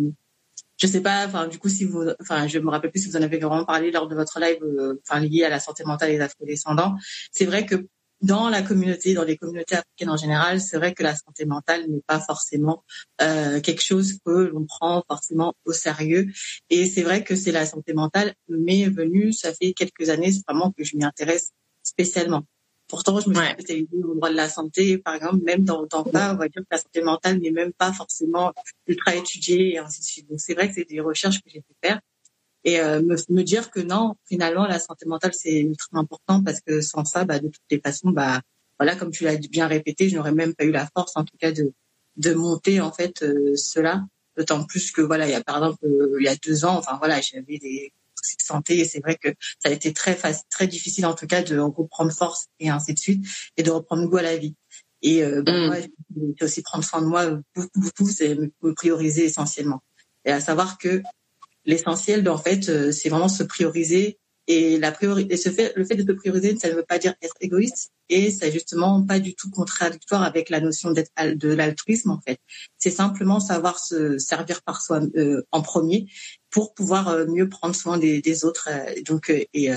je 0.81 0.87
sais 0.87 1.01
pas, 1.01 1.27
enfin 1.27 1.49
du 1.49 1.59
coup 1.59 1.69
si 1.69 1.85
vous, 1.85 2.05
enfin 2.21 2.47
je 2.47 2.59
me 2.59 2.71
rappelle 2.71 2.91
plus 2.93 3.03
si 3.03 3.09
vous 3.09 3.17
en 3.17 3.23
avez 3.23 3.39
vraiment 3.39 3.65
parlé 3.65 3.91
lors 3.91 4.07
de 4.07 4.15
votre 4.15 4.39
live, 4.39 4.63
euh, 4.63 5.01
enfin 5.03 5.21
lié 5.21 5.45
à 5.45 5.49
la 5.49 5.59
santé 5.59 5.83
mentale 5.85 6.11
et 6.11 6.13
les 6.15 6.21
afro-descendants. 6.21 6.95
C'est 7.33 7.47
vrai 7.47 7.67
que 7.67 7.87
dans 8.21 8.49
la 8.49 8.63
communauté, 8.63 9.15
dans 9.15 9.25
les 9.25 9.37
communautés 9.37 9.77
africaines 9.77 10.11
en 10.11 10.17
général, 10.17 10.61
c'est 10.61 10.77
vrai 10.77 10.93
que 10.93 11.03
la 11.03 11.15
santé 11.15 11.45
mentale 11.45 11.89
n'est 11.89 12.03
pas 12.07 12.21
forcément 12.21 12.85
euh, 13.23 13.61
quelque 13.61 13.83
chose 13.83 14.19
que 14.25 14.31
l'on 14.31 14.65
prend 14.67 15.05
forcément 15.07 15.55
au 15.65 15.73
sérieux. 15.73 16.27
Et 16.71 16.87
c'est 16.87 17.03
vrai 17.03 17.23
que 17.23 17.37
c'est 17.37 17.53
la 17.53 17.67
santé 17.67 17.93
mentale 17.93 18.35
m'est 18.49 18.89
venue, 18.89 19.33
ça 19.33 19.53
fait 19.55 19.73
quelques 19.73 20.09
années 20.09 20.33
vraiment 20.47 20.73
que 20.73 20.85
je 20.85 20.97
m'y 20.97 21.05
intéresse 21.05 21.53
spécialement. 21.83 22.43
Pourtant, 22.89 23.21
je 23.21 23.29
me 23.29 23.35
suis 23.35 23.53
spécialisée 23.53 23.89
au 24.03 24.15
droit 24.15 24.31
de 24.31 24.35
la 24.35 24.49
santé, 24.49 24.97
par 24.97 25.15
exemple, 25.15 25.45
même 25.45 25.63
dans 25.63 25.83
le 25.83 25.89
temps 25.89 26.05
on 26.07 26.11
va 26.11 26.49
dire 26.49 26.63
que 26.63 26.67
la 26.71 26.79
santé 26.79 27.03
mentale 27.03 27.39
n'est 27.39 27.51
même 27.51 27.73
pas 27.73 27.93
forcément 27.93 28.53
ultra 28.87 29.15
étudiée 29.15 29.75
et 29.75 29.79
ainsi 29.79 30.01
de 30.01 30.05
suite. 30.07 30.31
Donc 30.31 30.41
c'est 30.41 30.55
vrai 30.55 30.69
que 30.69 30.75
c'est 30.75 30.89
des 30.89 31.01
recherches 31.01 31.43
que 31.43 31.51
j'ai 31.51 31.61
pu 31.61 31.75
faire 31.85 32.01
et 32.65 32.81
euh, 32.81 33.01
me, 33.03 33.17
me, 33.31 33.43
dire 33.43 33.71
que 33.71 33.81
non, 33.81 34.15
finalement, 34.27 34.67
la 34.67 34.79
santé 34.79 35.07
mentale, 35.07 35.33
c'est 35.35 35.61
ultra 35.61 35.99
important 35.99 36.43
parce 36.43 36.61
que 36.61 36.81
sans 36.81 37.05
ça, 37.05 37.25
bah, 37.25 37.39
de 37.39 37.49
toutes 37.49 37.63
les 37.71 37.81
façons, 37.81 38.11
bah, 38.11 38.41
voilà, 38.79 38.97
comme 38.97 39.11
tu 39.11 39.25
l'as 39.25 39.37
bien 39.37 39.67
répété, 39.67 40.09
je 40.09 40.17
n'aurais 40.17 40.33
même 40.33 40.55
pas 40.55 40.65
eu 40.65 40.71
la 40.71 40.87
force, 40.87 41.13
en 41.17 41.25
tout 41.25 41.37
cas, 41.39 41.53
de, 41.53 41.73
de 42.17 42.35
monter, 42.35 42.81
en 42.81 42.93
fait, 42.93 43.23
euh, 43.23 43.55
cela. 43.57 44.05
D'autant 44.37 44.65
plus 44.65 44.93
que, 44.93 45.01
voilà, 45.01 45.27
il 45.27 45.33
y 45.33 45.35
a, 45.35 45.43
par 45.43 45.57
exemple, 45.57 45.85
euh, 45.85 46.17
il 46.21 46.25
y 46.25 46.29
a 46.29 46.37
deux 46.37 46.65
ans, 46.65 46.77
enfin, 46.77 46.97
voilà, 46.99 47.21
j'avais 47.21 47.59
des 47.59 47.93
soucis 48.15 48.37
de 48.37 48.43
santé 48.43 48.79
et 48.79 48.85
c'est 48.85 49.01
vrai 49.01 49.17
que 49.17 49.29
ça 49.63 49.69
a 49.69 49.73
été 49.73 49.93
très 49.93 50.17
très 50.51 50.67
difficile, 50.67 51.07
en 51.07 51.15
tout 51.15 51.27
cas, 51.27 51.43
de 51.43 51.59
reprendre 51.59 52.13
force 52.13 52.47
et 52.61 52.69
ainsi 52.69 52.95
de 52.95 52.99
suite 52.99 53.25
et 53.57 53.63
de 53.63 53.71
reprendre 53.71 54.07
goût 54.09 54.17
à 54.17 54.23
la 54.23 54.37
vie. 54.37 54.55
Et 55.03 55.25
euh, 55.25 55.43
bah, 55.43 55.53
mm. 55.53 55.67
moi, 55.67 55.77
aussi 56.41 56.63
prendre 56.63 56.85
soin 56.85 57.01
de 57.01 57.07
moi 57.07 57.41
beaucoup, 57.55 57.81
beaucoup, 57.81 58.09
c'est 58.09 58.37
me 58.37 58.75
prioriser 58.75 59.25
essentiellement. 59.25 59.83
Et 60.25 60.31
à 60.31 60.41
savoir 60.41 60.79
que 60.79 61.03
l'essentiel, 61.69 62.29
en 62.29 62.39
fait, 62.39 62.69
euh, 62.69 62.91
c'est 62.91 63.11
vraiment 63.11 63.29
se 63.29 63.45
prioriser. 63.45 64.19
Et 64.51 64.79
la 64.79 64.93
priori 64.93 65.29
le 65.29 65.37
fait 65.85 65.95
de 65.95 66.11
se 66.11 66.17
prioriser, 66.17 66.57
ça 66.57 66.71
ne 66.71 66.75
veut 66.75 66.85
pas 66.85 66.99
dire 66.99 67.15
être 67.21 67.35
égoïste. 67.41 67.93
Et 68.09 68.31
c'est 68.31 68.51
justement 68.51 69.05
pas 69.05 69.21
du 69.21 69.35
tout 69.35 69.51
contradictoire 69.51 70.23
avec 70.23 70.49
la 70.49 70.61
notion 70.61 70.91
de 70.91 71.49
l'altruisme, 71.49 72.11
en 72.11 72.21
fait. 72.27 72.39
C'est 72.79 72.91
simplement 72.91 73.41
savoir 73.41 73.79
se 73.79 74.17
servir 74.17 74.63
par 74.63 74.81
soi 74.81 75.03
euh, 75.17 75.43
en 75.53 75.61
premier 75.61 76.07
pour 76.49 76.73
pouvoir 76.73 77.09
euh, 77.09 77.27
mieux 77.27 77.51
prendre 77.51 77.77
soin 77.77 77.99
des, 77.99 78.45
autres. 78.47 78.71
donc, 79.07 79.31
et. 79.53 79.71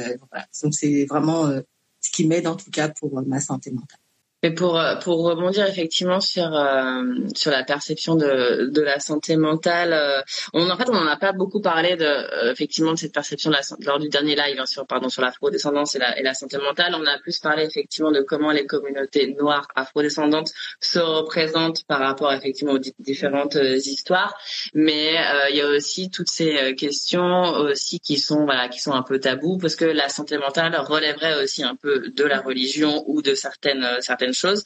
Donc, 0.64 0.74
c'est 0.74 1.06
vraiment 1.06 1.52
ce 2.00 2.10
qui 2.10 2.26
m'aide, 2.26 2.48
en 2.48 2.56
tout 2.56 2.72
cas, 2.72 2.88
pour 2.88 3.22
ma 3.28 3.42
santé 3.42 3.72
mentale. 3.72 4.01
Mais 4.44 4.52
pour 4.52 4.80
euh, 4.80 4.96
pour 4.96 5.24
rebondir 5.24 5.68
effectivement 5.68 6.20
sur 6.20 6.56
euh, 6.56 7.04
sur 7.36 7.52
la 7.52 7.64
perception 7.64 8.16
de 8.16 8.70
de 8.72 8.82
la 8.82 9.00
santé 9.00 9.38
mentale, 9.38 9.94
euh, 9.94 10.22
on 10.54 10.68
en 10.68 10.78
fait 10.78 10.90
on 10.90 10.96
en 10.96 11.06
a 11.06 11.16
pas 11.16 11.32
beaucoup 11.32 11.62
parlé 11.62 11.96
de 11.96 12.50
effectivement 12.52 12.94
de 12.94 12.98
cette 12.98 13.14
perception 13.14 13.52
de 13.52 13.56
la, 13.56 13.62
lors 13.86 14.00
du 14.00 14.10
dernier 14.10 14.36
live 14.36 14.60
hein, 14.60 14.66
sur 14.66 14.88
pardon 14.88 15.10
sur 15.10 15.22
l'afro-descendance 15.22 15.96
et 15.96 16.00
la 16.00 16.20
et 16.20 16.24
la 16.24 16.34
santé 16.34 16.58
mentale. 16.58 16.96
On 16.96 17.06
a 17.06 17.20
plus 17.20 17.38
parlé 17.38 17.66
effectivement 17.66 18.12
de 18.12 18.22
comment 18.22 18.52
les 18.52 18.66
communautés 18.66 19.36
noires 19.40 19.68
afro-descendantes 19.76 20.52
se 20.80 20.98
représentent 20.98 21.84
par 21.86 22.00
rapport 22.00 22.34
effectivement 22.34 22.74
aux 22.74 22.80
différentes 23.00 23.56
histoires, 23.56 24.36
mais 24.74 25.18
il 25.52 25.56
y 25.56 25.62
a 25.62 25.68
aussi 25.68 26.10
toutes 26.10 26.30
ces 26.30 26.76
questions 26.76 27.52
aussi 27.52 28.00
qui 28.00 28.18
sont 28.18 28.46
voilà 28.46 28.70
qui 28.70 28.80
sont 28.80 28.94
un 28.94 29.04
peu 29.04 29.20
tabous 29.20 29.60
parce 29.60 29.76
que 29.76 29.86
la 29.86 30.10
santé 30.10 30.40
mentale 30.40 30.76
relèverait 30.78 31.44
aussi 31.44 31.64
un 31.64 31.76
peu 31.76 32.10
de 32.10 32.24
la 32.24 32.42
religion 32.42 33.04
ou 33.06 33.22
de 33.22 33.36
certaines 33.36 33.86
certaines 34.00 34.31
choses. 34.34 34.64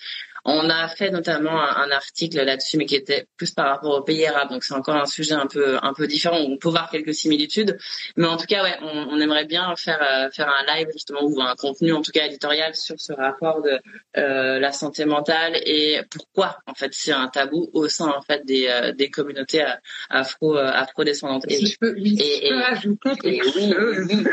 On 0.48 0.70
a 0.70 0.88
fait 0.88 1.10
notamment 1.10 1.60
un, 1.60 1.90
article 1.90 2.44
là-dessus, 2.44 2.78
mais 2.78 2.86
qui 2.86 2.96
était 2.96 3.26
plus 3.36 3.50
par 3.50 3.68
rapport 3.68 3.98
aux 3.98 4.04
pays 4.04 4.28
arabes. 4.28 4.52
Donc 4.52 4.64
c'est 4.64 4.76
encore 4.76 4.96
un 4.96 5.08
sujet 5.08 5.34
un 5.34 5.48
peu 5.48 5.78
un 5.82 5.94
peu 5.94 6.06
différent. 6.06 6.38
On 6.38 6.58
peut 6.58 6.70
voir 6.70 6.92
quelques 6.92 7.16
similitudes, 7.16 7.80
mais 8.16 8.28
en 8.28 8.38
tout 8.38 8.46
cas, 8.46 8.62
ouais, 8.62 8.78
on, 8.82 9.08
on 9.10 9.20
aimerait 9.20 9.46
bien 9.46 9.76
faire 9.76 10.00
euh, 10.02 10.30
faire 10.30 10.48
un 10.48 10.76
live 10.76 10.90
justement 10.94 11.24
ou 11.24 11.42
un 11.42 11.56
contenu 11.56 11.94
en 11.94 12.04
tout 12.04 12.12
cas 12.12 12.28
éditorial 12.28 12.76
sur 12.76 13.00
ce 13.00 13.12
rapport 13.14 13.64
de 13.64 13.80
euh, 14.18 14.60
la 14.60 14.72
santé 14.72 15.06
mentale 15.06 15.56
et 15.66 16.02
pourquoi 16.12 16.60
en 16.68 16.76
fait 16.76 16.94
c'est 16.94 17.12
un 17.12 17.28
tabou 17.28 17.72
au 17.74 17.88
sein 17.88 18.14
en 18.16 18.22
fait 18.22 18.46
des 18.46 18.68
euh, 18.68 18.92
des 18.92 19.10
communautés 19.10 19.64
euh, 19.64 19.74
afro 20.12 20.58
afro-descendantes. 20.58 21.46
Si 21.50 21.66
je 21.66 21.78
peux, 21.80 21.94
oui, 21.94 22.18
et, 22.22 22.50
je 22.50 22.54
peux 22.54 22.64
ajouter 22.64 23.10
quelque 23.20 23.52
chose. 23.52 24.26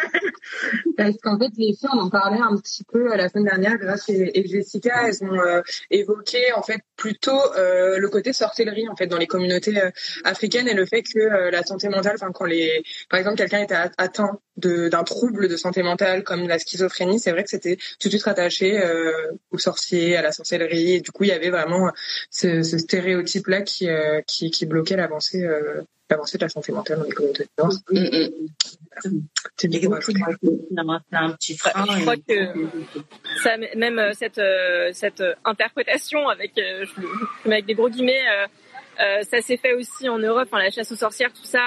Parce 0.97 1.17
qu'en 1.19 1.39
fait, 1.39 1.51
les 1.57 1.75
filles, 1.75 1.89
on 1.93 1.99
en 1.99 2.11
parlait 2.11 2.41
un 2.41 2.57
petit 2.57 2.85
peu 2.85 3.17
la 3.17 3.29
semaine 3.29 3.45
dernière, 3.45 3.79
grâce 3.79 4.09
et, 4.09 4.47
Jessica, 4.47 5.09
elles 5.09 5.23
ont 5.25 5.63
évoqué 5.91 6.53
en 6.55 6.63
fait 6.63 6.81
plutôt 6.97 7.41
le 7.57 8.07
côté 8.09 8.33
sorcellerie 8.33 8.89
en 8.89 8.97
fait 8.97 9.07
dans 9.07 9.19
les 9.19 9.27
communautés 9.27 9.81
africaines 10.25 10.69
et 10.69 10.75
le 10.75 10.87
fait 10.87 11.03
que 11.03 11.51
la 11.51 11.63
santé 11.63 11.89
mentale, 11.89 12.15
enfin 12.17 12.33
quand 12.33 12.45
les, 12.45 12.83
par 13.09 13.19
exemple, 13.19 13.37
quelqu'un 13.37 13.61
était 13.61 13.77
atteint 13.99 14.39
d'un 14.57 15.03
trouble 15.03 15.49
de 15.49 15.57
santé 15.57 15.83
mentale 15.83 16.25
comme 16.25 16.47
la 16.47 16.59
schizophrénie, 16.59 17.19
c'est 17.19 17.33
vrai 17.33 17.45
que 17.45 17.51
c'était 17.51 17.77
tout 17.77 18.09
de 18.09 18.11
suite 18.11 18.25
rattaché 18.25 18.83
euh, 18.83 19.33
aux 19.51 19.59
sorciers, 19.59 20.17
à 20.17 20.23
la 20.23 20.33
sorcellerie. 20.33 20.95
Et 20.95 21.01
du 21.01 21.11
coup, 21.11 21.25
il 21.25 21.29
y 21.29 21.33
avait 21.33 21.51
vraiment 21.51 21.91
ce, 22.31 22.63
ce 22.63 22.79
stéréotype-là 22.79 23.63
qui, 23.63 23.89
euh, 23.89 24.21
qui, 24.27 24.67
bloquait 24.67 24.97
l'avancée 24.97 25.45
euh, 25.45 25.83
l'avancée 26.13 26.39
de 26.39 26.45
la 26.45 26.49
santé 26.49 26.73
mentale 26.73 26.99
dans 26.99 27.05
les 27.05 27.13
communautés 27.13 27.45
de 27.45 27.63
danse. 27.63 27.79
Mm 27.91 28.05
-hmm. 28.05 28.31
C'est 29.57 29.69
un 31.13 31.31
petit 31.39 31.57
frein. 31.57 31.85
Je 31.97 32.01
crois 32.07 32.17
que 32.29 32.39
ça, 33.43 33.57
même 33.85 33.99
euh, 33.99 34.13
cette, 34.21 34.39
euh, 34.39 34.91
cette 34.93 35.23
interprétation 35.45 36.21
avec, 36.29 36.53
je 36.57 37.49
avec 37.51 37.65
des 37.67 37.75
gros 37.79 37.91
guillemets, 37.95 38.25
ça 39.31 39.39
s'est 39.47 39.61
fait 39.65 39.75
aussi 39.81 40.05
en 40.15 40.19
Europe, 40.19 40.49
enfin, 40.49 40.63
la 40.63 40.71
chasse 40.71 40.93
aux 40.95 41.03
sorcières, 41.07 41.33
tout 41.33 41.49
ça 41.57 41.67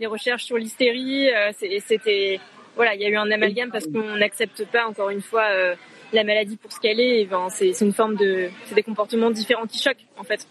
des 0.00 0.06
recherches 0.06 0.44
sur 0.44 0.56
l'hystérie. 0.56 1.30
Euh, 1.30 1.52
c'était 1.86 2.40
voilà, 2.74 2.94
il 2.94 3.02
y 3.02 3.04
a 3.04 3.08
eu 3.08 3.16
un 3.16 3.30
amalgame 3.30 3.70
parce 3.70 3.86
qu'on 3.86 4.16
n'accepte 4.16 4.64
pas 4.72 4.86
encore 4.86 5.10
une 5.10 5.20
fois 5.20 5.44
euh, 5.50 5.74
la 6.12 6.24
maladie 6.24 6.56
pour 6.56 6.72
ce 6.72 6.80
qu'elle 6.80 6.98
est. 6.98 7.26
Ben, 7.26 7.48
c'est 7.50 7.78
une 7.80 7.92
forme 7.92 8.16
de, 8.16 8.48
c'est 8.64 8.74
des 8.74 8.82
comportements 8.82 9.30
différents 9.30 9.66
qui 9.66 9.78
choquent 9.78 10.06
en 10.16 10.24
fait. 10.24 10.48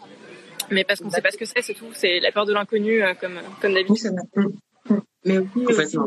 Mais 0.71 0.83
parce 0.83 0.99
qu'on 0.99 1.07
ne 1.07 1.11
sait 1.11 1.21
pas 1.21 1.31
ce 1.31 1.37
que 1.37 1.45
c'est, 1.45 1.61
c'est 1.61 1.73
tout. 1.73 1.87
C'est 1.93 2.19
la 2.19 2.31
peur 2.31 2.45
de 2.45 2.53
l'inconnu, 2.53 3.03
euh, 3.03 3.13
comme 3.13 3.39
comme 3.61 3.73
d'habitude. 3.73 4.11
Mais 5.25 5.37
aussi, 5.37 5.97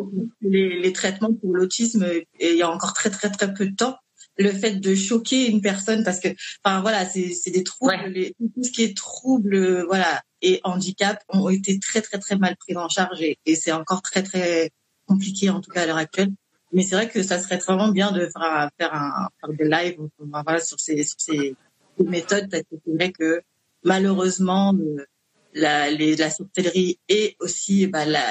les, 0.41 0.81
les, 0.81 0.93
traitements 0.93 1.35
pour 1.35 1.55
l'autisme, 1.55 2.07
il 2.41 2.57
y 2.57 2.63
a 2.63 2.71
encore 2.71 2.95
très 2.95 3.11
très 3.11 3.31
très 3.31 3.53
peu 3.53 3.67
de 3.67 3.77
temps, 3.77 3.97
le 4.39 4.51
fait 4.51 4.81
de 4.81 4.95
choquer 4.95 5.51
une 5.51 5.61
personne 5.61 6.03
parce 6.03 6.19
que, 6.19 6.29
enfin 6.65 6.81
voilà, 6.81 7.05
c'est 7.05 7.51
des 7.51 7.63
troubles, 7.63 7.95
les, 8.07 8.35
tout 8.41 8.63
ce 8.63 8.71
qui 8.71 8.83
est 8.83 8.97
trouble, 8.97 9.85
voilà, 9.87 10.23
et 10.41 10.61
handicap 10.65 11.23
ont 11.29 11.49
été 11.51 11.79
très 11.79 12.01
très 12.01 12.19
très 12.19 12.37
mal 12.37 12.57
pris 12.57 12.77
en 12.77 12.89
charge 12.89 13.21
et, 13.21 13.39
et 13.45 13.55
c'est 13.55 13.73
encore 13.73 14.03
très 14.03 14.23
très 14.23 14.71
compliqué 15.07 15.51
en 15.51 15.61
tout 15.61 15.71
cas 15.71 15.83
à 15.83 15.87
l'heure 15.87 15.97
actuelle. 15.97 16.31
Mais 16.73 16.83
c'est 16.83 16.95
vrai 16.95 17.09
que 17.09 17.23
ça 17.23 17.39
serait 17.39 17.59
vraiment 17.59 17.89
bien 17.89 18.13
de 18.13 18.21
faire, 18.21 18.71
faire 18.79 18.95
un 18.95 19.29
faire 19.41 19.53
des 19.53 19.69
lives 19.69 19.99
voilà, 20.19 20.61
sur 20.61 20.81
ces 20.81 21.03
sur 21.05 21.21
ces 21.21 21.55
méthodes 21.99 22.49
parce 22.51 22.63
que 22.63 22.77
c'est 22.85 22.95
vrai 22.95 23.13
que 23.13 23.43
malheureusement 23.85 24.75
euh, 24.75 25.05
la 25.55 25.91
la 25.91 26.31
sorcellerie 26.31 26.99
et 27.09 27.37
aussi 27.41 27.87
bah 27.87 28.05
la 28.05 28.23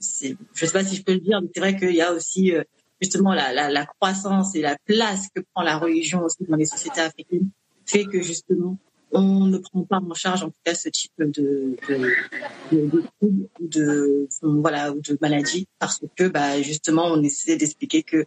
je 0.00 0.66
sais 0.66 0.72
pas 0.72 0.84
si 0.84 0.96
je 0.96 1.02
peux 1.02 1.12
le 1.12 1.20
dire 1.20 1.40
mais 1.40 1.48
c'est 1.54 1.60
vrai 1.60 1.76
qu'il 1.76 1.94
y 1.94 2.02
a 2.02 2.12
aussi 2.12 2.54
euh, 2.54 2.62
justement 3.00 3.34
la, 3.34 3.52
la, 3.52 3.70
la 3.70 3.86
croissance 3.86 4.54
et 4.54 4.60
la 4.60 4.76
place 4.84 5.26
que 5.34 5.42
prend 5.52 5.62
la 5.62 5.78
religion 5.78 6.22
aussi 6.22 6.44
dans 6.48 6.56
les 6.56 6.66
sociétés 6.66 7.00
africaines 7.00 7.50
fait 7.86 8.04
que 8.04 8.22
justement 8.22 8.78
on 9.12 9.46
ne 9.46 9.58
prend 9.58 9.82
pas 9.82 9.98
en 9.98 10.14
charge 10.14 10.42
en 10.44 10.50
tout 10.50 10.60
cas 10.64 10.74
ce 10.74 10.88
type 10.88 11.12
de 11.18 11.76
de, 11.88 13.02
de, 13.20 13.48
de, 13.60 14.28
voilà 14.42 14.92
ou 14.92 15.00
de 15.00 15.18
maladie 15.20 15.66
parce 15.78 16.00
que 16.16 16.28
bah 16.28 16.62
justement 16.62 17.06
on 17.06 17.22
essaie 17.22 17.56
d'expliquer 17.56 18.02
que 18.02 18.24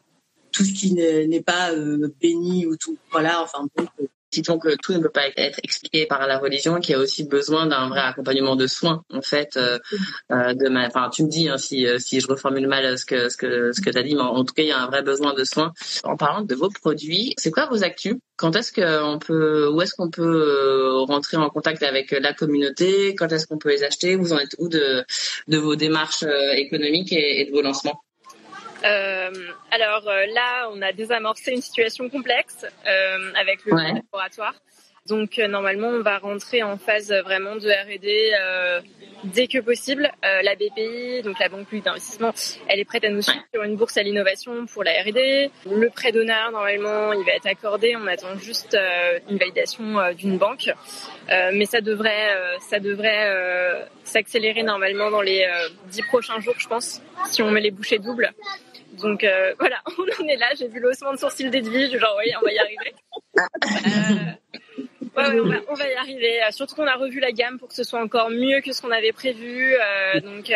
tout 0.51 0.63
ce 0.63 0.73
qui 0.73 0.93
n'est 0.93 1.41
pas 1.41 1.71
euh, 1.71 2.13
béni 2.21 2.65
ou 2.65 2.75
tout 2.75 2.97
voilà 3.11 3.41
enfin 3.41 3.65
bon, 3.75 3.87
Citons 4.33 4.57
que 4.57 4.75
tout 4.81 4.93
ne 4.93 4.99
peut 4.99 5.09
pas 5.09 5.27
être 5.37 5.59
expliqué 5.63 6.07
par 6.07 6.25
la 6.27 6.39
religion, 6.39 6.79
qu'il 6.79 6.93
y 6.93 6.95
a 6.95 6.99
aussi 6.99 7.23
besoin 7.23 7.67
d'un 7.67 7.87
vrai 7.87 7.99
accompagnement 8.01 8.55
de 8.55 8.65
soins, 8.65 9.03
en 9.13 9.21
fait. 9.21 9.57
Euh, 9.57 9.77
euh 10.31 10.53
de 10.53 10.69
ma, 10.69 10.87
enfin, 10.87 11.09
tu 11.13 11.23
me 11.23 11.29
dis 11.29 11.49
hein, 11.49 11.57
si, 11.57 11.85
euh, 11.87 11.99
si 11.99 12.19
je 12.19 12.27
reformule 12.27 12.67
mal 12.67 12.97
ce 12.97 13.05
que 13.05 13.29
ce 13.29 13.37
que 13.37 13.71
ce 13.73 13.81
que 13.81 13.89
t'as 13.91 14.01
dit, 14.01 14.15
mais 14.15 14.21
en 14.21 14.43
tout 14.43 14.53
cas, 14.53 14.63
il 14.63 14.69
y 14.69 14.71
a 14.71 14.79
un 14.79 14.87
vrai 14.87 15.03
besoin 15.03 15.33
de 15.33 15.43
soins. 15.43 15.71
En 16.03 16.17
parlant 16.17 16.41
de 16.41 16.55
vos 16.55 16.69
produits, 16.69 17.33
c'est 17.37 17.51
quoi 17.51 17.67
vos 17.67 17.83
actus? 17.83 18.15
Quand 18.35 18.55
est-ce 18.55 18.73
qu'on 18.73 19.19
peut, 19.19 19.69
où 19.69 19.81
est-ce 19.81 19.93
qu'on 19.95 20.09
peut 20.09 21.03
rentrer 21.07 21.37
en 21.37 21.49
contact 21.49 21.83
avec 21.83 22.11
la 22.11 22.33
communauté? 22.33 23.13
Quand 23.15 23.31
est-ce 23.31 23.45
qu'on 23.45 23.59
peut 23.59 23.69
les 23.69 23.83
acheter? 23.83 24.15
Vous 24.15 24.33
en 24.33 24.39
êtes 24.39 24.55
où 24.57 24.67
de 24.67 25.03
de 25.47 25.57
vos 25.57 25.75
démarches 25.75 26.25
économiques 26.55 27.13
et, 27.13 27.41
et 27.41 27.45
de 27.45 27.51
vos 27.51 27.61
lancements? 27.61 28.01
Euh, 28.83 29.31
alors 29.71 30.07
euh, 30.07 30.25
là, 30.33 30.69
on 30.71 30.81
a 30.81 30.91
désamorcé 30.91 31.51
une 31.51 31.61
situation 31.61 32.09
complexe 32.09 32.65
euh, 32.85 33.31
avec 33.39 33.63
le 33.65 33.75
laboratoire. 33.75 34.55
Donc 35.07 35.37
normalement, 35.37 35.89
on 35.89 36.01
va 36.01 36.17
rentrer 36.17 36.63
en 36.63 36.77
phase 36.77 37.11
vraiment 37.11 37.57
de 37.57 37.67
R&D 37.67 38.31
dès 39.25 39.47
que 39.47 39.59
possible. 39.59 40.09
la 40.21 40.55
BPI, 40.55 41.21
donc 41.23 41.39
la 41.39 41.49
Banque 41.49 41.65
publique 41.65 41.83
d'investissement, 41.83 42.31
elle 42.69 42.79
est 42.79 42.85
prête 42.85 43.03
à 43.03 43.09
nous 43.09 43.21
suivre 43.21 43.43
sur 43.53 43.63
une 43.63 43.75
bourse 43.75 43.97
à 43.97 44.03
l'innovation 44.03 44.65
pour 44.65 44.81
la 44.85 44.91
R&D. 45.03 45.51
Le 45.69 45.89
prêt 45.89 46.13
d'honneur, 46.13 46.51
normalement, 46.51 47.11
il 47.11 47.25
va 47.25 47.33
être 47.33 47.47
accordé. 47.47 47.97
On 47.97 48.07
attend 48.07 48.37
juste 48.37 48.77
une 49.29 49.37
validation 49.37 49.83
d'une 50.13 50.37
banque, 50.37 50.71
mais 51.27 51.65
ça 51.65 51.81
devrait, 51.81 52.57
ça 52.61 52.79
devrait 52.79 53.89
s'accélérer 54.05 54.63
normalement 54.63 55.11
dans 55.11 55.21
les 55.21 55.45
dix 55.87 56.03
prochains 56.03 56.39
jours, 56.39 56.55
je 56.57 56.67
pense, 56.69 57.01
si 57.25 57.41
on 57.41 57.51
met 57.51 57.59
les 57.59 57.71
bouchées 57.71 57.99
doubles. 57.99 58.31
Donc 59.03 59.23
euh, 59.23 59.53
voilà, 59.59 59.81
on 59.99 60.23
en 60.23 60.27
est 60.27 60.37
là. 60.37 60.47
J'ai 60.57 60.67
vu 60.67 60.79
l'ossement 60.79 61.13
de 61.13 61.17
sourcil 61.17 61.51
d'Edwige, 61.51 61.99
genre 61.99 62.17
oui, 62.17 62.31
on 62.41 62.45
va 62.45 62.51
y 62.51 62.57
arriver. 62.57 62.95
Euh, 65.15 65.43
ouais, 65.43 65.63
on, 65.67 65.73
va, 65.75 65.87
y 65.87 65.93
arriver. 65.93 66.41
Euh, 66.41 66.51
surtout 66.51 66.75
qu'on 66.75 66.87
a 66.87 66.95
revu 66.95 67.19
la 67.19 67.31
gamme 67.31 67.59
pour 67.59 67.67
que 67.67 67.75
ce 67.75 67.83
soit 67.83 68.01
encore 68.01 68.31
mieux 68.31 68.61
que 68.61 68.71
ce 68.73 68.81
qu'on 68.81 68.91
avait 68.91 69.11
prévu. 69.11 69.75
Donc 70.23 70.51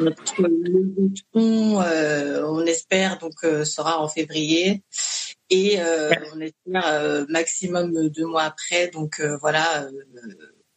notre 0.00 0.42
levée 0.42 1.12
euh, 1.36 2.44
on 2.46 2.64
espère 2.66 3.18
donc 3.18 3.34
euh, 3.44 3.64
sera 3.64 4.00
en 4.02 4.08
février 4.08 4.82
et 5.50 5.80
euh, 5.80 6.10
on 6.34 6.40
espère 6.40 7.26
maximum 7.28 8.08
deux 8.08 8.26
mois 8.26 8.44
après, 8.44 8.88
donc 8.88 9.20
voilà, 9.40 9.86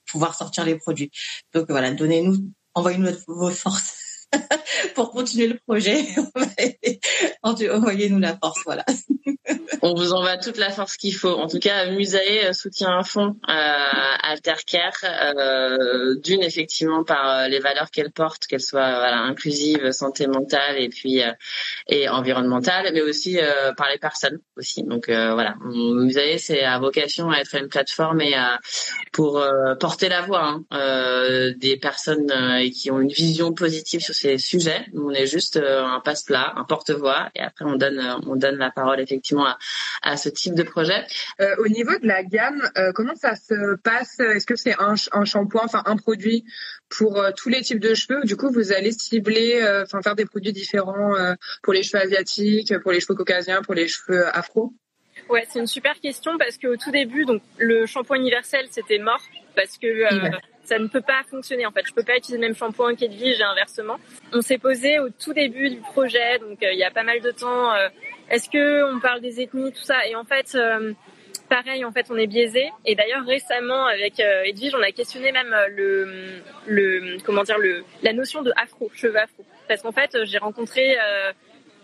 pouvoir 0.06 0.36
sortir 0.36 0.65
les 0.65 0.76
produits. 0.76 1.12
Donc 1.54 1.65
voilà, 1.69 1.92
donnez-nous 1.92 2.38
envoyez-nous 2.76 3.12
vos 3.28 3.52
forces. 3.52 4.00
pour 4.96 5.12
continuer 5.12 5.48
le 5.48 5.60
projet. 5.65 6.06
Envoyez-nous 7.44 8.19
la 8.19 8.38
force, 8.38 8.62
voilà. 8.65 8.86
On 9.82 9.96
vous 9.96 10.13
envoie 10.13 10.38
toute 10.38 10.58
la 10.58 10.69
force 10.69 10.96
qu'il 10.98 11.15
faut. 11.15 11.29
En 11.29 11.48
tout 11.48 11.60
cas, 11.60 11.90
Musae 11.90 12.19
euh, 12.46 12.54
soutient 12.54 12.90
un 12.90 13.04
fond 13.04 13.36
euh, 13.50 13.54
Altercare, 14.23 14.94
euh, 15.04 16.15
d'une 16.19 16.44
effectivement 16.44 17.04
par 17.04 17.29
euh, 17.29 17.48
les 17.48 17.60
valeurs 17.60 17.90
qu'elle 17.90 18.12
porte, 18.12 18.46
qu'elles 18.46 18.62
soient 18.62 19.00
voilà, 19.00 19.17
inclusives, 19.17 19.92
santé 19.92 20.27
mentale 20.27 20.79
et 20.79 20.90
puis 20.90 21.21
et 21.88 22.10
environnementale, 22.10 22.92
mais 22.94 23.02
aussi 23.02 23.40
par 23.75 23.90
les 23.90 23.98
personnes 23.98 24.40
aussi. 24.56 24.84
Donc 24.84 25.06
voilà, 25.08 25.56
Musae 25.62 26.38
c'est 26.38 26.63
à 26.63 26.77
vocation 26.79 27.29
à 27.32 27.40
être 27.40 27.56
une 27.56 27.67
plateforme 27.67 28.21
et 28.21 28.36
à, 28.36 28.60
pour 29.12 29.44
porter 29.79 30.10
la 30.10 30.21
voix 30.21 30.60
hein, 30.71 31.52
des 31.58 31.77
personnes 31.77 32.32
qui 32.71 32.92
ont 32.92 33.00
une 33.00 33.12
vision 33.12 33.54
positive 33.54 34.02
sur 34.02 34.15
ces 34.22 34.38
sujets. 34.38 34.86
On 34.94 35.12
est 35.12 35.28
juste 35.28 35.58
un 35.58 36.00
passe-plat, 36.00 36.54
un 36.56 36.63
porte-voix, 36.63 37.30
et 37.36 37.42
après 37.42 37.65
on 37.65 37.76
donne 37.76 38.00
on 38.28 38.36
donne 38.36 38.58
la 38.58 38.72
parole 38.72 39.00
effectivement 39.00 39.46
à, 39.46 39.58
à 40.04 40.17
ce 40.17 40.30
type 40.30 40.56
de 40.56 40.63
projet. 40.63 41.06
Euh, 41.40 41.56
au 41.60 41.67
niveau 41.67 41.98
de 41.98 42.08
la 42.08 42.24
gamme, 42.24 42.62
euh, 42.78 42.92
comment 42.94 43.15
ça 43.15 43.36
se 43.36 43.76
passe? 43.78 44.19
Est-ce 44.19 44.46
que 44.46 44.56
c'est 44.56 44.76
un, 44.80 44.96
un, 45.12 45.26
shampoing, 45.26 45.63
enfin 45.65 45.84
un 45.86 45.98
produit 45.98 46.46
pour 46.90 47.19
euh, 47.19 47.32
tous 47.36 47.50
les 47.50 47.62
types 47.62 47.80
de 47.80 47.94
cheveux? 47.94 48.22
Du 48.24 48.36
coup, 48.36 48.52
vous 48.52 48.72
allez 48.72 48.92
cibler, 48.92 49.62
euh, 49.62 49.84
enfin 49.84 50.02
faire 50.02 50.15
des 50.15 50.26
produits 50.26 50.54
différents 50.54 51.15
pour 51.63 51.74
les 51.74 51.84
cheveux 51.84 52.04
asiatiques, 52.04 52.78
pour 52.80 52.92
les 52.92 53.00
cheveux 53.00 53.15
caucasiens, 53.15 53.62
pour 53.62 53.74
les 53.74 53.88
cheveux 53.88 54.26
afro? 54.36 54.74
Ouais, 55.30 55.46
c'est 55.50 55.60
une 55.60 55.67
super 55.67 56.00
question 56.00 56.38
parce 56.38 56.58
qu'au 56.58 56.76
tout 56.78 56.92
début, 56.92 57.26
donc 57.26 57.42
le 57.58 57.86
shampoing 57.86 58.17
universel, 58.17 58.65
c'était 58.72 58.98
mort 58.98 59.22
parce 59.56 59.78
que 59.78 59.88
ça 60.64 60.80
ne 60.80 60.88
peut 60.88 61.02
pas 61.02 61.22
fonctionner 61.30 61.66
en 61.66 61.72
fait. 61.72 61.86
Je 61.86 61.94
peux 61.94 62.04
pas 62.04 62.18
utiliser 62.18 62.38
le 62.38 62.48
même 62.48 62.56
shampoing 62.56 62.96
qu'Edwige 62.96 63.40
et 63.40 63.44
inversement. 63.44 63.98
On 64.34 64.42
s'est 64.42 64.58
posé 64.58 65.00
au 65.00 65.10
tout 65.10 65.34
début 65.34 65.70
du 65.70 65.78
projet, 65.78 66.40
donc 66.40 66.60
il 66.62 66.78
y 66.78 66.84
a 66.84 66.92
pas 66.92 67.04
mal 67.04 67.22
de 67.22 67.32
temps 67.32 67.72
est-ce 68.32 68.50
que 68.50 68.84
on 68.96 69.00
parle 69.02 69.20
des 69.20 69.42
ethnies, 69.42 69.74
tout 69.74 69.84
ça? 69.84 70.08
Et 70.08 70.16
en 70.16 70.24
fait, 70.24 70.56
euh, 70.56 70.94
pareil, 71.50 71.84
en 71.84 71.92
fait, 71.92 72.08
on 72.10 72.16
est 72.16 72.28
biaisé. 72.28 72.72
Et 72.86 72.96
d'ailleurs, 72.96 73.26
récemment, 73.26 73.86
avec 73.86 74.22
euh, 74.22 74.44
Edwige, 74.44 74.74
on 74.74 74.82
a 74.82 74.92
questionné 74.94 75.34
même 75.34 75.52
euh, 75.54 75.68
le, 75.68 76.42
le, 76.66 77.18
comment 77.26 77.44
dire, 77.44 77.58
le, 77.58 77.84
la 78.04 78.14
notion 78.14 78.42
de 78.42 78.54
afro, 78.56 78.90
cheveux 78.96 79.20
afro. 79.20 79.46
Parce 79.68 79.82
qu'en 79.82 79.92
fait, 79.92 80.18
j'ai 80.24 80.38
rencontré, 80.38 80.98
euh, 80.98 81.34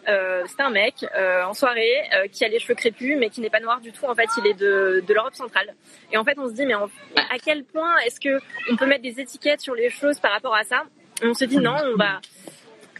euh, 0.08 0.44
c'était 0.48 0.64
un 0.64 0.70
mec 0.70 1.06
en 1.16 1.54
soirée 1.54 2.10
qui 2.32 2.46
a 2.46 2.48
les 2.48 2.60
cheveux 2.60 2.76
crépus, 2.76 3.16
mais 3.18 3.30
qui 3.30 3.42
n'est 3.42 3.50
pas 3.50 3.60
noir 3.60 3.82
du 3.82 3.92
tout. 3.92 4.06
En 4.06 4.16
fait, 4.16 4.30
il 4.38 4.48
est 4.48 4.54
de, 4.54 5.04
de 5.06 5.14
l'Europe 5.14 5.36
centrale. 5.36 5.74
Et 6.12 6.18
en 6.18 6.24
fait, 6.24 6.38
on 6.38 6.48
se 6.48 6.54
dit, 6.54 6.66
mais 6.66 6.74
à 6.74 7.38
quel 7.44 7.64
point 7.64 7.98
est-ce 8.06 8.20
que 8.20 8.40
on 8.72 8.76
peut 8.76 8.86
mettre 8.86 9.04
des 9.04 9.20
étiquettes 9.20 9.62
sur 9.62 9.76
les 9.76 9.90
choses 9.90 10.20
par 10.20 10.32
rapport 10.32 10.56
à 10.56 10.64
ça? 10.64 10.84
Et 11.22 11.28
on 11.28 11.34
se 11.34 11.46
dit, 11.46 11.58
non, 11.58 11.76
on 11.94 11.96
va. 11.96 12.20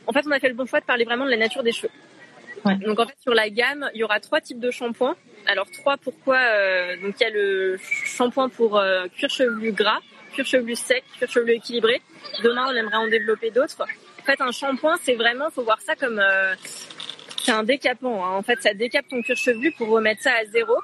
En 0.06 0.14
fait, 0.14 0.26
on 0.26 0.32
a 0.32 0.40
fait 0.40 0.50
le 0.50 0.56
bon 0.56 0.66
choix 0.66 0.80
de 0.80 0.86
parler 0.86 1.06
vraiment 1.06 1.26
de 1.26 1.32
la 1.32 1.38
nature 1.38 1.64
des 1.64 1.72
cheveux. 1.72 1.92
Donc 2.76 3.00
en 3.00 3.06
fait 3.06 3.16
sur 3.22 3.34
la 3.34 3.50
gamme, 3.50 3.90
il 3.94 4.00
y 4.02 4.04
aura 4.04 4.20
trois 4.20 4.42
types 4.42 4.60
de 4.60 4.72
shampoings. 4.72 5.16
Alors 5.46 5.70
trois 5.72 5.98
pourquoi 5.98 6.38
euh, 6.38 6.98
Donc 7.02 7.16
il 7.20 7.24
y 7.24 7.26
a 7.26 7.30
le 7.30 7.78
shampoing 7.80 8.50
pour 8.50 8.78
euh, 8.78 9.08
cuir 9.08 9.30
chevelu 9.30 9.72
gras, 9.72 10.00
cuir 10.34 10.46
chevelu 10.46 10.76
sec, 10.76 11.04
cuir 11.18 11.30
chevelu 11.30 11.54
équilibré. 11.54 12.02
Demain 12.44 12.66
on 12.70 12.76
aimerait 12.76 12.98
en 12.98 13.08
développer 13.08 13.52
d'autres. 13.52 13.82
En 13.82 14.24
fait 14.24 14.42
un 14.42 14.52
shampoing 14.52 14.98
c'est 15.02 15.16
vraiment 15.16 15.50
faut 15.50 15.64
voir 15.64 15.80
ça 15.82 15.96
comme 15.96 16.20
euh, 16.20 16.54
c'est 17.48 17.54
un 17.54 17.64
décapant. 17.64 18.26
Hein. 18.26 18.36
En 18.36 18.44
fait 18.44 18.62
ça 18.62 18.74
décape 18.74 19.08
ton 19.08 19.22
cuir 19.22 19.38
chevelu 19.38 19.72
pour 19.72 19.88
remettre 19.88 20.22
ça 20.22 20.34
à 20.34 20.46
zéro. 20.46 20.76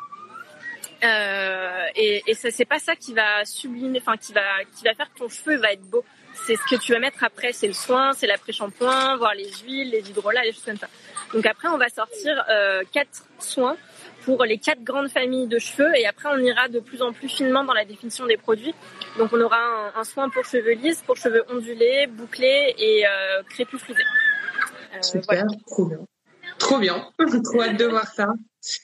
Euh, 1.04 1.86
et, 1.98 2.24
et 2.28 2.34
c'est 2.34 2.66
pas 2.66 2.80
ça 2.80 2.96
qui 2.96 3.14
va 3.14 3.44
sublimer, 3.44 4.00
enfin 4.00 4.16
qui 4.16 4.32
va 4.32 4.64
qui 4.78 4.86
va 4.86 4.94
faire 4.94 5.12
que 5.14 5.20
ton 5.20 5.28
cheveu 5.28 5.58
va 5.58 5.74
être 5.74 5.84
beau. 5.90 6.06
C'est 6.46 6.56
ce 6.56 6.64
que 6.64 6.82
tu 6.82 6.94
vas 6.94 7.00
mettre 7.00 7.24
après, 7.24 7.52
c'est 7.52 7.68
le 7.68 7.74
soin, 7.74 8.14
c'est 8.14 8.26
l'après-shampoing, 8.26 9.18
voir 9.18 9.36
les 9.36 9.52
huiles, 9.64 9.92
les 9.92 10.10
hydrolats, 10.10 10.44
les 10.44 10.54
choses 10.54 10.64
comme 10.64 10.78
ça. 10.78 10.88
Donc 11.34 11.46
après, 11.46 11.68
on 11.68 11.78
va 11.78 11.90
sortir 11.90 12.44
euh, 12.50 12.82
quatre 12.92 13.26
soins 13.40 13.76
pour 14.24 14.44
les 14.46 14.58
quatre 14.58 14.82
grandes 14.82 15.10
familles 15.10 15.48
de 15.48 15.60
cheveux 15.60 15.94
et 15.98 16.06
après 16.08 16.30
on 16.32 16.38
ira 16.38 16.70
de 16.70 16.80
plus 16.80 17.02
en 17.02 17.12
plus 17.12 17.28
finement 17.28 17.66
dans 17.66 17.74
la 17.74 17.84
définition 17.84 18.26
des 18.26 18.38
produits. 18.38 18.74
Donc 19.18 19.34
on 19.34 19.42
aura 19.42 19.92
un, 19.96 20.04
soin 20.06 20.30
pour 20.30 20.46
cheveux 20.46 20.74
lisses, 20.74 21.02
pour 21.02 21.18
cheveux 21.18 21.44
ondulés, 21.50 22.08
bouclés 22.08 22.74
et 22.78 23.06
euh, 23.06 23.44
crépus 23.50 23.82
frisés. 23.82 24.04
Euh, 24.96 25.02
Super. 25.02 25.46
Trop 26.64 26.80
bien, 26.80 27.10
trop 27.44 27.62
hâte 27.62 27.78
de 27.78 27.86
voir 27.86 28.08
ça. 28.08 28.30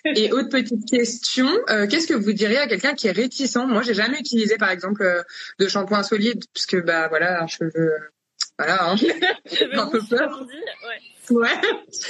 Et 0.03 0.34
autre 0.34 0.49
petite 0.49 0.86
question, 0.89 1.47
euh, 1.69 1.88
qu'est-ce 1.88 2.07
que 2.07 2.13
vous 2.13 2.34
diriez 2.34 2.57
à 2.57 2.67
quelqu'un 2.67 2.93
qui 2.93 3.07
est 3.07 3.11
réticent? 3.11 3.55
Moi, 3.55 3.84
j'ai 3.84 3.93
jamais 3.93 4.19
utilisé, 4.19 4.57
par 4.57 4.69
exemple, 4.69 5.01
euh, 5.01 5.23
de 5.59 5.67
shampoing 5.69 6.03
solide, 6.03 6.43
puisque 6.53 6.84
bah 6.84 7.07
voilà, 7.07 7.41
un 7.41 7.47
cheveu, 7.47 7.93
voilà, 8.57 8.91
hein. 8.91 8.95
un 9.73 9.88
peu 9.88 10.01
peur. 10.09 10.45
Ouais. 11.30 11.38
Ouais. 11.38 11.61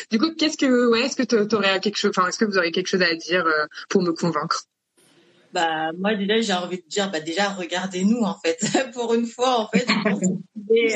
Du 0.09 0.17
coup, 0.17 0.33
qu'est-ce 0.33 0.57
que, 0.57 0.89
ouais, 0.89 1.01
est-ce 1.01 1.15
que 1.15 1.23
tu 1.23 1.55
aurais 1.55 1.79
quelque 1.79 1.97
chose, 1.97 2.11
enfin, 2.17 2.27
est-ce 2.27 2.39
que 2.39 2.45
vous 2.45 2.57
aurez 2.57 2.71
quelque 2.71 2.87
chose 2.87 3.03
à 3.03 3.13
dire 3.13 3.45
euh, 3.45 3.67
pour 3.89 4.01
me 4.01 4.11
convaincre? 4.13 4.63
Bah, 5.53 5.91
moi, 5.95 6.15
déjà, 6.15 6.41
j'ai 6.41 6.53
envie 6.53 6.77
de 6.77 6.87
dire, 6.87 7.11
bah, 7.11 7.19
déjà, 7.19 7.49
regardez-nous, 7.49 8.21
en 8.21 8.39
fait. 8.39 8.59
pour 8.93 9.13
une 9.13 9.27
fois, 9.27 9.59
en 9.59 9.67
fait. 9.67 9.85
et, 10.73 10.87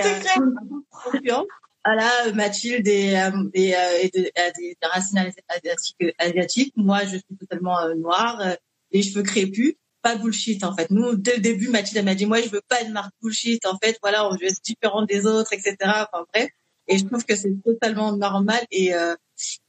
euh, 1.87 2.33
Mathilde 2.33 2.87
et, 2.87 3.17
euh, 3.17 3.49
et, 3.53 3.69
et 4.01 4.09
de, 4.13 4.31
des 4.35 4.75
racines 4.81 5.31
asiatiques. 6.19 6.73
Moi, 6.75 7.03
je 7.05 7.17
suis 7.17 7.37
totalement 7.39 7.77
noire, 7.95 8.41
les 8.91 9.01
cheveux 9.01 9.23
crépus 9.23 9.75
pas 10.03 10.17
bullshit 10.17 10.63
en 10.63 10.75
fait. 10.75 10.91
Nous, 10.91 11.15
dès 11.15 11.37
le 11.37 11.41
début, 11.41 11.69
Mathilde 11.69 12.05
m'a 12.05 12.13
dit 12.13 12.25
moi 12.25 12.41
je 12.41 12.49
veux 12.49 12.61
pas 12.67 12.81
une 12.81 12.91
marque 12.91 13.13
bullshit 13.21 13.65
en 13.65 13.77
fait. 13.81 13.97
Voilà, 14.03 14.27
on 14.27 14.35
veut 14.35 14.43
être 14.43 14.61
différent 14.61 15.03
des 15.03 15.25
autres, 15.25 15.53
etc. 15.53 15.75
Enfin 15.81 16.25
bref. 16.33 16.49
Et 16.87 16.97
je 16.97 17.05
trouve 17.05 17.23
que 17.23 17.35
c'est 17.35 17.53
totalement 17.63 18.15
normal. 18.15 18.61
Et, 18.69 18.93
euh, 18.93 19.15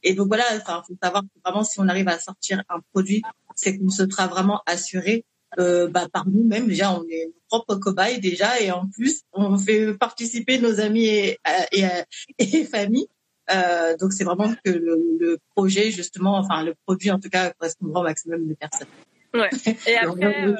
et 0.03 0.13
donc 0.13 0.27
voilà, 0.27 0.43
enfin, 0.57 0.83
faut 0.85 0.95
savoir 1.01 1.23
que 1.23 1.39
vraiment 1.43 1.63
si 1.63 1.79
on 1.79 1.87
arrive 1.87 2.09
à 2.09 2.19
sortir 2.19 2.61
un 2.69 2.81
produit, 2.91 3.23
c'est 3.55 3.77
qu'on 3.77 3.89
se 3.89 4.07
sera 4.09 4.27
vraiment 4.27 4.61
assuré 4.65 5.25
euh, 5.59 5.87
bah, 5.87 6.07
par 6.11 6.27
nous-mêmes. 6.27 6.67
Déjà, 6.67 6.91
on 6.93 7.03
est 7.09 7.25
nos 7.25 7.41
propres 7.49 7.75
cobayes 7.75 8.19
déjà, 8.19 8.59
et 8.59 8.71
en 8.71 8.87
plus, 8.87 9.21
on 9.33 9.57
fait 9.57 9.93
participer 9.93 10.59
nos 10.59 10.79
amis 10.79 11.05
et, 11.05 11.37
et, 11.71 11.85
et 12.39 12.65
familles. 12.65 13.07
Euh, 13.51 13.95
donc 13.97 14.11
c'est 14.11 14.23
vraiment 14.23 14.51
que 14.63 14.71
le, 14.71 15.17
le, 15.19 15.37
projet 15.55 15.91
justement, 15.91 16.37
enfin 16.37 16.63
le 16.63 16.73
produit 16.85 17.11
en 17.11 17.19
tout 17.19 17.29
cas 17.29 17.51
correspondra 17.51 18.01
au 18.01 18.03
maximum 18.03 18.47
de 18.47 18.55
personnes. 18.55 18.87
Ouais. 19.33 19.49
Et 19.87 19.95
après, 20.01 20.47
euh, 20.47 20.55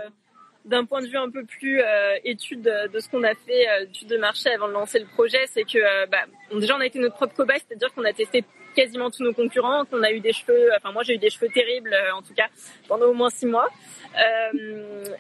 d'un 0.66 0.86
point 0.86 1.02
de 1.02 1.08
vue 1.08 1.18
un 1.18 1.30
peu 1.30 1.46
plus 1.46 1.80
euh, 1.80 2.18
étude 2.24 2.62
de 2.62 3.00
ce 3.00 3.10
qu'on 3.10 3.24
a 3.24 3.36
fait, 3.36 3.68
euh, 3.70 3.86
de 4.08 4.18
marché 4.18 4.50
avant 4.50 4.68
de 4.68 4.74
lancer 4.74 5.00
le 5.00 5.06
projet, 5.06 5.46
c'est 5.48 5.64
que 5.64 5.78
euh, 5.78 6.06
bah, 6.08 6.26
déjà 6.54 6.76
on 6.76 6.80
a 6.80 6.86
été 6.86 7.00
notre 7.00 7.16
propre 7.16 7.36
cobaye, 7.36 7.60
c'est-à-dire 7.68 7.94
qu'on 7.94 8.04
a 8.04 8.14
testé 8.14 8.44
quasiment 8.76 9.10
tous 9.10 9.24
nos 9.24 9.34
concurrents, 9.34 9.86
qu'on 9.86 10.04
a 10.04 10.12
eu 10.12 10.20
des 10.20 10.34
cheveux, 10.34 10.70
enfin 10.76 10.92
moi 10.92 11.04
j'ai 11.04 11.16
eu 11.16 11.18
des 11.18 11.30
cheveux 11.30 11.50
terribles 11.54 11.94
euh, 11.94 12.14
en 12.14 12.22
tout 12.22 12.34
cas 12.34 12.48
pendant 12.88 13.06
au 13.06 13.14
moins 13.14 13.30
six 13.30 13.46
mois. 13.46 13.70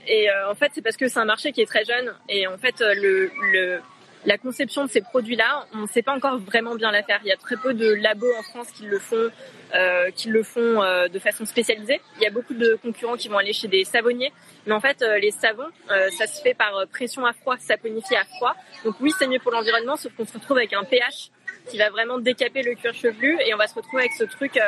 et 0.07 0.27
en 0.49 0.55
fait 0.55 0.71
c'est 0.73 0.81
parce 0.81 0.97
que 0.97 1.07
c'est 1.07 1.19
un 1.19 1.25
marché 1.25 1.51
qui 1.51 1.61
est 1.61 1.65
très 1.65 1.85
jeune 1.85 2.13
et 2.27 2.47
en 2.47 2.57
fait 2.57 2.79
le, 2.79 3.29
le 3.53 3.79
la 4.25 4.37
conception 4.37 4.85
de 4.85 4.89
ces 4.89 5.01
produits-là, 5.01 5.67
on 5.73 5.79
ne 5.79 5.87
sait 5.87 6.01
pas 6.01 6.13
encore 6.13 6.37
vraiment 6.37 6.75
bien 6.75 6.91
la 6.91 7.03
faire. 7.03 7.19
Il 7.23 7.27
y 7.27 7.31
a 7.31 7.37
très 7.37 7.57
peu 7.57 7.73
de 7.73 7.93
labos 7.93 8.33
en 8.39 8.43
France 8.43 8.71
qui 8.71 8.85
le 8.85 8.99
font, 8.99 9.29
euh, 9.75 10.09
qui 10.11 10.29
le 10.29 10.43
font 10.43 10.81
euh, 10.81 11.07
de 11.07 11.19
façon 11.19 11.45
spécialisée. 11.45 12.01
Il 12.17 12.23
y 12.23 12.27
a 12.27 12.31
beaucoup 12.31 12.53
de 12.53 12.77
concurrents 12.81 13.17
qui 13.17 13.27
vont 13.27 13.37
aller 13.37 13.53
chez 13.53 13.67
des 13.67 13.83
savonniers, 13.83 14.33
mais 14.65 14.73
en 14.73 14.79
fait, 14.79 15.01
euh, 15.01 15.19
les 15.19 15.31
savons, 15.31 15.67
euh, 15.91 16.09
ça 16.17 16.27
se 16.27 16.41
fait 16.41 16.53
par 16.53 16.87
pression 16.87 17.25
à 17.25 17.33
froid, 17.33 17.55
saponifié 17.57 18.17
à 18.17 18.25
froid. 18.25 18.55
Donc 18.83 18.95
oui, 18.99 19.11
c'est 19.17 19.27
mieux 19.27 19.39
pour 19.39 19.51
l'environnement, 19.51 19.95
sauf 19.95 20.13
qu'on 20.15 20.25
se 20.25 20.33
retrouve 20.33 20.57
avec 20.57 20.73
un 20.73 20.83
pH 20.83 21.29
qui 21.69 21.77
va 21.77 21.89
vraiment 21.89 22.19
décaper 22.19 22.61
le 22.61 22.75
cuir 22.75 22.93
chevelu 22.93 23.37
et 23.45 23.53
on 23.53 23.57
va 23.57 23.67
se 23.67 23.75
retrouver 23.75 24.03
avec 24.03 24.13
ce 24.13 24.23
truc 24.23 24.59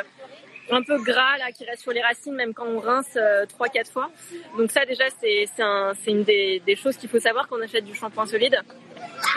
un 0.72 0.84
peu 0.84 1.02
gras 1.02 1.38
là 1.38 1.52
qui 1.52 1.66
reste 1.66 1.82
sur 1.82 1.92
les 1.92 2.02
racines 2.02 2.36
même 2.36 2.54
quand 2.54 2.68
on 2.68 2.80
rince 2.80 3.18
trois 3.50 3.70
quatre 3.70 3.92
fois. 3.92 4.10
Donc 4.58 4.72
ça 4.72 4.86
déjà 4.86 5.06
c'est 5.20 5.48
un, 5.60 5.94
une 6.08 6.24
des, 6.24 6.62
des 6.66 6.76
choses 6.76 6.98
qu'il 6.98 7.10
faut 7.10 7.20
savoir 7.20 7.48
quand 7.48 7.58
on 7.58 7.62
achète 7.62 7.86
du 7.86 7.96
shampoing 7.96 8.26
solide. 8.26 8.60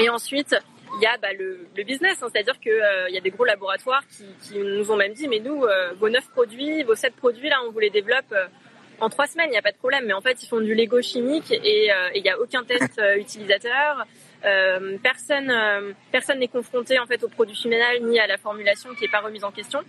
Et 0.01 0.09
ensuite, 0.09 0.57
il 0.97 1.03
y 1.03 1.07
a 1.07 1.16
bah, 1.18 1.33
le, 1.39 1.66
le, 1.76 1.85
business, 1.85 2.22
hein, 2.22 2.28
c'est-à-dire 2.33 2.59
qu'il 2.61 2.72
euh, 2.72 3.09
y 3.11 3.18
a 3.18 3.20
des 3.20 3.31
gros 3.31 3.45
laboratoires 3.45 4.03
qui, 4.11 4.24
qui, 4.43 4.59
nous 4.59 4.91
ont 4.91 4.97
même 4.97 5.12
dit, 5.12 5.28
mais 5.28 5.39
nous, 5.39 5.64
euh, 5.64 5.93
vos 5.99 6.09
neuf 6.09 6.26
produits, 6.31 6.83
vos 6.83 6.95
sept 6.95 7.14
produits, 7.14 7.49
là, 7.49 7.59
on 7.66 7.70
vous 7.70 7.78
les 7.78 7.91
développe 7.91 8.33
euh, 8.33 8.47
en 9.01 9.09
trois 9.09 9.26
semaines, 9.26 9.47
il 9.49 9.53
n'y 9.53 9.59
a 9.59 9.62
pas 9.62 9.72
de 9.72 9.78
problème. 9.78 10.05
Mais 10.07 10.12
en 10.12 10.20
fait, 10.20 10.43
ils 10.43 10.47
font 10.47 10.61
du 10.61 10.74
Lego 10.74 11.01
chimique 11.01 11.51
et 11.53 11.91
il 12.14 12.22
n'y 12.22 12.28
a 12.28 12.39
aucun 12.39 12.64
test 12.64 13.01
utilisateur. 13.16 14.05
personne 15.03 15.51
personne 16.12 16.39
n'est 16.39 16.49
confronté 16.49 16.99
en 16.99 17.07
fait 17.07 17.24
au 17.24 17.28
produit 17.28 17.57
final 17.57 18.03
ni 18.03 18.20
à 18.20 18.26
la 18.26 18.37
formulation 18.37 18.95
qui 18.95 19.05
n'est 19.05 19.11
pas 19.11 19.20
remise 19.20 19.43
en 19.43 19.53
question. 19.53 19.81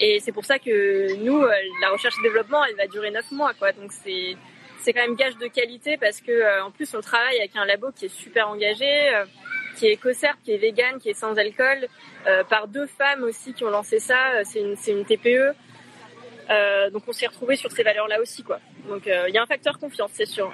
Et 0.00 0.20
c'est 0.20 0.32
pour 0.32 0.44
ça 0.44 0.58
que 0.58 1.16
nous, 1.16 1.42
la 1.42 1.90
recherche 1.90 2.14
et 2.20 2.22
développement, 2.22 2.64
elle 2.64 2.76
va 2.76 2.86
durer 2.86 3.10
neuf 3.10 3.30
mois, 3.32 3.52
quoi. 3.54 3.72
Donc 3.72 3.92
c'est 3.92 4.36
c'est 4.80 4.92
quand 4.92 5.00
même 5.00 5.16
gage 5.16 5.36
de 5.38 5.48
qualité 5.48 5.96
parce 5.96 6.20
que 6.20 6.62
en 6.62 6.70
plus 6.70 6.94
on 6.94 7.00
travaille 7.00 7.36
avec 7.38 7.56
un 7.56 7.64
labo 7.64 7.88
qui 7.90 8.06
est 8.06 8.14
super 8.14 8.48
engagé 8.48 9.10
qui 9.78 9.86
est 9.86 9.92
écossaire, 9.92 10.36
qui 10.44 10.52
est 10.52 10.58
vegan, 10.58 10.98
qui 11.00 11.10
est 11.10 11.14
sans 11.14 11.36
alcool, 11.38 11.86
euh, 12.26 12.44
par 12.44 12.68
deux 12.68 12.86
femmes 12.86 13.22
aussi 13.22 13.54
qui 13.54 13.64
ont 13.64 13.70
lancé 13.70 13.98
ça. 14.00 14.32
Euh, 14.34 14.42
c'est 14.44 14.60
une, 14.60 14.76
une, 14.98 15.04
TPE. 15.04 15.54
Euh, 16.50 16.90
donc 16.90 17.02
on 17.06 17.12
s'est 17.12 17.26
retrouvé 17.26 17.56
sur 17.56 17.70
ces 17.70 17.82
valeurs-là 17.82 18.20
aussi, 18.20 18.42
quoi. 18.42 18.58
Donc 18.88 19.02
il 19.06 19.34
y 19.34 19.38
a 19.38 19.42
un 19.42 19.46
facteur 19.46 19.78
confiance, 19.78 20.10
c'est 20.14 20.26
sûr. 20.26 20.52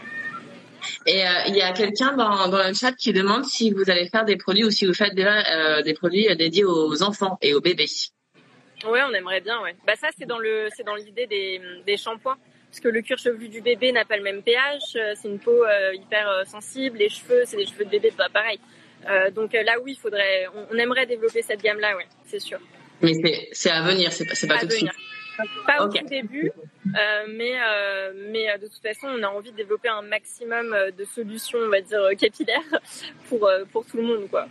Et 1.07 1.27
euh, 1.27 1.31
il 1.49 1.57
y 1.57 1.63
a 1.63 1.73
quelqu'un 1.73 2.17
dans, 2.17 2.49
dans 2.49 2.69
le 2.69 2.75
chat 2.75 2.93
qui 2.93 3.13
demande 3.13 3.45
si 3.45 3.71
vous 3.71 3.89
allez 3.89 4.09
faire 4.09 4.25
des 4.25 4.37
produits 4.37 4.65
ou 4.65 4.71
si 4.71 4.87
vous 4.87 4.95
faites 4.95 5.15
déjà 5.15 5.43
euh, 5.51 5.83
des 5.83 5.95
produits 5.95 6.35
dédiés 6.37 6.65
aux 6.65 7.03
enfants 7.03 7.39
et 7.41 7.55
aux 7.55 7.61
bébés. 7.61 7.87
Ouais, 8.87 9.01
on 9.09 9.13
aimerait 9.13 9.41
bien, 9.41 9.61
ouais. 9.63 9.75
Bah 9.87 9.95
ça, 9.97 10.09
c'est 10.17 10.27
dans 10.27 10.39
le, 10.39 10.69
c'est 10.77 10.85
dans 10.85 10.95
l'idée 10.95 11.27
des, 11.27 11.61
des 11.87 11.97
shampoings. 11.97 12.39
Parce 12.71 12.81
que 12.81 12.89
le 12.89 13.03
cuir 13.03 13.19
chevelu 13.19 13.49
du 13.49 13.61
bébé 13.61 13.93
n'a 13.93 14.05
pas 14.05 14.17
le 14.17 14.25
même 14.25 14.43
pH, 14.43 14.97
euh, 14.97 15.13
c'est 15.15 15.29
une 15.29 15.39
peau 15.39 15.65
hyper 15.93 16.43
sensible, 16.45 16.99
les 16.99 17.09
cheveux, 17.09 17.43
c'est 17.45 17.57
des 17.57 17.67
cheveux 17.67 17.85
de 17.85 17.91
bébé, 17.91 18.11
pas 18.11 18.29
pareil. 18.29 18.59
donc 19.33 19.53
là, 19.53 19.77
oui, 19.81 19.93
il 19.93 19.99
faudrait, 19.99 20.49
on, 20.73 20.77
aimerait 20.77 21.07
développer 21.07 21.43
cette 21.43 21.63
gamme-là, 21.63 21.97
ouais, 21.97 22.07
c'est 22.25 22.41
sûr. 22.41 22.59
Mais 23.01 23.13
c'est 23.53 23.71
à 23.71 23.83
venir, 23.83 24.13
c'est 24.13 24.27
pas, 24.27 24.55
pas 24.55 24.61
tout 24.61 24.67
de 24.67 24.73
suite. 24.73 24.91
Pas 25.67 25.85
au 25.85 25.89
début, 25.89 26.53
euh, 26.87 27.27
mais, 27.29 27.55
euh, 27.61 28.13
mais 28.31 28.49
euh, 28.51 28.59
de 28.59 28.69
toute 28.69 28.83
façon, 28.83 29.09
on 29.09 29.23
a 29.23 29.29
envie 29.29 29.51
de 29.51 29.57
développer 29.57 29.89
un 29.89 30.03
maximum 30.03 30.75
de 30.97 31.05
solutions, 31.05 31.59
on 31.59 31.69
va 31.69 31.81
dire, 31.81 32.01
capillaires 32.19 32.61
pour, 33.29 33.51
pour 33.73 33.85
tout 33.85 33.97
le 33.97 34.05
monde. 34.05 34.29
Quoi. 34.31 34.47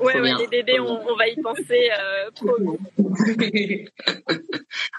Ouais, 0.00 0.20
ouais 0.20 0.32
les 0.38 0.46
bébés, 0.48 0.80
on, 0.80 1.08
on, 1.08 1.16
va 1.16 1.28
y 1.28 1.40
penser. 1.40 1.90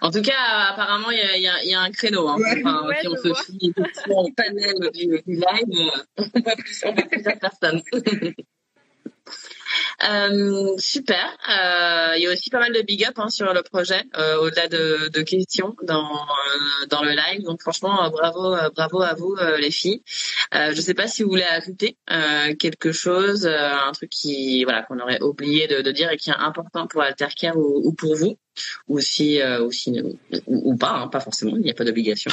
en 0.02 0.12
tout 0.12 0.22
cas, 0.22 0.70
apparemment, 0.72 1.12
il 1.12 1.18
y 1.18 1.48
a, 1.48 1.64
y, 1.64 1.70
y 1.70 1.74
a, 1.74 1.82
un 1.82 1.92
créneau. 1.92 2.28
Hein. 2.28 2.38
Enfin, 2.40 2.88
si 3.02 3.08
on 3.08 3.16
se 3.16 3.34
fie 3.44 3.74
au 4.10 4.30
panel 4.36 4.92
du, 4.94 5.22
du 5.26 5.36
live, 5.36 5.92
on 6.18 6.40
va 6.42 6.56
plus, 6.56 6.84
on 6.86 6.94
va 6.94 7.04
plusieurs 7.04 7.40
personnes. 7.40 7.82
Euh, 10.04 10.76
super. 10.78 11.38
Euh, 11.50 12.18
il 12.18 12.24
y 12.24 12.28
a 12.28 12.32
aussi 12.32 12.50
pas 12.50 12.60
mal 12.60 12.74
de 12.74 12.82
big 12.82 13.06
up 13.06 13.14
hein, 13.18 13.30
sur 13.30 13.54
le 13.54 13.64
projet, 13.64 14.04
euh, 14.18 14.38
au-delà 14.40 14.68
de, 14.68 15.10
de, 15.10 15.22
questions 15.22 15.76
dans 15.84 16.26
dans 16.90 17.02
le 17.02 17.12
live. 17.12 17.44
Donc 17.44 17.62
franchement, 17.62 18.10
bravo, 18.10 18.56
bravo 18.76 19.02
à 19.02 19.14
vous 19.14 19.36
les 19.58 19.72
filles. 19.72 20.02
je 20.54 20.76
ne 20.76 20.82
sais 20.82 20.94
pas 20.94 21.08
si 21.08 21.24
vous 21.24 21.30
voulez 21.30 21.44
ajouter 21.44 21.98
quelque 22.60 22.92
chose, 22.92 23.48
un 23.48 23.92
truc 23.94 24.10
qui 24.10 24.64
voilà 24.64 24.84
qu'on 24.84 25.00
aurait 25.00 25.22
oublié 25.22 25.68
de, 25.68 25.82
de, 25.82 25.92
dire 25.92 26.12
et 26.12 26.18
qui 26.18 26.30
est 26.30 26.34
important 26.34 26.88
pour 26.88 27.02
Altercare 27.02 27.58
ou, 27.58 27.88
ou 27.88 27.94
pour 27.94 28.16
vous, 28.16 28.38
ou 28.88 29.00
si 29.00 29.42
ou, 29.44 29.72
si, 29.72 30.02
ou, 30.48 30.76
pas, 30.78 30.92
hein, 30.92 31.08
pas 31.08 31.20
forcément. 31.20 31.56
Il 31.56 31.64
n'y 31.64 31.72
a 31.72 31.74
pas 31.74 31.86
d'obligation. 31.86 32.32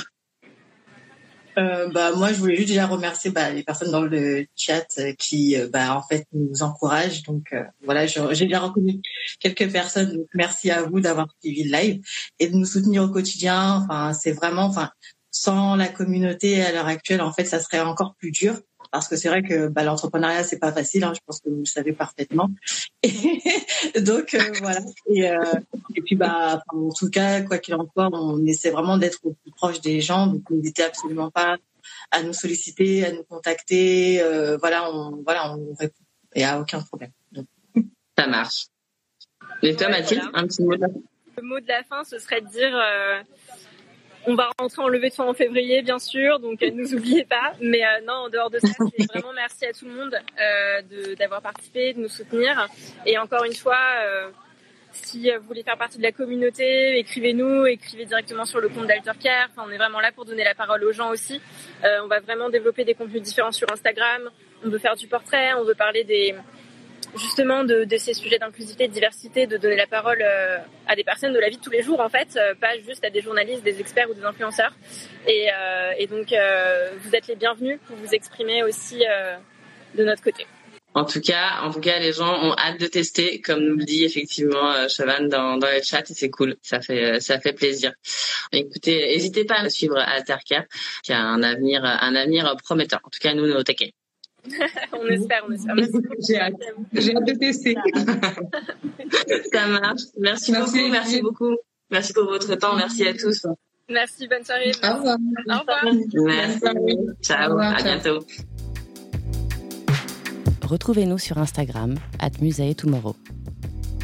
Euh, 1.58 1.88
bah 1.88 2.12
moi 2.14 2.32
je 2.32 2.38
voulais 2.38 2.56
juste 2.56 2.68
déjà 2.68 2.86
remercier 2.86 3.30
bah, 3.30 3.50
les 3.50 3.62
personnes 3.62 3.90
dans 3.90 4.00
le 4.00 4.46
chat 4.56 4.86
euh, 4.98 5.12
qui 5.18 5.56
euh, 5.56 5.68
bah 5.68 5.96
en 5.96 6.02
fait 6.02 6.26
nous 6.32 6.62
encouragent. 6.62 7.22
Donc 7.24 7.52
euh, 7.52 7.62
voilà 7.84 8.06
j'ai 8.06 8.20
déjà 8.46 8.60
reconnu 8.60 9.00
quelques 9.40 9.70
personnes. 9.70 10.16
Donc 10.16 10.28
merci 10.34 10.70
à 10.70 10.82
vous 10.82 11.00
d'avoir 11.00 11.28
suivi 11.42 11.64
le 11.64 11.76
live 11.76 12.02
et 12.38 12.48
de 12.48 12.56
nous 12.56 12.64
soutenir 12.64 13.04
au 13.04 13.08
quotidien. 13.08 13.82
Enfin 13.84 14.12
c'est 14.14 14.32
vraiment 14.32 14.64
enfin 14.64 14.90
sans 15.30 15.76
la 15.76 15.88
communauté 15.88 16.62
à 16.62 16.72
l'heure 16.72 16.86
actuelle 16.86 17.22
en 17.22 17.32
fait 17.32 17.44
ça 17.44 17.58
serait 17.58 17.80
encore 17.80 18.14
plus 18.16 18.30
dur 18.30 18.60
parce 18.92 19.08
que 19.08 19.16
c'est 19.16 19.28
vrai 19.28 19.42
que 19.42 19.68
bah, 19.68 19.82
l'entrepreneuriat 19.82 20.44
c'est 20.44 20.58
pas 20.58 20.70
facile 20.70 21.02
hein, 21.02 21.12
je 21.14 21.20
pense 21.26 21.40
que 21.40 21.48
vous 21.48 21.60
le 21.60 21.64
savez 21.64 21.92
parfaitement. 21.92 22.50
Et 23.02 24.00
donc 24.00 24.36
voilà. 24.60 24.80
Et, 25.08 25.22
et 25.96 26.02
puis 26.02 26.14
bah 26.14 26.62
en 26.68 26.90
tout 26.92 27.10
cas 27.10 27.40
quoi 27.42 27.58
qu'il 27.58 27.74
en 27.74 27.88
soit 27.92 28.10
on 28.12 28.44
essaie 28.46 28.70
vraiment 28.70 28.98
d'être 28.98 29.18
au 29.24 29.32
plus 29.32 29.50
proche 29.50 29.80
des 29.80 30.00
gens. 30.00 30.26
Donc 30.26 30.48
n'hésitez 30.50 30.84
absolument 30.84 31.30
pas 31.30 31.56
à 32.10 32.22
nous 32.22 32.34
solliciter 32.34 33.04
à 33.06 33.12
nous 33.12 33.24
contacter. 33.24 34.20
Euh, 34.22 34.56
voilà 34.58 34.92
on 34.92 35.22
voilà 35.24 35.56
on 35.56 35.74
répond. 35.74 36.04
Il 36.34 36.38
n'y 36.38 36.44
a 36.44 36.60
aucun 36.60 36.80
problème. 36.82 37.10
Donc. 37.32 37.46
ça 38.16 38.26
marche. 38.26 38.66
Et 39.62 39.74
toi 39.74 39.88
Mathilde 39.88 40.22
un 40.34 40.46
petit 40.46 40.62
mot 40.62 40.76
de 40.76 40.82
la 40.82 40.88
fin 40.88 41.00
le 41.36 41.42
mot 41.42 41.60
de 41.60 41.68
la 41.68 41.82
fin 41.82 42.04
ce 42.04 42.18
serait 42.18 42.40
de 42.40 42.48
dire 42.48 42.76
euh, 42.76 43.22
on 44.26 44.34
va 44.34 44.50
rentrer 44.58 44.82
en 44.82 44.88
levée 44.88 45.08
de 45.10 45.14
fonds 45.14 45.28
en 45.28 45.34
février, 45.34 45.82
bien 45.82 45.98
sûr, 45.98 46.38
donc 46.38 46.60
ne 46.60 46.70
nous 46.70 46.94
oubliez 46.94 47.24
pas. 47.24 47.52
Mais 47.60 47.84
euh, 47.84 48.00
non, 48.06 48.14
en 48.14 48.28
dehors 48.28 48.50
de 48.50 48.58
ça, 48.58 48.68
c'est 48.96 49.06
vraiment 49.12 49.32
merci 49.34 49.66
à 49.66 49.72
tout 49.72 49.86
le 49.86 49.92
monde 49.92 50.14
euh, 50.40 51.14
d'avoir 51.16 51.42
participé, 51.42 51.92
de 51.94 52.00
nous 52.00 52.08
soutenir. 52.08 52.68
Et 53.06 53.18
encore 53.18 53.44
une 53.44 53.54
fois, 53.54 53.78
euh, 54.04 54.30
si 54.92 55.30
vous 55.30 55.46
voulez 55.46 55.62
faire 55.62 55.76
partie 55.76 55.98
de 55.98 56.02
la 56.02 56.12
communauté, 56.12 56.98
écrivez-nous, 56.98 57.66
écrivez 57.66 58.04
directement 58.04 58.44
sur 58.44 58.60
le 58.60 58.68
compte 58.68 58.86
d'Altercare. 58.86 59.48
Enfin, 59.50 59.66
on 59.66 59.70
est 59.70 59.78
vraiment 59.78 60.00
là 60.00 60.12
pour 60.12 60.24
donner 60.24 60.44
la 60.44 60.54
parole 60.54 60.84
aux 60.84 60.92
gens 60.92 61.10
aussi. 61.10 61.40
Euh, 61.84 62.00
on 62.04 62.08
va 62.08 62.20
vraiment 62.20 62.50
développer 62.50 62.84
des 62.84 62.94
contenus 62.94 63.22
différents 63.22 63.52
sur 63.52 63.70
Instagram. 63.72 64.30
On 64.64 64.68
veut 64.68 64.78
faire 64.78 64.96
du 64.96 65.06
portrait, 65.08 65.54
on 65.54 65.64
veut 65.64 65.74
parler 65.74 66.04
des 66.04 66.34
justement 67.16 67.64
de, 67.64 67.84
de 67.84 67.96
ces 67.96 68.14
sujets 68.14 68.38
d'inclusivité, 68.38 68.88
de 68.88 68.92
diversité, 68.92 69.46
de 69.46 69.56
donner 69.56 69.76
la 69.76 69.86
parole 69.86 70.22
euh, 70.22 70.58
à 70.86 70.96
des 70.96 71.04
personnes 71.04 71.32
de 71.32 71.38
la 71.38 71.48
vie 71.48 71.56
de 71.56 71.62
tous 71.62 71.70
les 71.70 71.82
jours 71.82 72.00
en 72.00 72.08
fait, 72.08 72.28
euh, 72.36 72.54
pas 72.54 72.78
juste 72.86 73.04
à 73.04 73.10
des 73.10 73.20
journalistes, 73.20 73.62
des 73.62 73.80
experts 73.80 74.10
ou 74.10 74.14
des 74.14 74.24
influenceurs. 74.24 74.72
Et, 75.26 75.48
euh, 75.50 75.92
et 75.98 76.06
donc 76.06 76.28
vous 77.04 77.14
êtes 77.14 77.26
les 77.26 77.36
bienvenus 77.36 77.78
pour 77.86 77.96
vous 77.96 78.14
exprimer 78.14 78.62
aussi 78.62 79.02
de 79.94 80.04
notre 80.04 80.22
côté. 80.22 80.46
En 80.94 81.04
tout 81.04 81.20
cas, 81.20 81.60
en 81.62 81.70
tout 81.72 81.80
cas, 81.80 81.98
les 81.98 82.12
gens 82.12 82.34
ont 82.44 82.54
hâte 82.58 82.78
de 82.78 82.86
tester, 82.86 83.40
comme 83.40 83.60
nous 83.60 83.76
le 83.76 83.84
dit 83.84 84.04
effectivement 84.04 84.88
Chavan 84.88 85.26
dans, 85.26 85.56
dans 85.56 85.68
le 85.70 85.80
chat, 85.82 86.10
et 86.10 86.14
c'est 86.14 86.28
cool, 86.28 86.56
ça 86.60 86.80
fait 86.80 87.18
ça 87.20 87.40
fait 87.40 87.54
plaisir. 87.54 87.92
Écoutez, 88.52 89.06
n'hésitez 89.06 89.44
pas 89.44 89.60
à 89.60 89.70
suivre 89.70 89.98
Altercap, 89.98 90.66
qui 91.02 91.12
a 91.12 91.20
un 91.20 91.42
avenir 91.42 91.84
un 91.84 92.14
avenir 92.14 92.54
prometteur. 92.62 93.00
En 93.04 93.08
tout 93.08 93.20
cas, 93.20 93.32
nous, 93.32 93.46
nous 93.46 93.62
taquets. 93.62 93.94
on 94.92 95.06
espère, 95.06 95.44
on 95.48 95.52
espère. 95.52 95.76
J'ai 96.26 96.40
hâte. 96.40 96.54
J'ai 96.92 97.16
hâte 97.16 97.26
de 97.26 97.34
tester. 97.34 97.76
Ça 99.52 99.66
marche. 99.68 100.02
Merci, 100.18 100.52
beaucoup, 100.52 100.88
merci 100.90 101.22
beaucoup. 101.22 101.56
Merci 101.90 102.12
pour 102.12 102.24
votre 102.24 102.54
temps. 102.56 102.76
Merci 102.76 103.06
à 103.06 103.14
tous. 103.14 103.46
Merci, 103.88 104.26
bonne 104.26 104.44
soirée. 104.44 104.72
Au 104.82 104.96
revoir. 104.96 105.18
Au 105.48 105.58
revoir. 105.58 105.84
Merci. 106.26 106.98
Ciao. 107.22 107.58
À 107.58 107.82
bientôt. 107.82 108.24
Retrouvez-nous 110.62 111.18
sur 111.18 111.38
Instagram, 111.38 111.96
at 112.18 112.30
Tomorrow. 112.74 113.14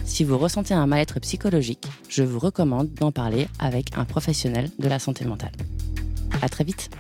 Si 0.05 0.25
vous 0.25 0.37
ressentez 0.37 0.75
un 0.75 0.87
mal-être 0.87 1.21
psychologique, 1.21 1.87
je 2.09 2.23
vous 2.23 2.39
recommande 2.39 2.93
d'en 2.95 3.13
parler 3.13 3.47
avec 3.59 3.97
un 3.97 4.05
professionnel 4.05 4.69
de 4.79 4.89
la 4.89 4.99
santé 4.99 5.25
mentale. 5.25 5.53
À 6.43 6.49
très 6.49 6.65
vite! 6.65 6.91